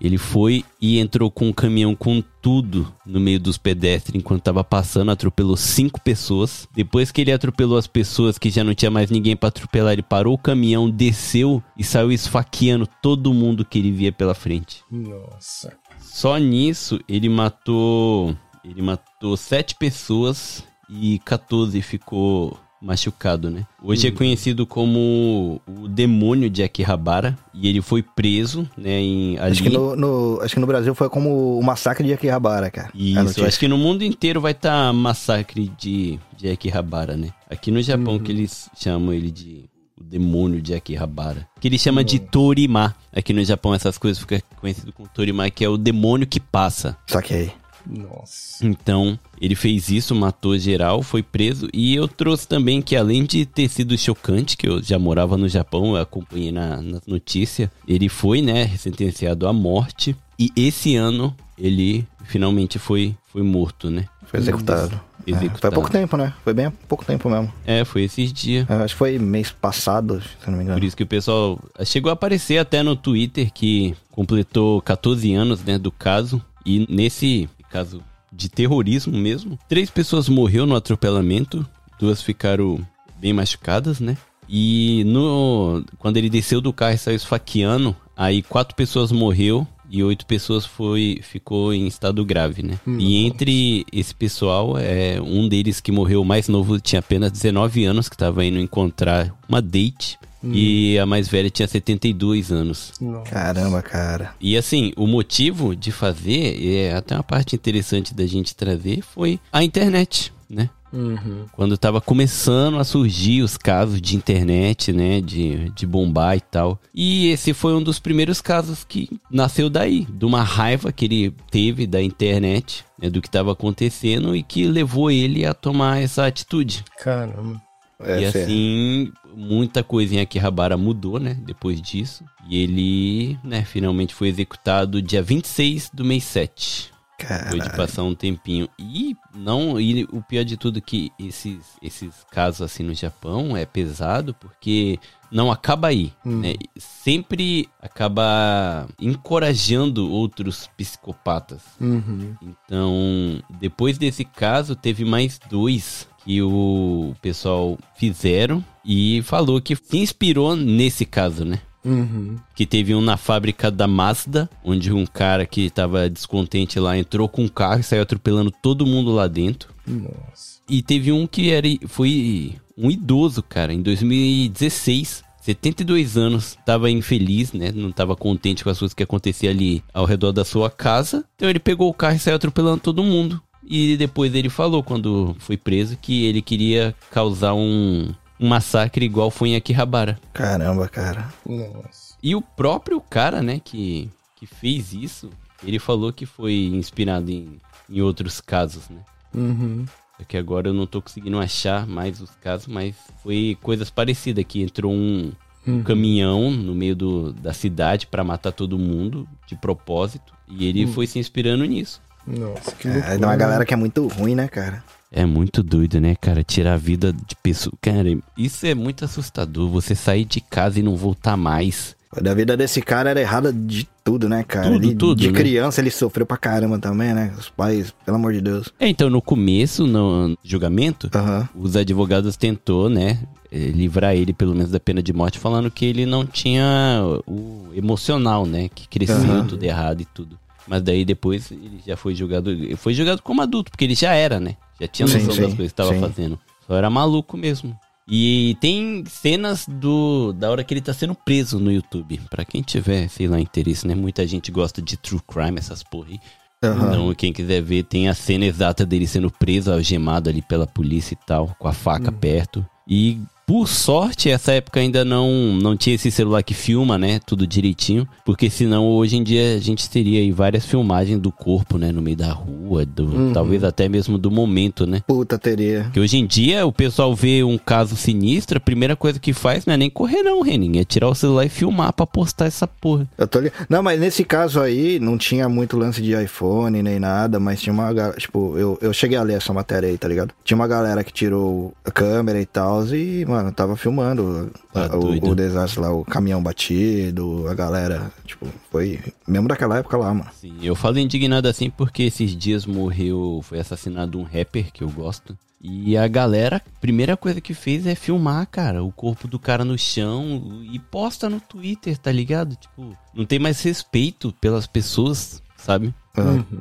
[0.01, 4.63] Ele foi e entrou com um caminhão com tudo no meio dos pedestres enquanto tava
[4.63, 6.67] passando, atropelou cinco pessoas.
[6.73, 10.01] Depois que ele atropelou as pessoas que já não tinha mais ninguém pra atropelar, ele
[10.03, 14.83] parou o caminhão, desceu e saiu esfaqueando todo mundo que ele via pela frente.
[14.91, 15.73] Nossa.
[15.99, 23.65] Só nisso ele matou, ele matou sete pessoas e 14 ficou machucado, né?
[23.83, 29.51] Hoje é conhecido como o demônio de Akihabara e ele foi preso, né, em ali.
[29.51, 32.89] Acho que, no, no- acho que no Brasil foi como o massacre de Akihabara, cara.
[32.95, 33.47] Isso, notícia.
[33.47, 37.29] acho que no mundo inteiro vai estar massacre de, de Akihabara, né?
[37.49, 39.65] Aqui no Japão que eles chamam ele de
[39.99, 41.45] o demônio de Akihabara.
[41.59, 42.95] Que ele chama de Torima.
[43.13, 46.95] Aqui no Japão essas coisas ficam conhecido como Torima, que é o demônio que passa.
[47.05, 47.51] Saquei.
[47.89, 48.65] Nossa.
[48.65, 51.67] Então, ele fez isso, matou geral, foi preso.
[51.73, 55.49] E eu trouxe também que, além de ter sido chocante, que eu já morava no
[55.49, 60.15] Japão, eu acompanhei na, na notícia, ele foi, né, sentenciado à morte.
[60.37, 64.05] E esse ano, ele finalmente foi, foi morto, né?
[64.25, 65.01] Foi executado.
[65.25, 65.59] É, Executado.
[65.59, 66.33] foi há pouco tempo, né?
[66.43, 67.51] Foi bem há pouco tempo mesmo.
[67.65, 68.69] É, foi esses dias.
[68.69, 70.79] É, acho que foi mês passado, se não me engano.
[70.79, 75.63] Por isso que o pessoal chegou a aparecer até no Twitter que completou 14 anos
[75.63, 76.41] né, do caso.
[76.65, 81.65] E nesse caso de terrorismo mesmo, três pessoas morreram no atropelamento,
[81.99, 82.85] duas ficaram
[83.19, 84.17] bem machucadas, né?
[84.47, 90.03] E no quando ele desceu do carro e saiu esfaqueando, aí quatro pessoas morreu e
[90.03, 92.79] oito pessoas foi ficou em estado grave, né?
[92.87, 97.85] E entre esse pessoal, é um deles que morreu o mais novo tinha apenas 19
[97.85, 100.17] anos, que estava indo encontrar uma date.
[100.41, 102.93] E a mais velha tinha 72 anos.
[103.01, 103.29] Nossa.
[103.29, 104.33] Caramba, cara.
[104.39, 109.37] E assim, o motivo de fazer, é até uma parte interessante da gente trazer, foi
[109.51, 110.69] a internet, né?
[110.91, 111.45] Uhum.
[111.51, 115.21] Quando tava começando a surgir os casos de internet, né?
[115.21, 116.79] De, de bombar e tal.
[116.93, 121.33] E esse foi um dos primeiros casos que nasceu daí, de uma raiva que ele
[121.51, 126.25] teve da internet, né, do que tava acontecendo e que levou ele a tomar essa
[126.25, 126.83] atitude.
[126.99, 127.61] Caramba.
[128.01, 131.37] É, e assim, muita coisa em Akihabara mudou, né?
[131.45, 132.23] Depois disso.
[132.49, 136.91] E ele, né, finalmente foi executado dia 26 do mês 7.
[137.27, 137.77] Depois de Caralho.
[137.77, 138.69] passar um tempinho.
[138.77, 143.55] E não, e o pior de tudo é que esses, esses casos assim no Japão
[143.55, 144.99] é pesado porque
[145.31, 146.55] não acaba aí, né?
[146.77, 151.61] Sempre acaba encorajando outros psicopatas.
[151.79, 152.35] Uhum.
[152.41, 159.97] Então, depois desse caso, teve mais dois que o pessoal fizeram e falou que se
[159.97, 161.61] inspirou nesse caso, né?
[161.89, 162.37] Uhum.
[162.55, 167.27] Que teve um na fábrica da Mazda, onde um cara que tava descontente lá entrou
[167.27, 169.73] com um carro e saiu atropelando todo mundo lá dentro.
[169.87, 170.59] Nossa.
[170.69, 175.27] E teve um que era, foi um idoso, cara, em 2016.
[175.41, 177.71] 72 anos, tava infeliz, né?
[177.73, 181.25] Não tava contente com as coisas que aconteciam ali ao redor da sua casa.
[181.35, 183.41] Então ele pegou o carro e saiu atropelando todo mundo.
[183.69, 189.29] E depois ele falou, quando foi preso, que ele queria causar um, um massacre igual
[189.31, 190.19] foi em Akihabara.
[190.33, 191.27] Caramba, cara.
[191.45, 192.15] Nossa.
[192.21, 195.29] E o próprio cara, né, que, que fez isso,
[195.63, 197.59] ele falou que foi inspirado em,
[197.89, 198.99] em outros casos, né?
[199.33, 199.85] Uhum.
[200.17, 204.43] Só que agora eu não tô conseguindo achar mais os casos, mas foi coisas parecidas,
[204.45, 205.31] que entrou um,
[205.65, 210.85] um caminhão no meio do, da cidade pra matar todo mundo, de propósito, e ele
[210.87, 212.01] foi se inspirando nisso.
[212.27, 213.15] Nossa, que É, loucura.
[213.17, 214.83] tem uma galera que é muito ruim, né, cara?
[215.11, 216.43] É muito doido, né, cara?
[216.43, 217.73] Tirar a vida de pessoa.
[217.81, 219.67] Cara, isso é muito assustador.
[219.69, 221.95] Você sair de casa e não voltar mais.
[222.21, 224.71] Da vida desse cara era errada de tudo, né, cara?
[224.71, 225.37] Tudo, Ele- tudo, De né?
[225.39, 227.33] criança ele sofreu pra caramba também, né?
[227.37, 228.69] Os pais, pelo amor de Deus.
[228.79, 231.09] É, então, no começo, no julgamento,
[231.55, 233.19] os advogados tentou, né,
[233.51, 237.67] eh, livrar ele pelo menos da pena de morte, falando que ele não tinha o
[237.75, 239.45] emocional, né, que cresceu Aham.
[239.47, 240.37] tudo errado e tudo.
[240.67, 244.39] Mas daí depois ele já foi julgado, foi julgado como adulto, porque ele já era,
[244.39, 245.99] né, já tinha Sim, noção sim, das coisas que estava sim.
[245.99, 246.39] fazendo.
[246.65, 247.77] Só era maluco mesmo.
[248.11, 252.19] E tem cenas do da hora que ele tá sendo preso no YouTube.
[252.29, 253.93] Pra quem tiver, sei lá, interesse, né?
[253.93, 256.19] Muita gente gosta de true crime, essas porra aí.
[256.63, 256.87] Aham.
[256.87, 261.13] Então, quem quiser ver, tem a cena exata dele sendo preso, algemado ali pela polícia
[261.13, 262.65] e tal, com a faca perto.
[262.87, 263.19] E,
[263.49, 265.27] por sorte, essa época ainda não,
[265.59, 267.19] não tinha esse celular que filma, né?
[267.25, 268.07] Tudo direitinho.
[268.23, 271.91] Porque senão, hoje em dia, a gente teria aí várias filmagens do corpo, né?
[271.91, 275.01] No meio da rua, do, talvez até mesmo do momento, né?
[275.07, 275.85] Puta teria.
[275.85, 279.65] Porque hoje em dia, o pessoal vê um caso sinistro, a primeira coisa que faz
[279.65, 280.77] não é nem correr não, Renin.
[280.77, 283.07] É tirar o celular e filmar pra postar essa porra.
[283.17, 283.51] Eu tô li...
[283.67, 287.73] Não, mas nesse caso aí, não tinha muito lance de iPhone nem nada, mas tinha
[287.73, 287.91] uma.
[288.11, 290.35] Tipo, eu, eu cheguei a ler essa matéria aí, tá ligado?
[290.43, 294.95] Tinha uma galera que tirou a câmera e tal, e, mano, tava filmando Tá a-
[294.97, 295.29] o, doido.
[295.29, 298.11] o desastre lá, o caminhão batido, a galera.
[298.25, 300.29] Tipo, foi mesmo daquela época lá, mano.
[300.39, 304.89] Sim, eu falo indignado assim porque esses dias morreu, foi assassinado um rapper que eu
[304.89, 305.37] gosto.
[305.61, 309.77] E a galera, primeira coisa que fez é filmar, cara, o corpo do cara no
[309.77, 312.55] chão e posta no Twitter, tá ligado?
[312.55, 315.93] Tipo, não tem mais respeito pelas pessoas, sabe?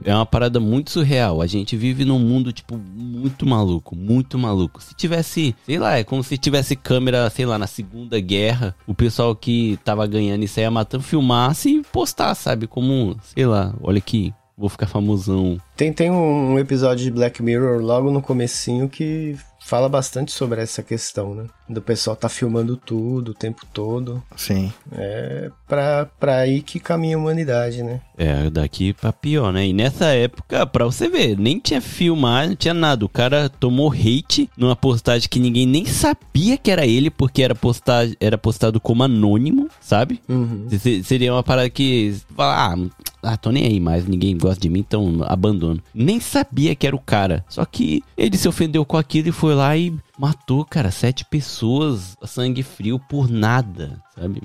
[0.04, 1.40] É uma parada muito surreal.
[1.40, 4.82] A gente vive num mundo, tipo, muito maluco, muito maluco.
[4.82, 8.94] Se tivesse, sei lá, é como se tivesse câmera, sei lá, na Segunda Guerra, o
[8.94, 12.66] pessoal que tava ganhando isso aí ia matando, filmasse e postar, sabe?
[12.66, 15.56] Como, sei lá, olha que vou ficar famosão.
[15.76, 20.82] Tem, tem um episódio de Black Mirror logo no comecinho que fala bastante sobre essa
[20.82, 21.46] questão, né?
[21.68, 24.22] Do pessoal tá filmando tudo o tempo todo.
[24.36, 24.72] Sim.
[24.92, 28.00] É pra, pra aí que caminha a humanidade, né?
[28.16, 29.66] É, daqui pra pior, né?
[29.66, 33.04] E nessa época, pra você ver, nem tinha filmar, não tinha nada.
[33.04, 37.54] O cara tomou hate numa postagem que ninguém nem sabia que era ele, porque era,
[37.54, 40.20] postagem, era postado como anônimo, sabe?
[40.28, 40.66] Uhum.
[40.70, 42.16] Se- Seria uma parada que.
[42.38, 42.74] Ah,
[43.22, 45.80] ah, tô nem aí mais, ninguém gosta de mim, então abandono.
[45.94, 47.44] Nem sabia que era o cara.
[47.48, 52.16] Só que ele se ofendeu com aquilo e foi lá e matou, cara, sete pessoas
[52.20, 54.42] a sangue frio por nada, sabe?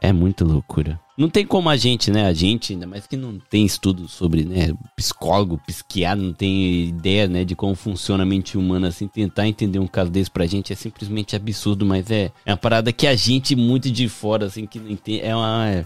[0.00, 1.00] É muita loucura.
[1.16, 2.26] Não tem como a gente, né?
[2.26, 4.72] A gente, ainda mais que não tem estudo sobre, né?
[4.96, 7.44] Psicólogo, psiquiatra, não tem ideia, né?
[7.44, 9.06] De como funciona a mente humana, assim.
[9.06, 12.92] Tentar entender um caso desse pra gente é simplesmente absurdo, mas é, é uma parada
[12.92, 15.20] que a gente, muito de fora, assim, que não entende.
[15.20, 15.68] É uma.
[15.68, 15.84] É,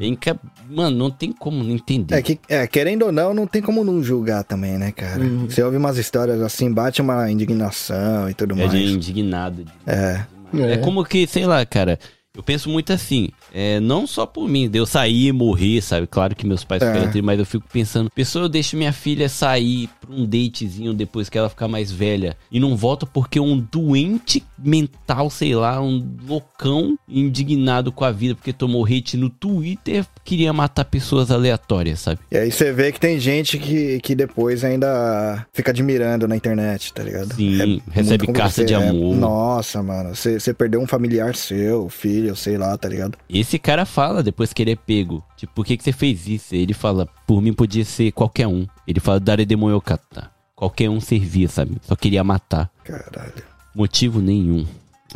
[0.00, 2.14] é inca- Mano, não tem como não entender.
[2.14, 5.22] É que, é, querendo ou não, não tem como não julgar também, né, cara?
[5.46, 8.70] Você ouve umas histórias assim, bate uma indignação e tudo É mais.
[8.72, 9.64] de indignado.
[9.64, 10.24] de- É.
[10.54, 10.76] É.
[10.78, 11.98] como que, sei lá, cara.
[12.40, 16.06] Eu penso muito assim, é, não só por mim, de eu sair e morrer, sabe?
[16.06, 16.90] Claro que meus pais É.
[16.90, 21.28] tristes, mas eu fico pensando, pessoa, eu deixo minha filha sair pra um datezinho depois
[21.28, 26.04] que ela ficar mais velha e não volta porque um doente mental, sei lá, um
[26.26, 32.20] loucão indignado com a vida porque tomou hate no Twitter, queria matar pessoas aleatórias, sabe?
[32.30, 36.92] E aí você vê que tem gente que, que depois ainda fica admirando na internet,
[36.92, 37.34] tá ligado?
[37.34, 39.14] Sim, muito recebe carta de é- amor.
[39.14, 43.16] nossa, mano, você perdeu um familiar seu, filho, sei lá, tá ligado?
[43.28, 45.24] Esse cara fala depois que ele é pego.
[45.40, 46.54] Tipo, por que, que você fez isso?
[46.54, 48.66] Ele fala, por mim podia ser qualquer um.
[48.86, 50.30] Ele fala, Dare Demoyokata.
[50.54, 51.78] Qualquer um servia, sabe?
[51.80, 52.70] Só queria matar.
[52.84, 53.42] Caralho.
[53.74, 54.66] Motivo nenhum.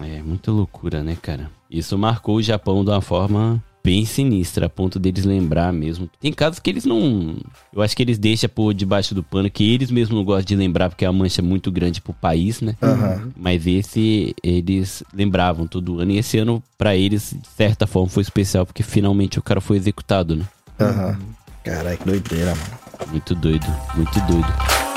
[0.00, 1.50] É, muita loucura, né, cara?
[1.70, 6.08] Isso marcou o Japão de uma forma bem sinistra, a ponto deles lembrar mesmo.
[6.18, 7.36] Tem casos que eles não.
[7.70, 10.56] Eu acho que eles deixam por debaixo do pano, que eles mesmos não gostam de
[10.56, 12.74] lembrar, porque é uma mancha muito grande pro país, né?
[12.82, 13.30] Aham.
[13.36, 16.12] Mas esse eles lembravam todo ano.
[16.12, 19.76] E esse ano, pra eles, de certa forma, foi especial, porque finalmente o cara foi
[19.76, 20.44] executado, né?
[20.80, 21.18] Aham.
[21.62, 23.10] Caralho, que doideira, mano.
[23.10, 24.93] Muito doido, muito doido.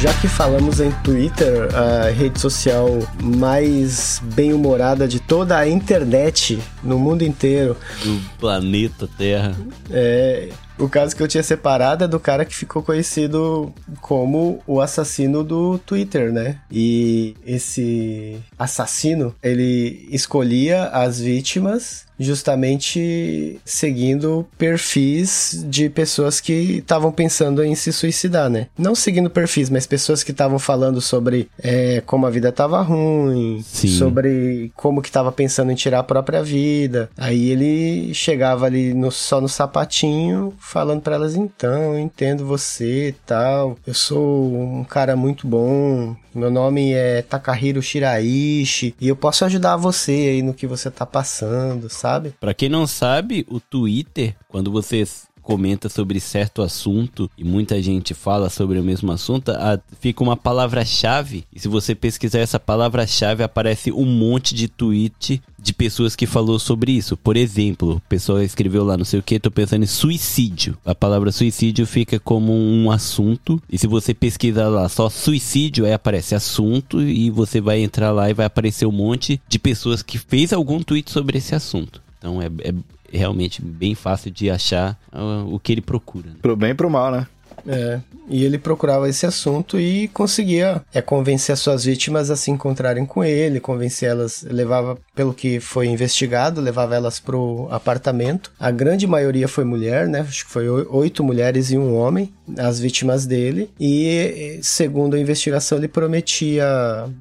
[0.00, 2.88] Já que falamos em Twitter, a rede social
[3.20, 9.56] mais bem-humorada de toda a internet no mundo inteiro, Do planeta Terra.
[9.90, 14.80] é, o caso que eu tinha separado é do cara que ficou conhecido como o
[14.80, 16.58] assassino do Twitter, né?
[16.70, 27.62] E esse assassino, ele escolhia as vítimas justamente seguindo perfis de pessoas que estavam pensando
[27.64, 28.66] em se suicidar, né?
[28.76, 33.62] Não seguindo perfis, mas pessoas que estavam falando sobre é, como a vida tava ruim,
[33.66, 33.88] Sim.
[33.88, 37.10] sobre como que tava pensando em tirar a própria vida.
[37.16, 43.08] Aí ele chegava ali no- só no sapatinho, falando pra elas, então, eu entendo você
[43.08, 49.16] e tal, eu sou um cara muito bom, meu nome é Takahiro Shiraishi, e eu
[49.16, 52.07] posso ajudar você aí no que você tá passando, sabe?
[52.40, 55.04] Pra quem não sabe, o Twitter, quando você
[55.48, 60.36] comenta sobre certo assunto e muita gente fala sobre o mesmo assunto, a- fica uma
[60.36, 61.44] palavra-chave.
[61.50, 66.58] E se você pesquisar essa palavra-chave, aparece um monte de tweet de pessoas que falou
[66.58, 67.16] sobre isso.
[67.16, 70.76] Por exemplo, o pessoal escreveu lá, não sei o que, tô pensando em suicídio.
[70.84, 73.58] A palavra suicídio fica como um assunto.
[73.70, 78.28] E se você pesquisar lá só suicídio, aí aparece assunto e você vai entrar lá
[78.28, 82.02] e vai aparecer um monte de pessoas que fez algum tweet sobre esse assunto.
[82.18, 82.74] Então é, é
[83.12, 86.30] realmente bem fácil de achar ah, o que ele procura.
[86.30, 86.36] né?
[86.40, 87.26] Pro bem e pro mal, né?
[87.68, 88.00] É,
[88.30, 93.04] e ele procurava esse assunto e conseguia é, convencer as suas vítimas a se encontrarem
[93.04, 98.50] com ele, convencer elas, levava, pelo que foi investigado, levava elas pro apartamento.
[98.58, 100.20] A grande maioria foi mulher, né?
[100.20, 103.70] Acho que foi oi- oito mulheres e um homem, as vítimas dele.
[103.78, 106.64] E, segundo a investigação, ele prometia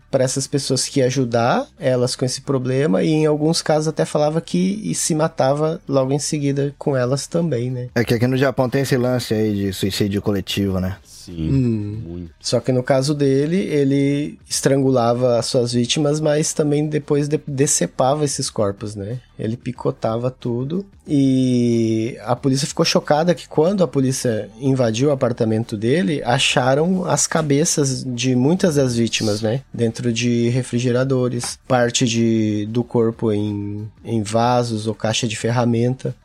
[0.09, 4.05] para essas pessoas que ia ajudar elas com esse problema e, em alguns casos, até
[4.05, 7.87] falava que se matava logo em seguida com elas também, né?
[7.95, 10.36] É que aqui no Japão tem esse lance aí de suicídio coletivo,
[10.79, 10.97] né?
[11.03, 12.01] Sim, Hum.
[12.07, 12.31] muito.
[12.39, 18.23] Só que no caso dele, ele estrangulava as suas vítimas, mas também depois de decepava
[18.23, 19.19] esses corpos, né?
[19.37, 25.75] Ele picotava tudo e a polícia ficou chocada que quando a polícia invadiu o apartamento
[25.75, 29.61] dele, acharam as cabeças de muitas das vítimas, né?
[29.73, 36.15] Dentro de refrigeradores, parte de, do corpo em, em vasos ou caixa de ferramenta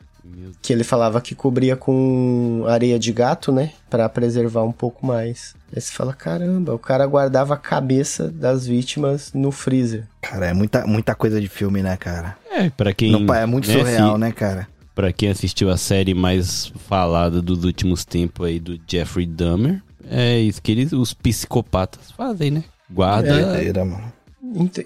[0.60, 5.54] que ele falava que cobria com areia de gato, né, para preservar um pouco mais.
[5.74, 10.06] Aí você fala, caramba, o cara guardava a cabeça das vítimas no freezer.
[10.20, 12.36] Cara, é muita, muita coisa de filme, né, cara?
[12.50, 13.10] É, pra quem...
[13.12, 14.68] Não, é muito né, surreal, se- né, cara?
[14.94, 20.38] Pra quem assistiu a série mais falada dos últimos tempos aí do Jeffrey Dahmer, é
[20.38, 22.64] isso que eles, os psicopatas fazem, né?
[22.90, 23.42] Guarda.
[23.42, 24.12] Doideira, mano.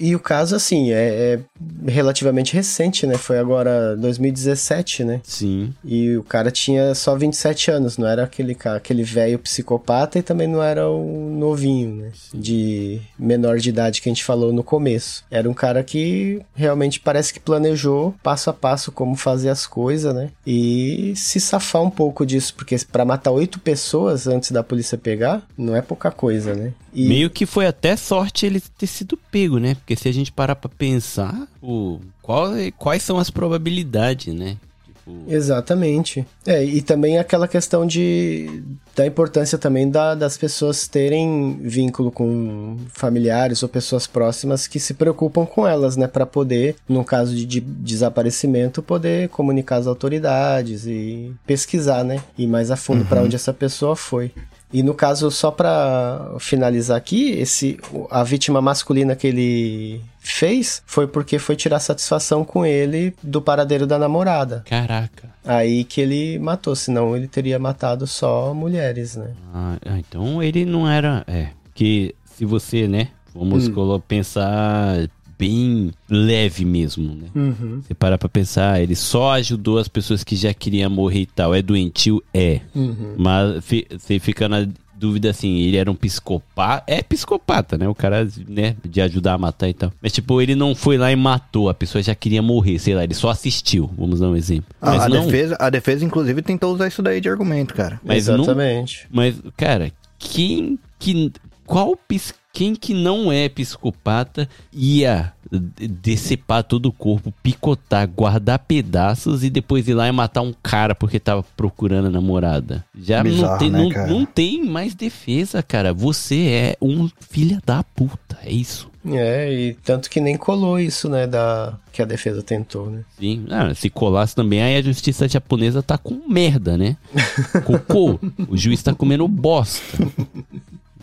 [0.00, 1.38] E o caso, assim, é,
[1.86, 3.16] é relativamente recente, né?
[3.16, 5.20] Foi agora 2017, né?
[5.24, 5.72] Sim.
[5.84, 10.22] E o cara tinha só 27 anos, não era aquele ca- aquele velho psicopata e
[10.22, 12.10] também não era o novinho, né?
[12.34, 15.24] De menor de idade que a gente falou no começo.
[15.30, 20.14] Era um cara que realmente parece que planejou passo a passo como fazer as coisas,
[20.14, 20.30] né?
[20.46, 25.42] E se safar um pouco disso, porque pra matar oito pessoas antes da polícia pegar,
[25.56, 26.72] não é pouca coisa, né?
[26.94, 29.74] E Meio que foi até sorte ele ter sido pego, né?
[29.74, 34.56] Porque se a gente parar pra pensar, pô, qual- quais são as probabilidades, né?
[34.86, 36.26] Tipo, Exatamente.
[36.44, 38.62] É, e também aquela questão de
[38.96, 44.94] da importância também da- das pessoas terem vínculo com familiares ou pessoas próximas que se
[44.94, 50.86] preocupam com elas, né, Pra poder, no caso de, de desaparecimento, poder comunicar às autoridades
[50.86, 54.32] e pesquisar, né, ir mais a fundo pra onde essa pessoa foi.
[54.72, 57.78] E no caso, só pra finalizar aqui, esse
[58.10, 63.86] a vítima masculina que ele fez foi porque foi tirar satisfação com ele do paradeiro
[63.86, 64.64] da namorada.
[64.68, 65.28] caraca.
[65.44, 69.30] Aí que ele matou, senão ele teria matado só mulheres, né?
[69.54, 71.22] Ah, ah, então ele não era.
[71.28, 71.48] É.
[71.72, 73.08] Que se você, né?
[73.32, 75.08] Vamos colo- pensar
[75.38, 77.28] bem leve mesmo, né?
[77.34, 77.82] Uhum.
[77.82, 81.54] Você para pra pensar, ele só ajudou as pessoas que já queriam morrer e tal.
[81.54, 82.22] É doentio?
[82.32, 82.60] É.
[82.74, 83.14] Uhum.
[83.18, 83.64] Mas
[83.98, 84.66] você fica na
[84.98, 86.84] dúvida assim, ele era um psicopata.
[86.86, 87.88] É psicopata, né?
[87.88, 89.92] O cara, né, de ajudar a matar e tal.
[90.00, 91.68] Mas, tipo, ele não foi lá e matou.
[91.68, 93.90] A pessoa já queria morrer, sei lá, ele só assistiu.
[93.96, 94.66] Vamos dar um exemplo.
[94.80, 95.26] A, Mas a não.
[95.26, 98.00] defesa, a defesa, inclusive, tentou usar isso daí de argumento, cara.
[98.02, 99.06] Mas não Exatamente.
[99.10, 101.32] Mas, cara, quem que.
[101.66, 108.58] Qual pis- quem que não é psicopata ia de- decepar todo o corpo, picotar, guardar
[108.60, 112.84] pedaços e depois ir lá e matar um cara porque tava procurando a namorada?
[112.98, 115.92] Já não, Bizarro, tem, né, não, não tem mais defesa, cara.
[115.92, 118.38] Você é um filho da puta.
[118.42, 118.88] É isso.
[119.08, 123.02] É, e tanto que nem colou isso, né, da que a defesa tentou, né?
[123.18, 123.46] Sim.
[123.50, 126.96] Ah, se colasse também, aí a justiça japonesa tá com merda, né?
[127.64, 128.18] Cocô.
[128.48, 129.80] o juiz tá comendo bosta.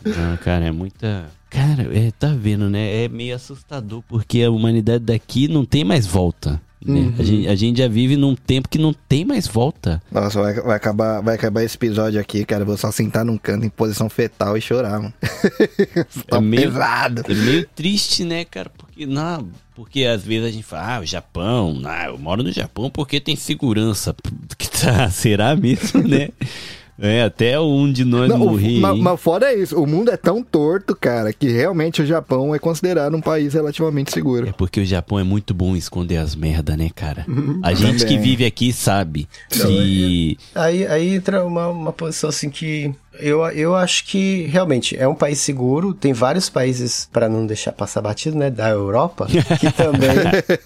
[0.07, 1.25] Ah, cara, é muita.
[1.49, 3.03] Cara, é, tá vendo, né?
[3.03, 6.59] É meio assustador, porque a humanidade daqui não tem mais volta.
[6.83, 7.13] né?
[7.19, 10.01] A, gente, a gente já vive num tempo que não tem mais volta.
[10.11, 12.63] Nossa, vai, vai acabar, vai acabar esse episódio aqui, cara.
[12.63, 15.13] Eu vou só sentar num canto em posição fetal e chorar, mano.
[16.27, 17.21] tá É meio- pesado.
[17.29, 18.71] É meio triste, né, cara?
[18.75, 22.51] Porque, não, porque às vezes a gente fala, ah, o Japão, ah, eu moro no
[22.51, 24.15] Japão porque tem segurança.
[24.57, 26.29] Que tá, será mesmo, né?
[26.99, 28.79] É, até um de nós Não, morrer.
[28.79, 29.81] mas foda é isso.
[29.81, 34.09] O mundo é tão torto, cara, que realmente o Japão é considerado um país relativamente
[34.09, 34.53] É seguro.
[34.57, 37.25] porque o Japão é muito bom em esconder as merda, né, cara?
[37.63, 38.19] A gente que Também.
[38.21, 39.27] vive aqui sabe.
[39.49, 40.37] Se.
[40.53, 45.13] Aí, aí entra uma, uma posição assim que eu, eu acho que realmente é um
[45.15, 45.93] país seguro.
[45.93, 49.27] Tem vários países, para não deixar passar batido, né, da Europa,
[49.59, 50.09] que também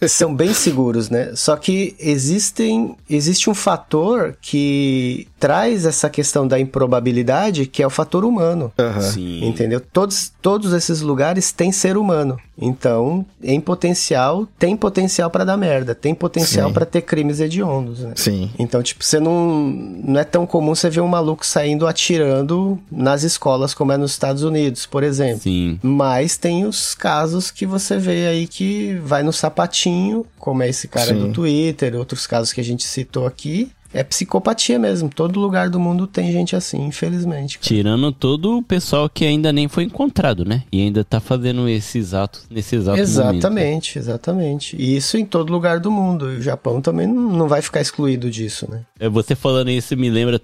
[0.08, 1.32] são bem seguros, né?
[1.36, 7.90] Só que existem, existe um fator que traz essa questão da improbabilidade, que é o
[7.90, 8.72] fator humano.
[8.78, 9.02] Aham.
[9.02, 9.46] Sim.
[9.46, 9.80] Entendeu?
[9.80, 12.38] Todos, todos esses lugares têm ser humano.
[12.60, 18.14] Então, em potencial, tem potencial pra dar merda, tem potencial pra ter crimes hediondos, né?
[18.16, 18.50] Sim.
[18.58, 19.58] Então, tipo, você não.
[20.04, 24.12] Não é tão comum você ver um maluco saindo atirando nas escolas como é nos
[24.12, 25.42] Estados Unidos, por exemplo.
[25.42, 25.80] Sim.
[25.84, 30.88] Mas tem os casos que você vê aí que vai no sapatinho, como é esse
[30.88, 31.28] cara Sim.
[31.28, 33.72] do Twitter, outros casos que a gente citou aqui.
[33.94, 35.10] É psicopatia mesmo.
[35.10, 37.58] Todo lugar do mundo tem gente assim, infelizmente.
[37.58, 37.68] cara.
[37.68, 40.64] Tirando todo o pessoal que ainda nem foi encontrado, né?
[40.72, 43.10] E ainda tá fazendo esses atos nesse exato momento.
[43.10, 44.76] Exatamente, exatamente.
[44.80, 46.32] E isso em todo lugar do mundo.
[46.32, 48.82] E o Japão também não vai ficar excluído disso, né?
[49.00, 50.40] É, Você falando isso me lembra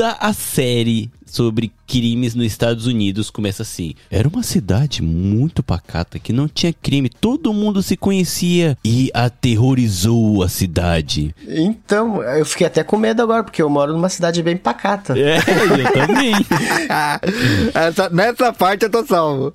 [0.00, 3.92] toda a série sobre crimes nos Estados Unidos começa assim.
[4.10, 10.42] Era uma cidade muito pacata que não tinha crime, todo mundo se conhecia e aterrorizou
[10.42, 11.34] a cidade.
[11.46, 15.14] Então, eu fiquei até com medo agora, porque eu moro numa cidade bem pacata.
[15.18, 16.32] É, eu também.
[17.74, 19.52] Essa- nessa parte eu tô salvo.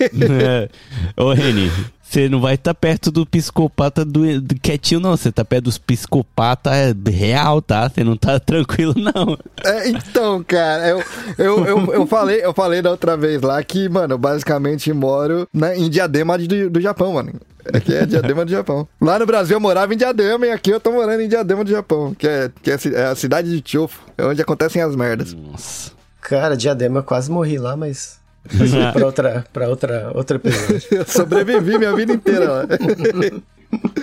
[0.00, 0.68] É.
[1.16, 1.70] Ô, Reni,
[2.10, 5.16] Você não vai estar tá perto do psicopata do, do, quietinho, não.
[5.16, 6.74] Você tá perto dos psicopatas
[7.06, 7.88] real, tá?
[7.88, 9.38] Você não tá tranquilo, não.
[9.64, 11.04] É, então, cara, eu,
[11.38, 15.46] eu, eu, eu, falei, eu falei da outra vez lá que, mano, eu basicamente moro
[15.54, 17.32] né, em Diadema do, do Japão, mano.
[17.72, 18.88] Aqui é Diadema do Japão.
[19.00, 21.70] Lá no Brasil eu morava em Diadema e aqui eu tô morando em Diadema do
[21.70, 25.32] Japão, que é, que é, é a cidade de Chofo, é onde acontecem as merdas.
[25.32, 25.92] Nossa.
[26.20, 28.19] Cara, Diadema, eu quase morri lá, mas
[28.52, 30.82] mas pra outra, pra outra, outra episódio.
[30.90, 32.66] Eu sobrevivi minha vida inteira lá.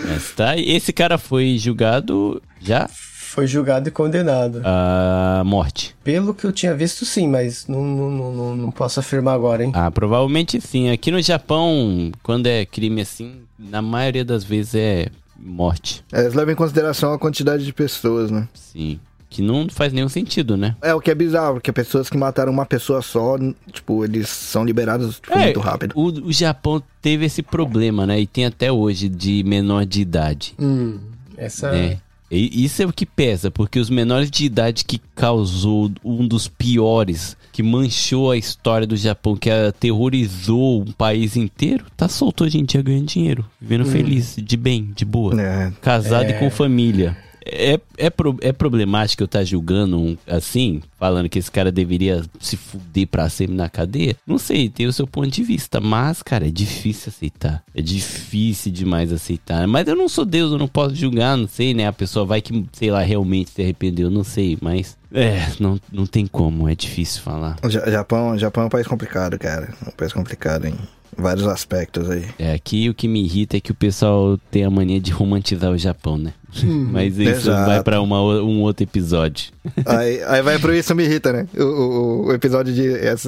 [0.08, 2.88] Mas tá, esse cara foi julgado já?
[2.90, 4.62] Foi julgado e condenado.
[4.64, 5.96] A morte.
[6.04, 9.72] Pelo que eu tinha visto, sim, mas não, não, não, não posso afirmar agora, hein?
[9.76, 10.90] Ah, provavelmente sim.
[10.90, 15.08] Aqui no Japão, quando é crime assim, na maioria das vezes é
[15.38, 16.04] morte.
[16.12, 18.48] É, eles levam em consideração a quantidade de pessoas, né?
[18.54, 19.00] Sim.
[19.30, 20.76] Que não faz nenhum sentido, né?
[20.82, 23.38] É, o que é bizarro, porque pessoas que mataram uma pessoa só,
[23.72, 25.94] tipo, eles são liberados tipo, é, muito rápido.
[25.96, 28.20] O, o Japão teve esse problema, né?
[28.20, 30.54] E tem até hoje de menor de idade.
[30.60, 31.00] Hum,
[31.38, 31.76] essa...
[31.76, 31.98] É.
[32.30, 36.50] E isso é o que pesa, porque os menores de idade que causou um dos
[36.50, 42.60] piores, que manchou a história do Japão, que aterrorizou um país inteiro, tá solto hoje
[42.60, 43.92] em dia ganhando dinheiro, vivendo hum.
[43.92, 45.42] feliz, de bem, de boa.
[45.42, 45.72] É.
[45.82, 46.32] Casado é.
[46.32, 47.16] e com família
[47.52, 51.72] é, é, pro, é problemático eu estar tá julgando um, assim, falando que esse cara
[51.72, 54.16] deveria se fuder pra sempre na cadeia?
[54.26, 57.64] Não sei, tem o seu ponto de vista, mas, cara, é difícil aceitar.
[57.76, 59.68] É difícil demais aceitar.
[59.68, 61.88] Mas eu não sou Deus, eu não posso julgar, não sei, né?
[61.88, 64.98] A pessoa vai que, sei lá, realmente se arrependeu, não sei, mas.
[65.14, 67.58] É, não, não tem como, é difícil falar.
[67.64, 69.74] O Japão, Japão é um país complicado, cara.
[69.86, 70.76] É um país complicado, hein?
[71.18, 72.26] vários aspectos aí.
[72.38, 75.72] É, aqui o que me irrita é que o pessoal tem a mania de romantizar
[75.72, 76.34] o Japão, né?
[76.64, 77.66] Hum, Mas isso exato.
[77.66, 79.52] vai para um outro episódio.
[79.86, 81.46] Aí, aí vai pro Isso Me Irrita, né?
[81.58, 82.84] O, o, o episódio de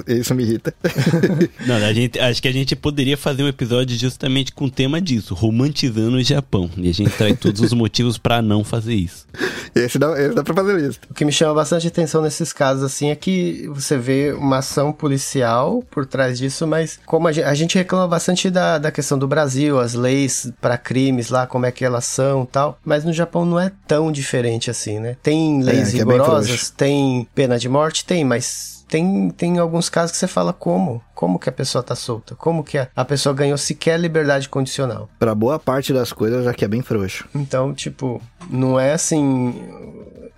[0.07, 0.73] Isso Me Irrita.
[1.67, 5.01] Não, a gente, acho que a gente poderia fazer um episódio justamente com o tema
[5.01, 6.69] disso, romantizando o Japão.
[6.77, 9.27] E a gente traz todos os motivos para não fazer isso.
[9.75, 10.99] Esse dá, esse dá pra fazer isso.
[11.09, 14.93] O que me chama bastante atenção nesses casos, assim, é que você vê uma ação
[14.93, 19.17] policial por trás disso, mas como a gente, a gente reclama bastante da, da questão
[19.17, 23.13] do Brasil, as leis para crimes lá, como é que elas são tal, mas no
[23.13, 25.17] Japão não é tão diferente assim, né?
[25.21, 29.89] Tem leis é, é rigorosas, é tem pena de morte, tem, mas tem, tem alguns
[29.89, 31.01] casos que você fala como?
[31.13, 32.35] Como que a pessoa tá solta?
[32.35, 35.09] Como que a, a pessoa ganhou sequer liberdade condicional?
[35.19, 37.27] Pra boa parte das coisas aqui é bem frouxo.
[37.35, 39.53] Então, tipo, não é assim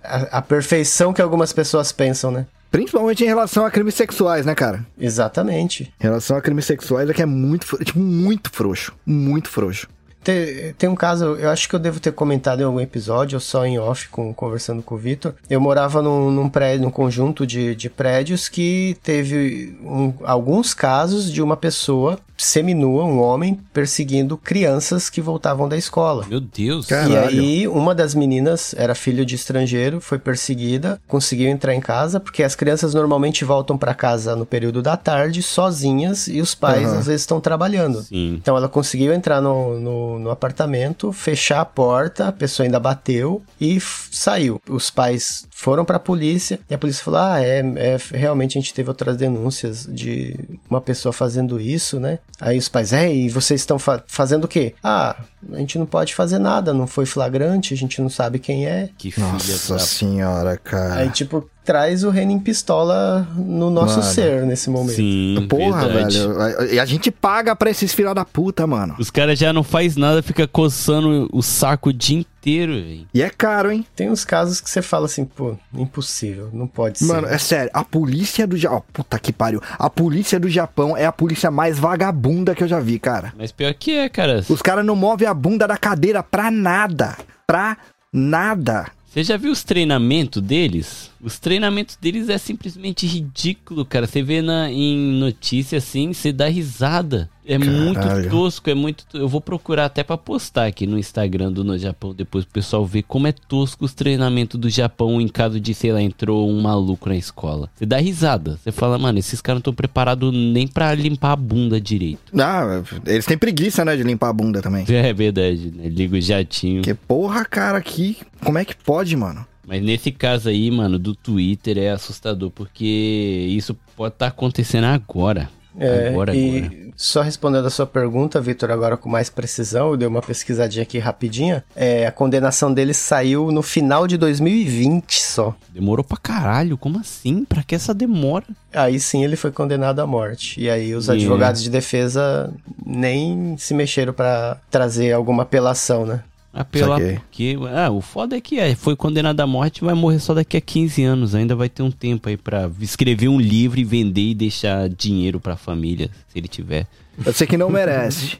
[0.02, 2.46] a, a perfeição que algumas pessoas pensam, né?
[2.70, 4.84] Principalmente em relação a crimes sexuais, né, cara?
[4.98, 5.92] Exatamente.
[6.00, 8.94] Em relação a crimes sexuais é que é muito, tipo, muito frouxo.
[9.04, 9.88] Muito frouxo.
[10.22, 13.40] Tem, tem um caso, eu acho que eu devo ter comentado em algum episódio, ou
[13.40, 15.34] só em off, com, conversando com o Vitor.
[15.48, 21.30] Eu morava num, num prédio, num conjunto de, de prédios que teve um, alguns casos
[21.30, 26.26] de uma pessoa seminua, um homem, perseguindo crianças que voltavam da escola.
[26.28, 26.86] Meu Deus!
[26.86, 27.12] Caralho.
[27.12, 32.18] E aí, uma das meninas era filho de estrangeiro, foi perseguida, conseguiu entrar em casa,
[32.18, 36.88] porque as crianças normalmente voltam para casa no período da tarde, sozinhas, e os pais
[36.88, 36.98] uhum.
[36.98, 38.02] às vezes estão trabalhando.
[38.02, 38.34] Sim.
[38.34, 43.42] Então ela conseguiu entrar no, no, no apartamento, fechar a porta, a pessoa ainda bateu
[43.60, 44.60] e saiu.
[44.68, 48.60] Os pais foram para a polícia e a polícia falou: Ah, é, é, realmente a
[48.60, 50.38] gente teve outras denúncias de
[50.68, 52.18] uma pessoa fazendo isso, né?
[52.40, 54.74] Aí os pais, é, e vocês estão fa fazendo o quê?
[54.82, 55.16] Ah,
[55.52, 58.90] a gente não pode fazer nada, não foi flagrante, a gente não sabe quem é.
[58.96, 59.78] Que filha Nossa da...
[59.80, 61.00] senhora, cara.
[61.00, 64.12] Aí, tipo, traz o Renan Pistola no nosso mano.
[64.12, 64.96] ser nesse momento.
[64.96, 66.18] Sim, Porra, verdade.
[66.18, 66.74] velho.
[66.74, 68.94] E a gente paga pra esses filha da puta, mano.
[68.98, 73.06] Os caras já não faz nada, fica coçando o saco o dia inteiro, velho.
[73.14, 73.86] E é caro, hein?
[73.94, 77.04] Tem uns casos que você fala assim, pô, impossível, não pode ser.
[77.04, 78.72] Mano, é sério, a polícia do Japão.
[78.72, 79.62] Oh, puta que pariu.
[79.78, 83.32] A polícia do Japão é a polícia mais vagabunda que eu já vi, cara.
[83.36, 84.44] Mas pior que é, cara.
[84.48, 87.16] Os caras não movem a bunda da cadeira pra nada.
[87.46, 87.76] Pra
[88.12, 88.86] nada.
[89.12, 91.10] Você já viu os treinamentos deles?
[91.20, 94.06] Os treinamentos deles é simplesmente ridículo, cara.
[94.06, 97.28] Você vê na, em notícia assim, você dá risada.
[97.44, 97.80] É Caralho.
[97.80, 99.04] muito tosco, é muito.
[99.14, 102.86] Eu vou procurar até para postar aqui no Instagram do No Japão depois pro pessoal
[102.86, 106.60] ver como é tosco os treinamentos do Japão em caso de, sei lá, entrou um
[106.62, 107.68] maluco na escola.
[107.74, 108.58] Você dá risada.
[108.62, 112.20] Você fala, mano, esses caras não estão preparados nem para limpar a bunda direito.
[112.38, 114.84] Ah, eles têm preguiça, né, de limpar a bunda também.
[114.88, 115.88] É verdade, né?
[115.88, 116.82] Liga o jatinho.
[116.82, 118.18] Que porra, cara, aqui.
[118.44, 119.44] Como é que pode, mano?
[119.66, 124.84] Mas nesse caso aí, mano, do Twitter é assustador, porque isso pode estar tá acontecendo
[124.84, 125.48] agora.
[125.78, 126.92] É, agora, e agora.
[126.96, 130.98] só respondendo a sua pergunta, Vitor, agora com mais precisão, eu dei uma pesquisadinha aqui
[130.98, 131.64] rapidinha.
[131.74, 135.54] É, a condenação dele saiu no final de 2020 só.
[135.70, 137.44] Demorou pra caralho, como assim?
[137.44, 138.44] Pra que essa demora?
[138.72, 140.60] Aí sim ele foi condenado à morte.
[140.60, 142.52] E aí os advogados de defesa
[142.84, 146.22] nem se mexeram pra trazer alguma apelação, né?
[146.52, 147.16] Apelar Saquei.
[147.16, 147.56] porque.
[147.74, 150.60] Ah, o foda é que é, foi condenado à morte vai morrer só daqui a
[150.60, 151.34] 15 anos.
[151.34, 155.40] Ainda vai ter um tempo aí pra escrever um livro e vender e deixar dinheiro
[155.40, 156.86] pra família, se ele tiver.
[157.24, 158.38] Eu sei que não merece,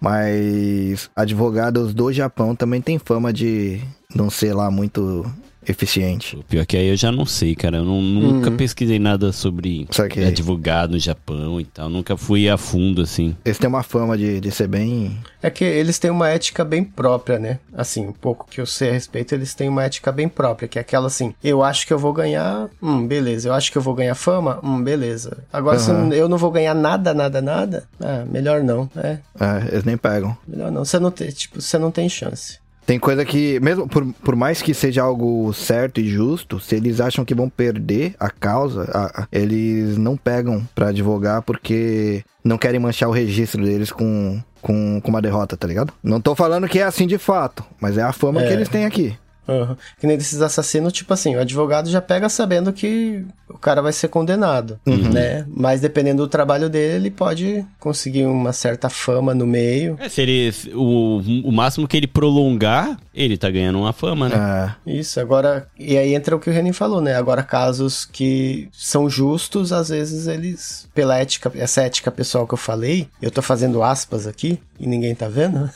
[0.00, 3.80] mas advogados do Japão também tem fama de
[4.14, 5.24] não ser lá muito
[5.66, 6.36] eficiente.
[6.36, 7.78] O pior que aí eu já não sei, cara.
[7.78, 10.26] Eu não- nunca pesquisei nada sobre Saquei.
[10.26, 11.88] advogado no Japão e tal.
[11.88, 13.36] Nunca fui a fundo, assim.
[13.44, 15.18] Eles têm uma fama de, de ser bem.
[15.42, 17.58] É que eles têm uma ética bem própria, né?
[17.72, 20.78] Assim, um pouco que eu sei a respeito, eles têm uma ética bem própria, que
[20.78, 23.48] é aquela assim, eu acho que eu vou ganhar, hum, beleza.
[23.48, 25.38] Eu acho que eu vou ganhar fama, hum, beleza.
[25.52, 26.12] Agora, se Aham.
[26.12, 29.18] eu não vou ganhar nada, nada, nada, ah, melhor não, é.
[29.38, 30.36] É, eles nem pegam.
[30.48, 30.84] Melhor não.
[30.84, 32.58] Você não tem, tipo, você não tem chance.
[32.86, 37.00] Tem coisa que, mesmo por, por mais que seja algo certo e justo, se eles
[37.00, 42.78] acham que vão perder a causa, a- eles não pegam pra advogar porque não querem
[42.78, 45.92] manchar o registro deles com, com, com uma derrota, tá ligado?
[46.02, 48.46] Não tô falando que é assim de fato, mas é a fama É.
[48.48, 49.16] que eles têm aqui.
[49.48, 49.76] Aham.
[50.00, 53.92] Que nem desses assassinos, tipo assim, o advogado já pega sabendo que o cara vai
[53.92, 55.44] ser condenado, né?
[55.48, 59.96] Mas dependendo do trabalho dele, ele pode conseguir uma certa fama no meio.
[60.00, 60.54] É, se ele.
[60.74, 64.76] O, o máximo que ele prolongar, ele tá ganhando uma fama, né?
[64.86, 65.66] É, Isso, agora.
[65.78, 67.14] E aí entra o que o Renin falou, né?
[67.14, 72.58] Agora, casos que são justos, às vezes eles, pela ética, essa ética pessoal que eu
[72.58, 75.70] falei, eu tô fazendo aspas aqui e ninguém tá vendo.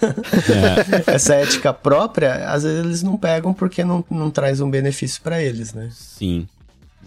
[1.07, 5.43] essa ética própria, às vezes eles não pegam porque não, não traz um benefício pra
[5.43, 5.89] eles, né?
[5.93, 6.47] Sim.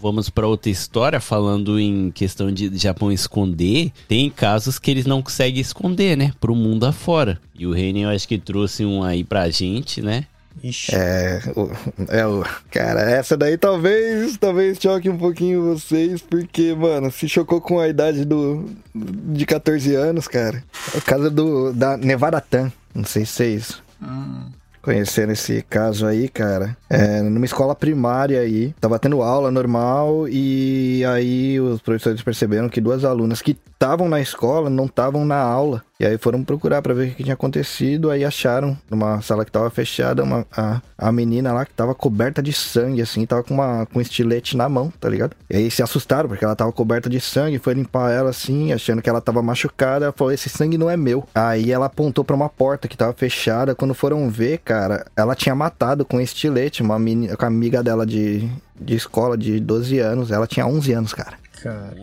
[0.02, 3.92] Vamos pra outra história, falando em questão de Japão esconder.
[4.08, 6.34] Tem casos que eles não conseguem esconder, né?
[6.42, 7.40] Pro mundo afora.
[7.54, 10.26] E o Reine, eu acho que trouxe um aí pra gente, né?
[10.64, 10.96] Ixi.
[10.96, 11.70] é, o,
[12.10, 12.44] é o.
[12.70, 17.88] Cara, essa daí talvez, talvez choque um pouquinho vocês, porque, mano, se chocou com a
[17.88, 20.64] idade do de 14 anos, cara.
[20.94, 22.72] É o caso do da Nevada Tan.
[22.94, 23.82] Não sei se vocês
[24.82, 26.76] conheceram esse caso aí, cara.
[26.90, 32.82] É, numa escola primária aí, tava tendo aula normal e aí os professores perceberam que
[32.82, 35.84] duas alunas que estavam na escola não estavam na aula.
[36.00, 39.52] E aí foram procurar pra ver o que tinha acontecido, aí acharam numa sala que
[39.52, 43.56] tava fechada uma, a, a menina lá que tava coberta de sangue, assim, tava com,
[43.56, 45.36] uma, com um estilete na mão, tá ligado?
[45.50, 49.02] E aí se assustaram porque ela tava coberta de sangue, foi limpar ela assim, achando
[49.02, 50.06] que ela tava machucada.
[50.06, 51.24] Ela falou: Esse sangue não é meu.
[51.34, 53.76] Aí ela apontou pra uma porta que tava fechada.
[53.76, 58.06] Quando foram ver, cara, ela tinha matado com estilete uma menina, com a amiga dela
[58.06, 58.50] de,
[58.80, 60.32] de escola de 12 anos.
[60.32, 61.41] Ela tinha 11 anos, cara.
[61.62, 61.94] Cara,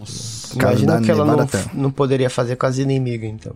[0.54, 3.54] imagina o que ela não, não poderia fazer com as inimigas, então.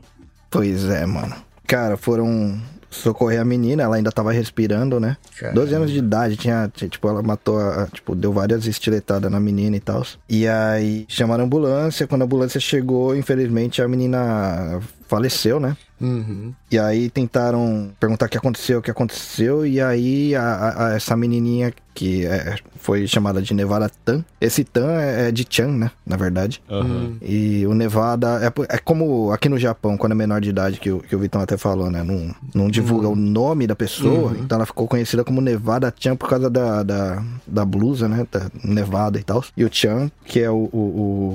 [0.50, 1.34] Pois é, mano.
[1.66, 2.60] Cara, foram
[2.92, 5.16] socorrer a menina, ela ainda tava respirando, né?
[5.38, 5.60] Caramba.
[5.60, 9.40] 12 anos de idade, tinha, tinha, tipo, ela matou, a, tipo, deu várias estiletadas na
[9.40, 10.04] menina e tal.
[10.28, 15.76] E aí chamaram a ambulância, quando a ambulância chegou, infelizmente a menina faleceu, né?
[16.02, 16.52] Uhum.
[16.70, 21.16] E aí tentaram perguntar o que aconteceu, o que aconteceu, e aí a, a- essa
[21.16, 25.90] menininha que é- foi chamada de Nevada Tan, esse Tan é, é de Chan, né?
[26.06, 26.60] Na verdade.
[26.68, 27.12] Aham.
[27.22, 30.90] E o Nevada é, é como aqui no Japão, quando é menor de idade, que
[30.90, 32.02] o, que o Vitão até falou, né?
[32.02, 36.28] Não, não divulga o nome da pessoa, então ela ficou conhecida como Nevada Chan por
[36.28, 38.26] causa da, da, da blusa, né?
[38.32, 39.44] Da Nevada e tal.
[39.56, 40.68] E o Chan, que é o.
[40.72, 40.78] o-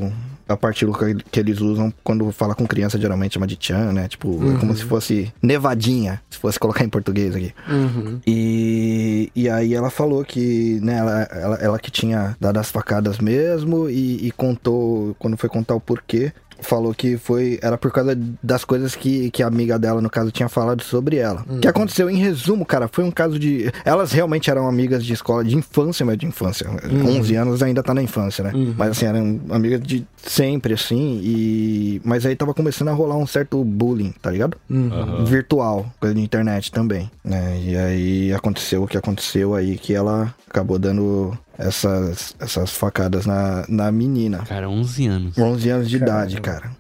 [0.06, 0.14] o-
[0.48, 0.98] a partícula
[1.32, 4.08] que- eles usam quando fala com criança, geralmente chama de Chan, né?
[4.08, 7.54] Tipo, é como se fosse nevadinha, se fosse colocar em português aqui.
[7.70, 8.20] Uhum.
[8.26, 13.20] E, e aí ela falou que, né, ela, ela, ela que tinha dado as facadas
[13.20, 16.32] mesmo e, e contou, quando foi contar o porquê,
[16.62, 20.32] falou que foi, era por causa das coisas que, que a amiga dela, no caso,
[20.32, 21.46] tinha falado sobre ela.
[21.50, 23.72] O que aconteceu, em resumo, cara, foi um caso de...
[23.86, 26.68] Elas realmente eram amigas de escola, de infância, mas de infância.
[26.68, 28.52] Com 11 anos ainda tá na infância, né?
[28.78, 32.02] Mas assim, eram amigas de sempre, assim, e...
[32.04, 34.58] Mas aí tava começando a rolar um certo bullying, tá ligado?
[35.26, 37.60] virtual, coisa de internet também, né?
[37.64, 43.66] E aí aconteceu o que aconteceu aí, que ela acabou dando essas, essas facadas na,
[43.68, 44.40] na menina.
[44.40, 45.38] Cara, 11 anos.
[45.38, 46.72] 11 anos de idade, cara.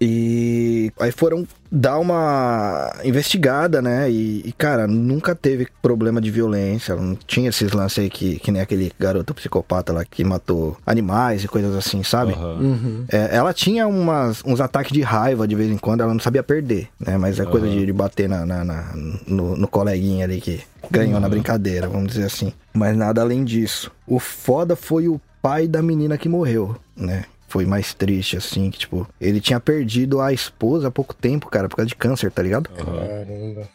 [0.00, 4.10] E aí foram dar uma investigada, né?
[4.10, 6.94] E, e, cara, nunca teve problema de violência.
[6.96, 11.44] Não tinha esses lances aí que, que nem aquele garoto psicopata lá que matou animais
[11.44, 12.32] e coisas assim, sabe?
[12.32, 13.04] Aham.
[13.10, 16.42] É, ela tinha umas, uns ataques de raiva de vez em quando, ela não sabia
[16.42, 17.16] perder, né?
[17.18, 18.92] Mas é coisa de, de bater na, na- na-
[19.26, 20.60] no, no coleguinha ali que
[20.90, 22.52] ganhou na brincadeira, vamos dizer assim.
[22.72, 23.90] Mas nada além disso.
[24.06, 27.24] O foda foi o pai da menina que morreu, né?
[27.48, 31.68] Foi mais triste, assim, que, tipo, ele tinha perdido a esposa há pouco tempo, cara,
[31.68, 32.68] por causa de câncer, tá ligado?
[32.70, 33.68] Caramba.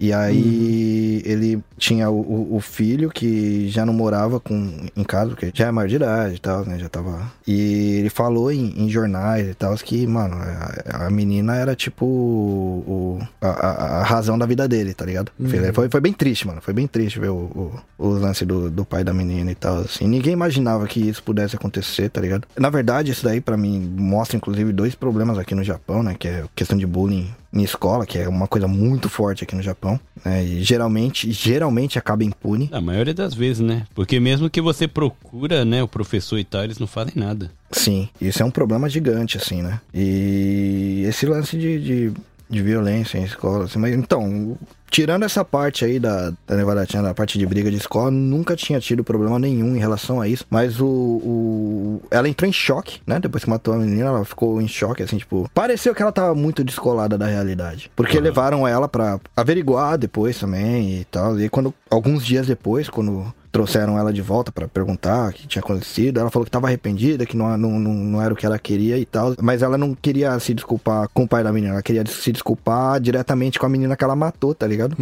[0.00, 5.50] E aí ele tinha o, o- filho que já não morava com, em casa, porque
[5.54, 6.78] já é maior de idade e tal, né?
[6.78, 7.20] Já tava.
[7.46, 12.04] E ele falou em, em jornais e tal que, mano, a, a menina era tipo
[12.06, 15.30] o, a, a- razão da vida dele, tá ligado?
[15.48, 16.60] Foi- Foi, foi bem triste, mano.
[16.60, 19.78] Foi bem triste ver o, o, o lance do, do pai da menina e tal,
[19.78, 20.06] assim.
[20.06, 22.46] Ninguém imaginava que isso pudesse acontecer, tá ligado?
[22.58, 26.14] Na verdade, isso daí pra mim mostra, inclusive, dois problemas aqui no Japão, né?
[26.18, 29.54] Que é a questão de bullying em escola, que é uma coisa muito forte aqui
[29.54, 30.44] no Japão, né?
[30.44, 32.68] E geralmente, geralmente acaba impune.
[32.72, 33.86] A maioria das vezes, né?
[33.94, 37.50] Porque mesmo que você procura, né, o professor e tal, eles não fazem nada.
[37.70, 39.80] Sim, isso é um problema gigante, assim, né?
[39.94, 42.12] E esse lance de, de,
[42.48, 44.56] de violência em escola, assim, mas então,
[44.90, 48.56] tirando essa parte aí da, da Nevada Chan, da parte de briga de escola, nunca
[48.56, 53.00] tinha tido problema nenhum em relação a isso, mas o, o- ela entrou em choque,
[53.06, 53.18] né?
[53.20, 56.34] Depois que matou a menina, ela ficou em choque, assim, tipo, pareceu que ela tava
[56.34, 61.72] muito descolada da realidade, porque levaram ela pra averiguar depois também e tal, e quando,
[61.90, 66.20] alguns dias depois, quando trouxeram ela de volta pra perguntar o que tinha acontecido.
[66.20, 69.04] Ela falou que tava arrependida, que não, não, não, era o que ela queria e
[69.04, 69.34] tal.
[69.40, 71.74] Mas ela não queria se desculpar com o pai da menina.
[71.74, 74.96] Ela queria se desculpar diretamente com a menina que ela matou, tá ligado?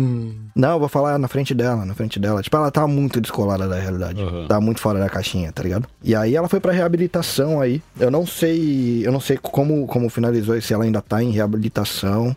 [0.55, 2.43] Não, eu vou falar na frente dela, na frente dela.
[2.43, 4.23] Tipo, ela tava muito descolada da realidade.
[4.23, 4.47] Uhum.
[4.47, 5.89] Tava muito fora da caixinha, tá ligado?
[6.02, 7.82] E aí ela foi pra reabilitação aí.
[7.98, 12.35] Eu não sei, eu não sei como, como finalizou, se ela ainda tá em reabilitação.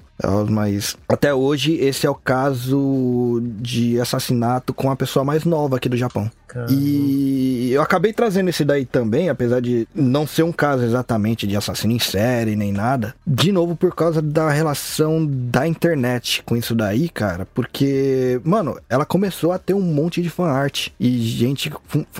[0.49, 5.87] Mas até hoje esse é o caso de assassinato com a pessoa mais nova aqui
[5.87, 6.29] do Japão.
[6.69, 11.55] E eu acabei trazendo esse daí também, apesar de não ser um caso exatamente de
[11.55, 13.13] assassino em série nem nada.
[13.25, 17.47] De novo, por causa da relação da internet com isso daí, cara.
[17.53, 20.87] Porque, mano, ela começou a ter um monte de fanart.
[20.99, 21.71] E gente,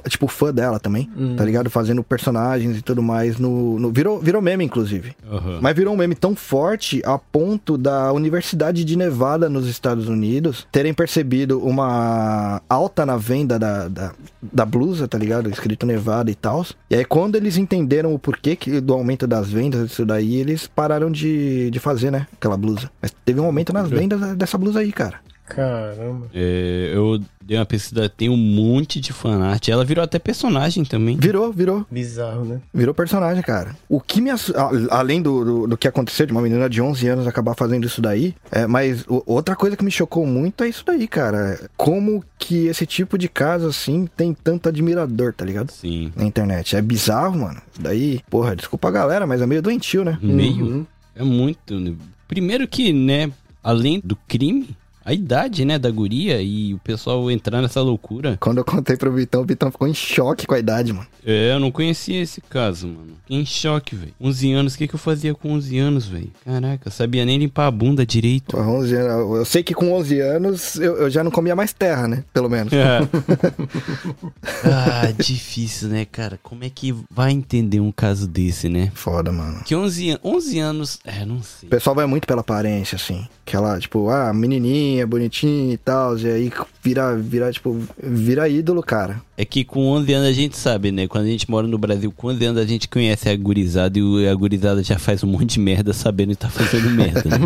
[0.08, 1.70] tipo, fã dela também, tá ligado?
[1.70, 3.38] Fazendo personagens e tudo mais.
[3.40, 5.16] No, no- virou, virou meme, inclusive.
[5.32, 5.60] Aham.
[5.62, 10.68] Mas virou um meme tão forte a ponto da Universidade de Nevada nos Estados Unidos
[10.72, 14.12] terem percebido uma alta na venda da, da,
[14.42, 15.50] da blusa, tá ligado?
[15.50, 16.66] Escrito Nevada e tal.
[16.90, 21.12] E aí, quando eles entenderam o porquê que, do aumento das vendas daí, eles pararam
[21.12, 22.28] de, de fazer, né?
[22.34, 22.90] Aquela blusa.
[23.02, 25.20] Mas teve um aumento nas vendas dessa blusa aí, cara.
[25.50, 26.28] Caramba.
[26.34, 29.68] É, eu dei uma pesquisa, tem um monte de fanart.
[29.68, 31.18] Ela virou até personagem também.
[31.18, 31.86] Virou, virou.
[31.90, 32.62] Bizarro, né?
[32.74, 33.76] Virou personagem, cara.
[33.90, 34.54] O que me assu-
[34.92, 38.02] Além do, do, do que aconteceu de uma menina de 11 anos acabar fazendo isso
[38.02, 41.60] daí, é, mas o- outra coisa que me chocou muito é isso daí, cara.
[41.76, 45.72] Como que esse tipo de caso, assim, tem tanto admirador, tá ligado?
[45.72, 46.14] Sim.
[46.16, 46.76] Na internet.
[46.76, 47.62] É bizarro, mano.
[47.74, 50.18] Isso daí, porra, desculpa a galera, mas é meio doentio, né?
[50.22, 50.86] Meio.
[51.16, 51.80] É muito.
[51.80, 51.94] né?
[52.28, 53.32] Primeiro que, né,
[53.64, 54.70] além do crime,
[55.10, 58.38] a idade, né, da guria e o pessoal entrar nessa loucura.
[58.40, 61.08] Quando eu contei pro Vitão, o Vitão ficou em choque com a idade, mano.
[61.26, 63.14] É, eu não conhecia esse caso, mano.
[63.24, 64.14] Fiquei em choque, velho.
[64.22, 66.32] 11 anos, o que, que eu fazia com 11 anos, velho?
[66.46, 68.52] Caraca, eu sabia nem limpar a bunda direito.
[68.56, 71.74] Porra, 11 anos, eu sei que com 11 anos eu, eu já não comia mais
[71.74, 72.24] terra, né?
[72.32, 72.72] Pelo menos.
[72.72, 73.00] É.
[74.66, 76.40] ah, difícil, né, cara?
[76.42, 78.92] Como é que vai entender um caso desse, né?
[78.94, 79.64] Foda, mano.
[79.64, 81.68] Que 11, an- 11 anos, é, não sei.
[81.68, 83.28] O pessoal vai muito pela aparência, assim.
[83.50, 86.16] Aquela, tipo, ah, menininha, bonitinha e tal.
[86.20, 86.52] E aí
[86.84, 89.20] vira, vira, tipo, vira ídolo, cara.
[89.36, 91.08] É que com 11 anos a gente sabe, né?
[91.08, 94.28] Quando a gente mora no Brasil, com 11 anos a gente conhece a gurizada e
[94.28, 97.38] a gurizada já faz um monte de merda sabendo que tá fazendo merda, né?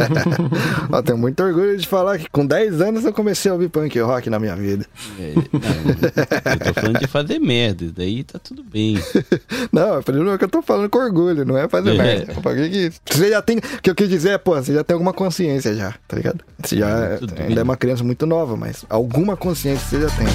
[0.92, 3.98] Ó, tenho muito orgulho de falar que com 10 anos eu comecei a ouvir punk
[4.00, 4.86] rock na minha vida.
[5.20, 8.98] É, não, eu tô falando de fazer merda, daí tá tudo bem.
[9.72, 11.98] Não, é que eu tô falando com orgulho, não é fazer É.
[11.98, 12.34] merda.
[12.34, 12.92] Que?
[13.14, 13.58] Você já tem.
[13.58, 16.44] O que eu quis dizer é, pô, você já tem alguma consciência já, tá ligado?
[16.64, 20.16] Você já É, é- ainda é uma criança muito nova, mas alguma consciência você já
[20.16, 20.28] tem.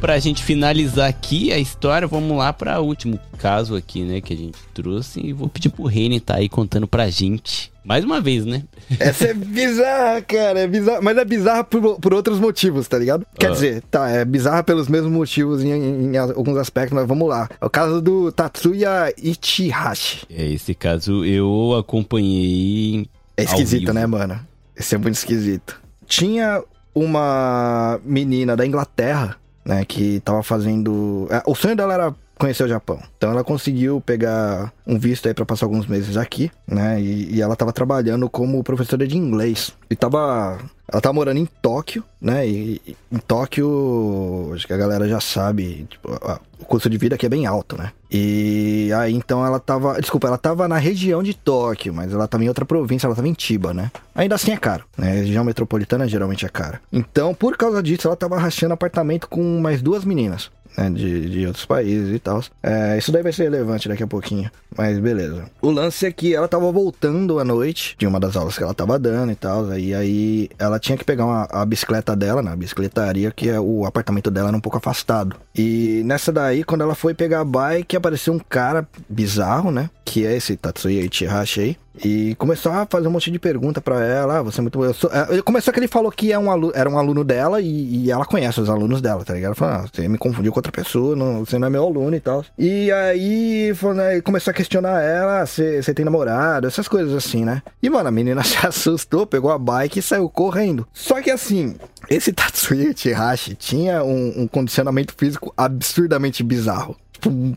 [0.00, 4.36] Pra gente finalizar aqui a história, vamos lá pra último caso aqui, né, que a
[4.36, 5.20] gente trouxe.
[5.24, 7.70] E vou pedir pro Reine tá aí contando pra gente.
[7.84, 8.62] Mais uma vez, né?
[9.00, 10.60] Essa é bizarra, cara.
[10.60, 13.26] É bizarra, mas é bizarra por, por outros motivos, tá ligado?
[13.38, 13.50] Quer Ah.
[13.52, 17.48] dizer, tá, é bizarra pelos mesmos motivos em, em- em alguns aspectos, mas vamos lá.
[17.60, 20.26] É o caso do Tatsuya Ichihashi.
[20.30, 23.06] É, esse caso eu acompanhei.
[23.36, 24.38] É esquisito, né, mano?
[24.76, 25.80] Esse é muito esquisito.
[26.06, 26.62] Tinha
[26.94, 29.36] uma menina da Inglaterra,
[29.70, 31.28] né, que tava fazendo.
[31.30, 32.98] é, O sonho dela era conhecer o Japão.
[33.16, 37.00] Então ela conseguiu pegar um visto aí pra passar alguns meses aqui, né?
[37.00, 39.72] E, e ela tava trabalhando como professora de inglês.
[39.88, 40.58] E tava
[40.92, 42.46] Ela tava morando em Tóquio, né?
[42.48, 46.98] E, e em Tóquio, acho que a galera já sabe, tipo, a- o custo de
[46.98, 47.92] vida aqui é bem alto, né?
[48.10, 50.00] E aí então ela tava.
[50.00, 53.28] Desculpa, ela tava na região de Tóquio, mas ela tava em outra província, ela tava
[53.28, 53.90] em Chiba, né?
[54.14, 55.10] Ainda assim é caro, né?
[55.10, 56.80] A região metropolitana geralmente é cara.
[56.92, 60.50] Então, por causa disso, ela tava rachando apartamento com mais duas meninas.
[60.76, 62.42] Né, de, de outros países e tal.
[62.62, 64.50] É, isso daí vai ser relevante daqui a pouquinho.
[64.76, 65.44] Mas beleza.
[65.60, 68.72] O lance é que ela tava voltando à noite de uma das aulas que ela
[68.72, 69.68] tava dando e tal.
[69.68, 73.84] Aí, aí ela tinha que pegar uma, a bicicleta dela na bicicletaria, que é o
[73.84, 75.36] apartamento dela era um pouco afastado.
[75.54, 79.90] E nessa daí, quando ela foi pegar a bike, apareceu um cara bizarro, né?
[80.04, 81.76] Que é esse Tatsuya Ichihashi aí.
[82.04, 84.38] E começou a fazer um monte de pergunta pra ela.
[84.38, 84.82] Ah, você é muito.
[84.82, 85.10] Eu sou...
[85.12, 86.70] é, Começou que ele falou que é um alu...
[86.74, 89.50] era um aluno dela e, e ela conhece os alunos dela, tá ligado?
[89.50, 91.44] Ela falou, ah, você me confundiu com outra pessoa, não...
[91.44, 92.44] você não é meu aluno e tal.
[92.56, 97.44] E aí falou, né, começou a questionar ela: "Ah, você, tem namorado, essas coisas assim,
[97.44, 97.62] né?
[97.82, 100.86] E, mano, a menina se assustou, pegou a bike e saiu correndo.
[100.92, 101.74] Só que assim,
[102.08, 106.96] esse Tatsuya Ichihashi tinha um, um condicionamento físico absurdamente bizarro.
[107.12, 107.56] Tipo,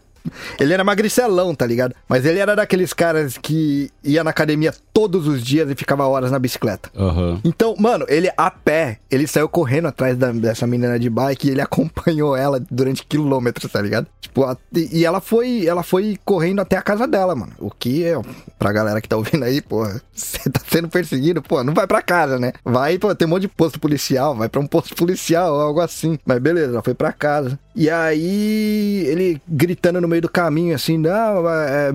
[0.60, 1.94] ele era magricelão, tá ligado?
[2.08, 6.32] Mas ele era daqueles caras que ia na academia todos os dias e ficava horas
[6.32, 6.90] na bicicleta.
[6.96, 7.42] Aham.
[7.44, 11.52] Então, mano, ele a pé, ele saiu correndo atrás da- dessa menina de bike e
[11.52, 14.08] ele acompanhou ela durante quilômetros, tá ligado?
[14.22, 17.52] Tipo, a- e ela foi, ela foi correndo até a casa dela, mano.
[17.60, 18.20] O que é,
[18.60, 22.02] pra galera que tá ouvindo aí, porra, você tá sendo perseguido, pô, não vai pra
[22.02, 22.54] casa, né?
[22.64, 25.82] Vai, pô, tem um monte de posto policial, vai pra um posto policial ou algo
[25.82, 26.18] assim.
[26.26, 27.60] Mas beleza, ela foi pra casa.
[27.76, 31.92] E aí, ele gritando no meio do caminho, assim, não, é,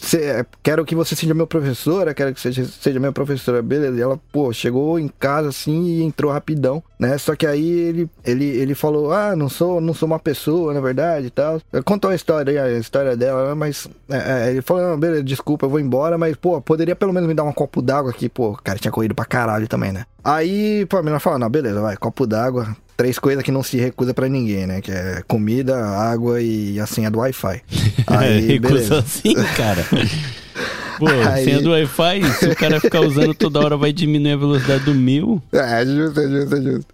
[0.00, 3.96] cê- é, quero que você seja meu professora, quero que seja, seja minha professora, beleza.
[3.98, 7.18] E ela, pô, chegou em casa, assim, e entrou rapidão, né?
[7.18, 10.80] Só que aí ele, ele, ele falou, ah, não sou, não sou uma pessoa, na
[10.80, 11.60] verdade, e tal.
[11.84, 13.54] Contou a história, a história dela, né?
[13.54, 17.12] mas é, é, ele falou, não, beleza, desculpa, eu vou embora, mas, pô, poderia pelo
[17.12, 19.92] menos me dar um copo d'água aqui, pô, o cara tinha corrido pra caralho também,
[19.92, 20.04] né?
[20.28, 23.76] Aí, pô, a menina falou, não, beleza, vai, copo d'água, três coisas que não se
[23.76, 24.80] recusa pra ninguém, né?
[24.80, 27.62] Que é comida, água e a senha do Wi-Fi.
[28.08, 28.98] Aí, Recusa beleza.
[28.98, 29.86] assim, cara.
[30.98, 34.36] Pô, Aí- senha do Wi-Fi, se o cara ficar usando toda hora, vai diminuir a
[34.36, 35.40] velocidade do mil.
[35.52, 36.86] É, justo, é justo, é justo.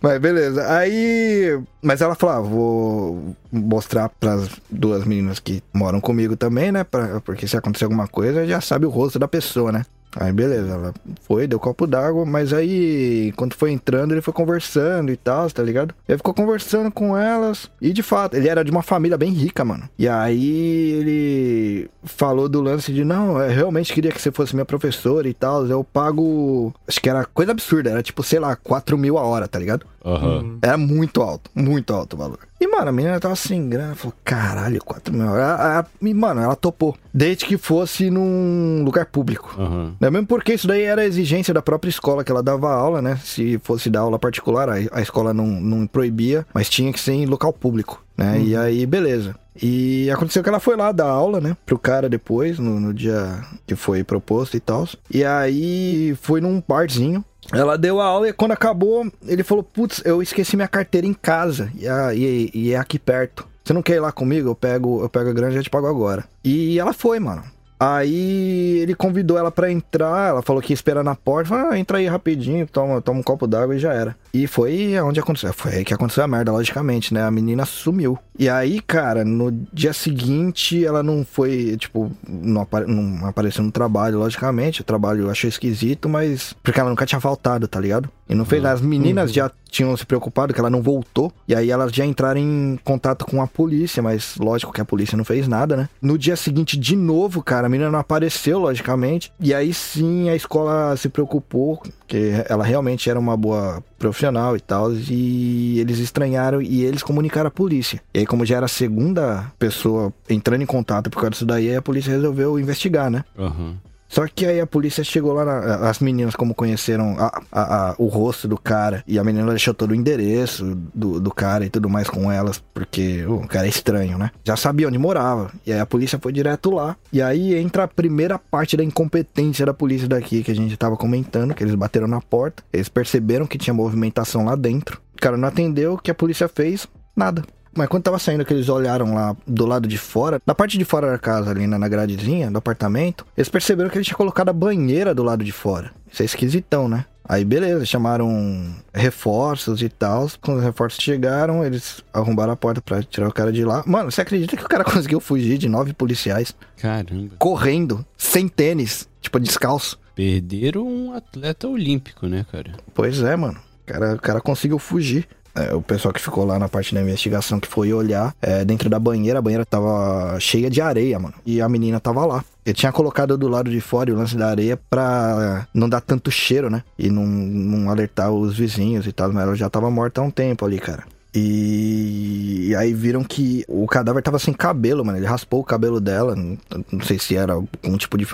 [0.00, 0.66] Mas beleza.
[0.76, 1.60] Aí.
[1.80, 6.82] Mas ela falou: ah, vou mostrar pras duas meninas que moram comigo também, né?
[6.82, 9.84] Pra, porque se acontecer alguma coisa, já sabe o rosto da pessoa, né?
[10.16, 15.10] Aí beleza, ela foi, deu copo d'água, mas aí, quando foi entrando, ele foi conversando
[15.10, 15.94] e tal, tá ligado?
[16.06, 19.64] Ele ficou conversando com elas, e de fato, ele era de uma família bem rica,
[19.64, 19.88] mano.
[19.98, 24.66] E aí ele falou do lance de, não, eu realmente queria que você fosse minha
[24.66, 28.98] professora e tal, eu pago, acho que era coisa absurda, era tipo, sei lá, 4
[28.98, 29.86] mil a hora, tá ligado?
[30.04, 30.58] Aham.
[30.62, 32.38] Era muito alto, muito alto o valor.
[32.60, 33.94] E, mano, a menina tava sem grana.
[33.94, 35.26] Falou, caralho, 4 mil.
[35.36, 36.96] Ela- E, mano, ela topou.
[37.12, 39.56] Desde que fosse num lugar público.
[40.00, 40.10] Né?
[40.10, 43.18] Mesmo porque isso daí era exigência da própria escola que ela dava aula, né?
[43.24, 47.12] Se fosse dar aula particular, a, a escola não, não proibia, mas tinha que ser
[47.14, 48.40] em local público, né?
[48.40, 49.34] E aí, beleza.
[49.60, 51.56] E aconteceu que ela foi lá dar aula, né?
[51.66, 54.88] Pro cara depois, no, no dia que foi proposto e tal.
[55.12, 57.22] E aí foi num barzinho.
[57.52, 61.12] Ela deu a aula e quando acabou, ele falou: Putz, eu esqueci minha carteira em
[61.14, 61.70] casa.
[61.78, 63.46] E, a- e- é aqui perto.
[63.64, 64.48] Você não quer ir lá comigo?
[64.48, 66.24] Eu pego, eu pego a grana e já te pago agora.
[66.42, 67.42] E ela foi, mano.
[67.78, 71.78] Aí ele convidou ela pra entrar, ela falou que ia esperar na porta, falou, ah,
[71.78, 74.16] entra aí rapidinho, toma, toma um copo d'água e já era.
[74.34, 77.22] E foi onde aconteceu, foi aí que aconteceu a merda, logicamente, né?
[77.22, 78.18] A menina sumiu.
[78.38, 83.70] E aí, cara, no dia seguinte ela não foi, tipo, não, apare- não apareceu no
[83.70, 88.08] trabalho, logicamente, o trabalho eu achei esquisito, mas porque ela nunca tinha faltado, tá ligado?
[88.26, 88.74] E não fez nada.
[88.74, 91.30] As meninas já tinham se preocupado que ela não voltou.
[91.46, 95.18] E aí elas já entraram em contato com a polícia, mas lógico que a polícia
[95.18, 95.88] não fez nada, né?
[96.00, 99.30] No dia seguinte, de novo, cara, a menina não apareceu, logicamente.
[99.38, 104.21] E aí sim a escola se preocupou, que ela realmente era uma boa profissional
[104.56, 104.92] e tal.
[104.94, 108.00] E eles estranharam e eles comunicaram à polícia.
[108.14, 111.74] E aí, como já era a segunda pessoa entrando em contato por causa disso daí,
[111.74, 113.24] a polícia resolveu investigar, né?
[113.38, 113.76] Aham.
[114.12, 117.94] Só que aí a polícia chegou lá, na- as meninas como conheceram a- a- a-
[117.96, 121.70] o rosto do cara, e a menina deixou todo o endereço do, do cara e
[121.70, 124.30] tudo mais com elas, porque o cara é estranho, né?
[124.44, 126.94] Já sabia onde morava, e aí a polícia foi direto lá.
[127.10, 130.94] E aí entra a primeira parte da incompetência da polícia daqui, que a gente tava
[130.94, 135.00] comentando, que eles bateram na porta, eles perceberam que tinha movimentação lá dentro.
[135.16, 136.86] O cara não atendeu, o que a polícia fez?
[137.16, 137.42] Nada.
[137.74, 140.84] Mas quando tava saindo que eles olharam lá do lado de fora, na parte de
[140.84, 144.52] fora da casa, ali na gradezinha do apartamento, eles perceberam que ele tinha colocado a
[144.52, 145.90] banheira do lado de fora.
[146.10, 147.06] Isso é esquisitão, né?
[147.26, 150.28] Aí beleza, chamaram reforços e tal.
[150.40, 153.82] Quando os reforços chegaram, eles arrombaram a porta pra tirar o cara de lá.
[153.86, 157.36] Mano, você acredita que o cara conseguiu fugir de nove policiais Caramba.
[157.38, 159.98] correndo, sem tênis, tipo descalço?
[160.14, 162.72] Perderam um atleta olímpico, né, cara?
[162.92, 163.58] Pois é, mano.
[163.82, 165.26] O cara, o cara conseguiu fugir.
[165.54, 168.88] É, o pessoal que ficou lá na parte da investigação que foi olhar é, dentro
[168.88, 171.34] da banheira, a banheira tava cheia de areia, mano.
[171.44, 172.44] E a menina tava lá.
[172.64, 176.30] Ele tinha colocado do lado de fora o lance da areia pra não dar tanto
[176.30, 176.82] cheiro, né?
[176.98, 179.32] E não, não alertar os vizinhos e tal.
[179.32, 181.04] Mas ela já tava morta há um tempo ali, cara.
[181.34, 182.68] E...
[182.68, 185.18] e aí viram que o cadáver tava sem cabelo, mano.
[185.18, 186.36] Ele raspou o cabelo dela.
[186.36, 186.56] Não,
[186.90, 188.26] não sei se era algum tipo de.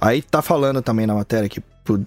[0.00, 1.62] Aí tá falando também na matéria que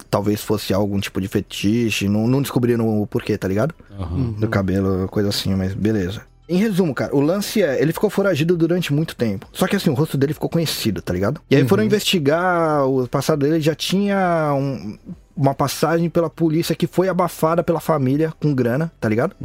[0.09, 2.07] talvez fosse algum tipo de fetiche.
[2.07, 3.73] Não, não descobriram o porquê, tá ligado?
[3.99, 4.31] Aham.
[4.39, 6.21] do cabelo, coisa assim, mas beleza.
[6.47, 9.47] Em resumo, cara, o lance é, ele ficou foragido durante muito tempo.
[9.53, 11.39] Só que assim, o rosto dele ficou conhecido, tá ligado?
[11.49, 14.97] E aí foram investigar o passado dele, já tinha um-
[15.37, 19.35] uma passagem pela polícia que foi abafada pela família com grana, tá ligado?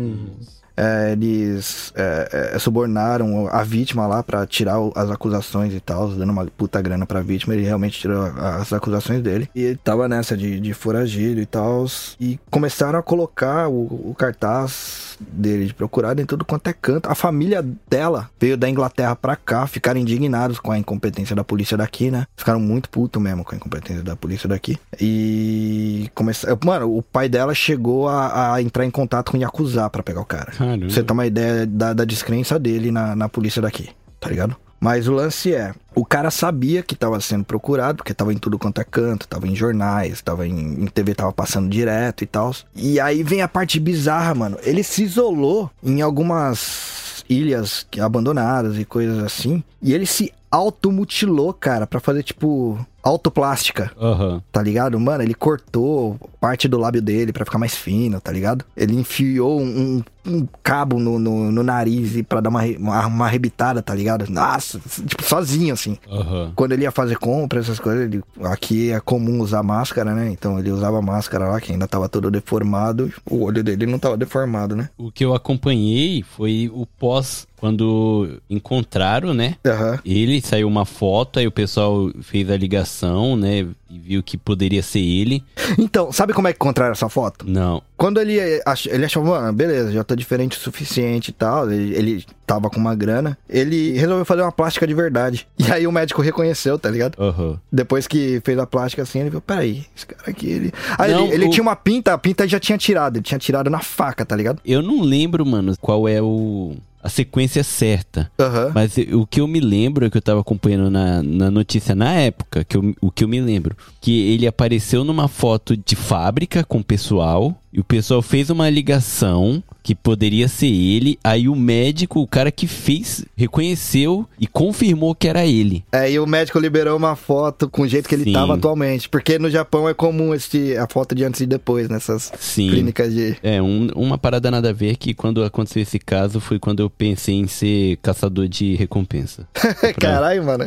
[0.76, 6.30] É, eles é, é, subornaram a vítima lá pra tirar as acusações e tal, dando
[6.30, 7.54] uma puta grana pra vítima.
[7.54, 9.48] Ele realmente tirou as acusações dele.
[9.54, 11.86] E ele tava nessa de, de foragido e tal.
[12.20, 17.08] E começaram a colocar o, o cartaz dele de procurado em tudo quanto é canto.
[17.08, 21.76] A família dela veio da Inglaterra pra cá, ficaram indignados com a incompetência da polícia
[21.76, 22.26] daqui, né?
[22.36, 24.78] Ficaram muito putos mesmo com a incompetência da polícia daqui.
[25.00, 26.58] E começaram.
[26.64, 30.20] Mano, o pai dela chegou a, a entrar em contato com o Yakuza pra pegar
[30.20, 30.52] o cara.
[30.64, 30.90] Caramba.
[30.90, 34.56] Você ter uma ideia da, da descrença dele na, na polícia daqui, tá ligado?
[34.80, 38.58] Mas o lance é, o cara sabia que tava sendo procurado, porque tava em tudo
[38.58, 42.54] quanto é canto, tava em jornais, tava em, em TV, tava passando direto e tal.
[42.74, 44.58] E aí vem a parte bizarra, mano.
[44.62, 49.64] Ele se isolou em algumas ilhas abandonadas e coisas assim.
[49.80, 53.90] E ele se automutilou, cara, pra fazer tipo autoplástica.
[54.00, 54.40] Aham.
[54.50, 54.98] Tá ligado?
[54.98, 58.64] Mano, ele cortou parte do lábio dele pra ficar mais fino, tá ligado?
[58.74, 63.26] Ele enfiou um, um cabo no, no, no nariz e pra dar uma, uma, uma
[63.26, 64.24] arrebitada, tá ligado?
[64.30, 65.98] Nossa, tipo, sozinho, assim.
[66.10, 66.52] Aham.
[66.56, 70.30] Quando ele ia fazer compra, essas coisas, ele- aqui é comum usar máscara, né?
[70.30, 73.12] Então ele usava máscara lá, que ainda tava todo deformado.
[73.28, 74.88] O olho dele não tava deformado, né?
[74.96, 79.54] O que eu acompanhei foi o pós, quando encontraram, né?
[79.66, 79.98] Aham.
[80.04, 83.66] Ele saiu uma foto, aí o pessoal fez a ligação, né?
[83.90, 85.42] E viu que poderia ser ele.
[85.78, 87.46] Então, sabe como é que encontraram essa foto?
[87.48, 87.80] Não.
[87.96, 91.94] Quando ele, ach- ele achou, mano, beleza, já tô diferente o suficiente e tal, ele,
[91.96, 95.46] ele tava com uma grana, ele resolveu fazer uma plástica de verdade.
[95.58, 97.16] E aí o médico reconheceu, tá ligado?
[97.22, 97.58] Aham.
[97.72, 100.72] Depois que fez a plástica assim, ele viu, peraí, esse cara aqui, ele...
[100.98, 103.38] Aí Não, ele, ele o- tinha uma pinta, a pinta já tinha tirado, ele tinha
[103.38, 104.60] tirado na faca, tá ligado?
[104.66, 106.74] Eu não lembro, mano, qual é o
[107.04, 108.30] a sequência certa.
[108.38, 108.72] Aham.
[108.74, 112.12] Mas o que eu me lembro, é que eu tava acompanhando na, na notícia na
[112.14, 116.64] época, que eu- o que eu me lembro, que ele apareceu numa foto de fábrica
[116.64, 121.54] com o pessoal, e o pessoal fez uma ligação que poderia ser ele, aí o
[121.54, 125.84] médico, o cara que fez, reconheceu e confirmou que era ele.
[125.92, 128.32] É, e o médico liberou uma foto com o jeito que ele Sim.
[128.32, 132.32] tava atualmente, porque no Japão é comum esse, a foto de antes e depois nessas
[132.40, 132.70] Sim.
[132.70, 133.36] clínicas de...
[133.42, 136.88] É, um- uma parada nada a ver que quando aconteceu esse caso foi quando eu
[136.88, 139.46] pensei em ser caçador de recompensa.
[140.00, 140.64] Caralho, mano.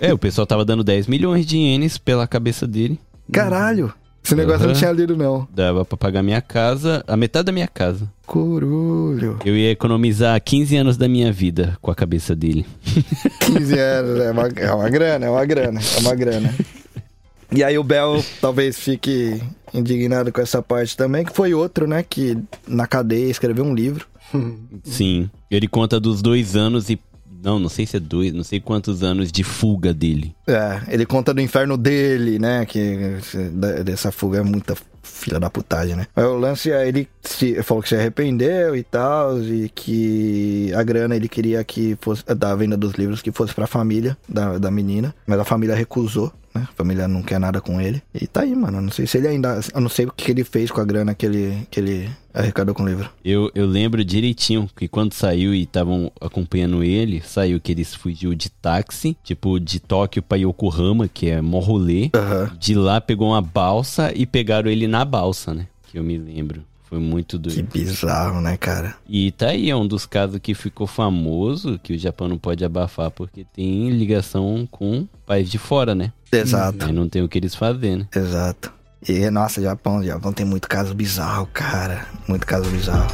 [0.00, 2.98] É, o pessoal tava dando 10 milhões de ienes pela cabeça dele.
[3.30, 3.94] Caralho.
[4.22, 5.48] Esse negócio eu não tinha lido, não.
[5.52, 8.10] Dava pra pagar minha casa, a metade da minha casa.
[8.26, 9.38] Curulho.
[9.44, 12.66] Eu ia economizar 15 anos da minha vida com a cabeça dele.
[13.40, 16.54] 15 anos, é uma, é uma grana, é uma grana, é uma grana.
[17.52, 19.42] E aí o Bel talvez fique
[19.74, 24.06] indignado com essa parte também, que foi outro, né, que na cadeia escreveu um livro.
[24.84, 25.28] Sim.
[25.50, 27.00] Ele conta dos dois anos e.
[27.42, 30.34] Não, não sei se é dois, não sei quantos anos de fuga dele.
[30.46, 33.18] É, ele conta do inferno dele, né, que
[33.84, 36.06] dessa fuga é muita filha da putagem, né.
[36.14, 40.82] Aí o lance é, ele se, falou que se arrependeu e tal, e que a
[40.82, 44.70] grana ele queria que fosse, da venda dos livros, que fosse pra família da, da
[44.70, 46.32] menina, mas a família recusou.
[46.54, 46.66] Né?
[46.68, 48.02] A família não quer nada com ele.
[48.14, 48.78] E tá aí, mano.
[48.78, 49.60] Eu não sei se ele ainda.
[49.72, 52.74] Eu não sei o que ele fez com a grana que ele, que ele arrecadou
[52.74, 53.08] com o livro.
[53.24, 58.34] Eu, eu lembro direitinho que quando saiu e estavam acompanhando ele, saiu que ele fugiu
[58.34, 62.10] de táxi, tipo de Tóquio pra Yokohama, que é mó rolê.
[62.14, 62.50] Aham.
[62.58, 65.66] De lá pegou uma balsa e pegaram ele na balsa, né?
[65.90, 66.64] Que eu me lembro.
[66.90, 67.72] Foi muito Que doido.
[67.72, 68.96] bizarro, né, cara?
[69.08, 72.64] E tá aí, é um dos casos que ficou famoso, que o Japão não pode
[72.64, 76.12] abafar, porque tem ligação com país de fora, né?
[76.32, 78.06] Exato, Aí não tem o que eles fazerem, né?
[78.14, 78.72] exato.
[79.08, 82.06] E, nossa, Japão, Japão tem muito caso bizarro, cara.
[82.28, 83.08] Muito caso bizarro.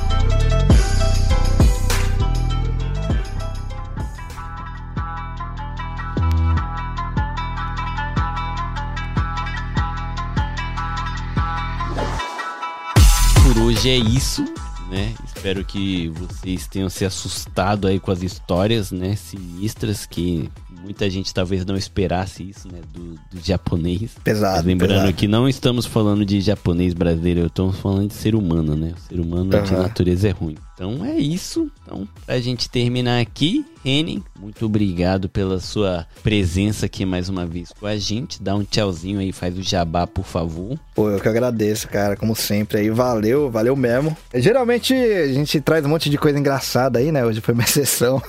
[13.66, 14.44] Hoje é isso,
[14.88, 15.12] né?
[15.24, 19.16] Espero que vocês tenham se assustado aí com as histórias, né?
[19.16, 20.48] Sinistras que
[20.82, 24.12] muita gente talvez não esperasse isso, né, do, do japonês.
[24.22, 25.12] Pesado, Mas lembrando pesado.
[25.14, 28.92] que não estamos falando de japonês brasileiro, estamos falando de ser humano, né?
[28.96, 29.82] O ser humano de Aham.
[29.82, 30.56] natureza é ruim.
[30.74, 31.70] Então é isso.
[31.82, 37.70] Então, pra gente terminar aqui, Henning, muito obrigado pela sua presença aqui mais uma vez
[37.80, 38.42] com a gente.
[38.42, 40.78] Dá um tchauzinho aí, faz o jabá, por favor.
[40.94, 42.90] Pô, eu que agradeço, cara, como sempre aí.
[42.90, 44.14] Valeu, valeu mesmo.
[44.34, 47.24] Geralmente a gente traz um monte de coisa engraçada aí, né?
[47.24, 48.20] Hoje foi minha sessão.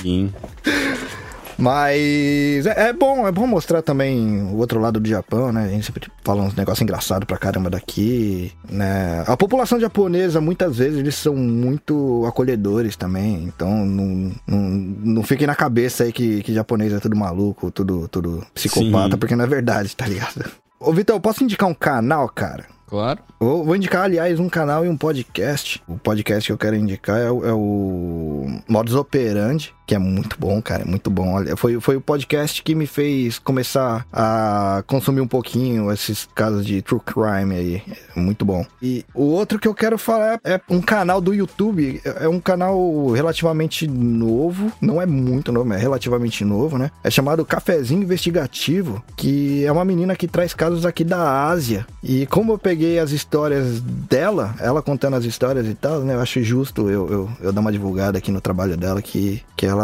[0.00, 0.32] Sim.
[1.58, 5.64] Mas é, é bom, é bom mostrar também o outro lado do Japão, né?
[5.64, 9.24] A gente sempre fala uns negócios engraçados pra caramba daqui, né?
[9.26, 13.44] A população japonesa, muitas vezes, eles são muito acolhedores também.
[13.44, 18.08] Então, não, não, não fiquem na cabeça aí que, que japonês é tudo maluco, tudo,
[18.08, 19.18] tudo psicopata, Sim.
[19.18, 20.50] porque não é verdade, tá ligado?
[20.80, 22.66] Ô, Vitor, eu posso indicar um canal, cara?
[22.86, 23.18] Claro.
[23.38, 25.82] Vou, vou indicar, aliás, um canal e um podcast.
[25.86, 30.36] O podcast que eu quero indicar é, o- é o Modus Operandi, que é muito
[30.38, 31.34] bom, cara, é muito bom.
[31.34, 36.64] Olha, foi, foi o podcast que me fez começar a consumir um pouquinho esses casos
[36.64, 37.82] de true crime aí.
[38.14, 38.64] É muito bom.
[38.80, 42.00] E o outro que eu quero falar é um canal do YouTube.
[42.04, 44.70] É é um canal relativamente novo.
[44.80, 46.90] Não é muito novo, é relativamente novo, né?
[47.02, 51.86] É chamado Cafezinho Investigativo, que é uma menina que traz casos aqui da Ásia.
[52.02, 56.14] E como eu peguei as histórias dela, ela contando as histórias e tal, né?
[56.14, 59.64] Eu acho justo eu, eu, eu dar uma divulgada aqui no trabalho dela, que, que
[59.66, 59.77] ela,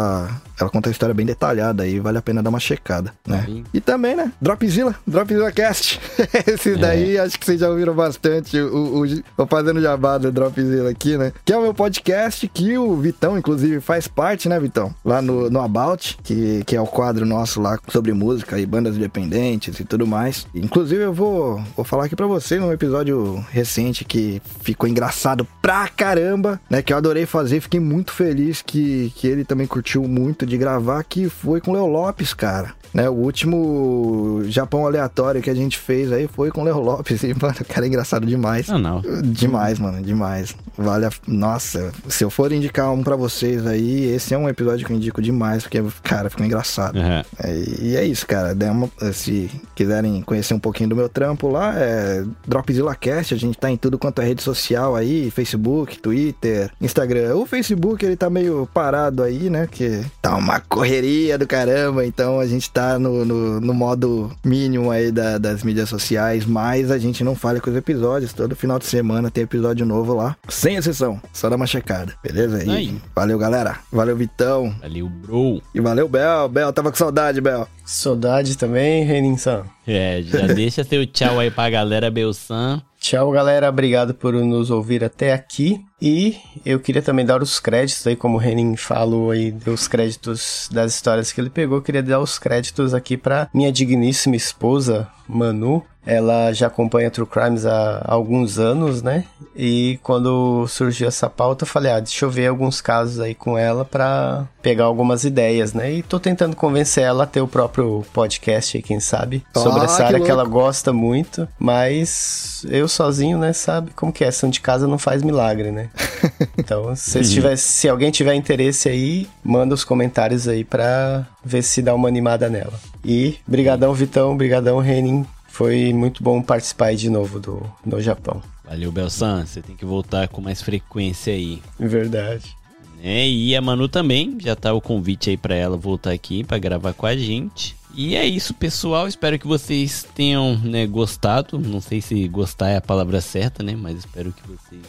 [0.59, 3.43] ela conta a história bem detalhada e vale a pena dar uma checada, né?
[3.45, 3.63] Sim.
[3.73, 4.31] E também, né?
[4.41, 5.99] Dropzilla, Dropzilla Cast.
[6.47, 8.57] Esses daí acho que vocês já ouviram bastante.
[8.59, 11.33] O, o, vou fazendo jabá do Dropzilla aqui, né?
[11.43, 14.93] Que é o meu podcast que o Vitão, inclusive, faz parte, né, Vitão?
[15.03, 18.95] Lá no, no About, que, que é o quadro nosso lá sobre música e bandas
[18.95, 20.47] independentes e tudo mais.
[20.55, 25.87] Inclusive, eu vou, vou falar aqui pra vocês um episódio recente que ficou engraçado pra
[25.89, 26.81] caramba, né?
[26.81, 31.03] Que eu adorei fazer, fiquei muito feliz que, que ele também curtiu muito de gravar,
[31.03, 32.73] que foi com o Leo Lopes, cara.
[32.93, 37.23] Né, o último Japão aleatório que a gente fez aí foi com o Leo Lopes.
[37.23, 38.67] E, mano, o cara é engraçado demais.
[38.69, 39.01] Não, não.
[39.21, 40.55] Demais, mano, demais.
[40.77, 41.09] Vale a...
[41.27, 44.95] Nossa, se eu for indicar um pra vocês aí, esse é um episódio que eu
[44.95, 46.97] indico demais, porque, cara, ficou engraçado.
[46.97, 47.23] Aham.
[47.43, 48.55] É, e é isso, cara.
[48.71, 53.33] Uma- se quiserem conhecer um pouquinho do meu trampo lá, é Dropzilla Cast.
[53.33, 57.35] A gente tá em tudo quanto é rede social aí: Facebook, Twitter, Instagram.
[57.35, 59.67] O Facebook ele tá meio parado aí, né?
[59.75, 62.05] Que tá uma correria do caramba.
[62.05, 66.89] Então a gente tá no, no, no modo mínimo aí da- das mídias sociais, mas
[66.91, 68.31] a gente não falha com os episódios.
[68.31, 71.19] Todo final de semana tem episódio novo lá, sem exceção.
[71.33, 72.63] Só dá uma checada, beleza?
[72.63, 73.01] E Aí.
[73.13, 73.79] valeu, galera.
[73.91, 74.73] Valeu, Vitão.
[74.81, 75.61] Valeu, bro.
[75.73, 76.47] E valeu, Bel.
[76.47, 77.67] Bel, tava com saudade, Bel.
[77.85, 79.63] Saudade também, Renin-san.
[79.85, 82.81] É, já deixa seu tchau aí pra galera, Belsan.
[82.99, 83.69] Tchau, galera.
[83.69, 85.79] Obrigado por nos ouvir até aqui.
[86.07, 89.87] E eu queria também dar os créditos aí, como o Renin falou aí, deu os
[89.87, 91.79] créditos das histórias que ele pegou.
[91.79, 95.83] Eu queria dar os créditos aqui pra minha digníssima esposa, Manu.
[96.05, 99.23] Ela já acompanha True Crimes há alguns anos, né?
[99.55, 103.57] E quando surgiu essa pauta, eu falei, ah, deixa eu ver alguns casos aí com
[103.57, 105.91] ela pra pegar algumas ideias, né?
[105.91, 109.85] E tô tentando convencer ela a ter o próprio podcast aí, quem sabe, sobre Ah,
[109.85, 114.27] essa que área que ela gosta muito, mas eu sozinho, né, sabe como que é,
[114.27, 115.89] ação de casa não faz milagre, né?
[116.57, 121.81] Então, se, tiver- se alguém tiver interesse aí, manda os comentários aí pra ver se
[121.81, 122.79] dá uma animada nela.
[123.03, 128.41] E brigadão Vitão, brigadão Renin, foi muito bom participar aí de novo do no Japão.
[128.63, 129.45] Valeu, Belsan.
[129.45, 131.61] Você tem que voltar com mais frequência aí.
[131.79, 132.55] Verdade.
[133.01, 133.27] né?
[133.27, 136.93] E a Manu também, já tá o convite aí pra ela voltar aqui pra gravar
[136.93, 137.75] com a gente.
[137.93, 139.07] E é isso, pessoal.
[139.07, 141.59] Espero que vocês tenham né, gostado.
[141.59, 143.75] Não sei se gostar é a palavra certa, né?
[143.77, 144.81] Mas espero que vocês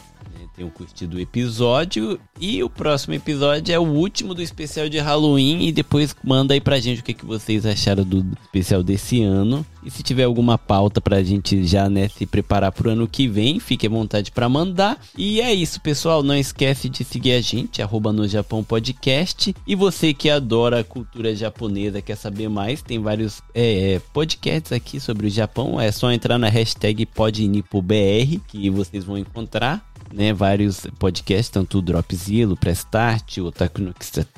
[0.57, 2.19] tenham curtido o episódio.
[2.41, 5.67] E o próximo episódio é o último do especial de Halloween.
[5.67, 9.63] E depois manda aí pra gente o que, que vocês acharam do especial desse ano.
[9.83, 13.59] E se tiver alguma pauta pra gente já né, se preparar pro ano que vem,
[13.59, 14.99] fique à vontade pra mandar.
[15.15, 16.23] E é isso, pessoal.
[16.23, 19.55] Não esquece de seguir a gente, arroba no Japão Podcast.
[19.65, 24.71] E você que adora a cultura japonesa, quer saber mais, tem vários é, é, podcasts
[24.71, 25.79] aqui sobre o Japão.
[25.79, 29.85] É só entrar na hashtag PodNipoBR que vocês vão encontrar.
[30.13, 33.93] Né, vários podcasts, tanto o Dropzilla, o Prestart, o Otaku no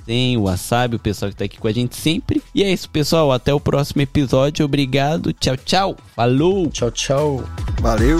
[0.05, 2.41] tem, o Wasabi, o pessoal que tá aqui com a gente sempre.
[2.53, 3.31] E é isso, pessoal.
[3.31, 4.65] Até o próximo episódio.
[4.65, 5.31] Obrigado.
[5.33, 5.97] Tchau, tchau.
[6.15, 6.67] Falou!
[6.69, 7.43] Tchau, tchau.
[7.81, 8.19] Valeu!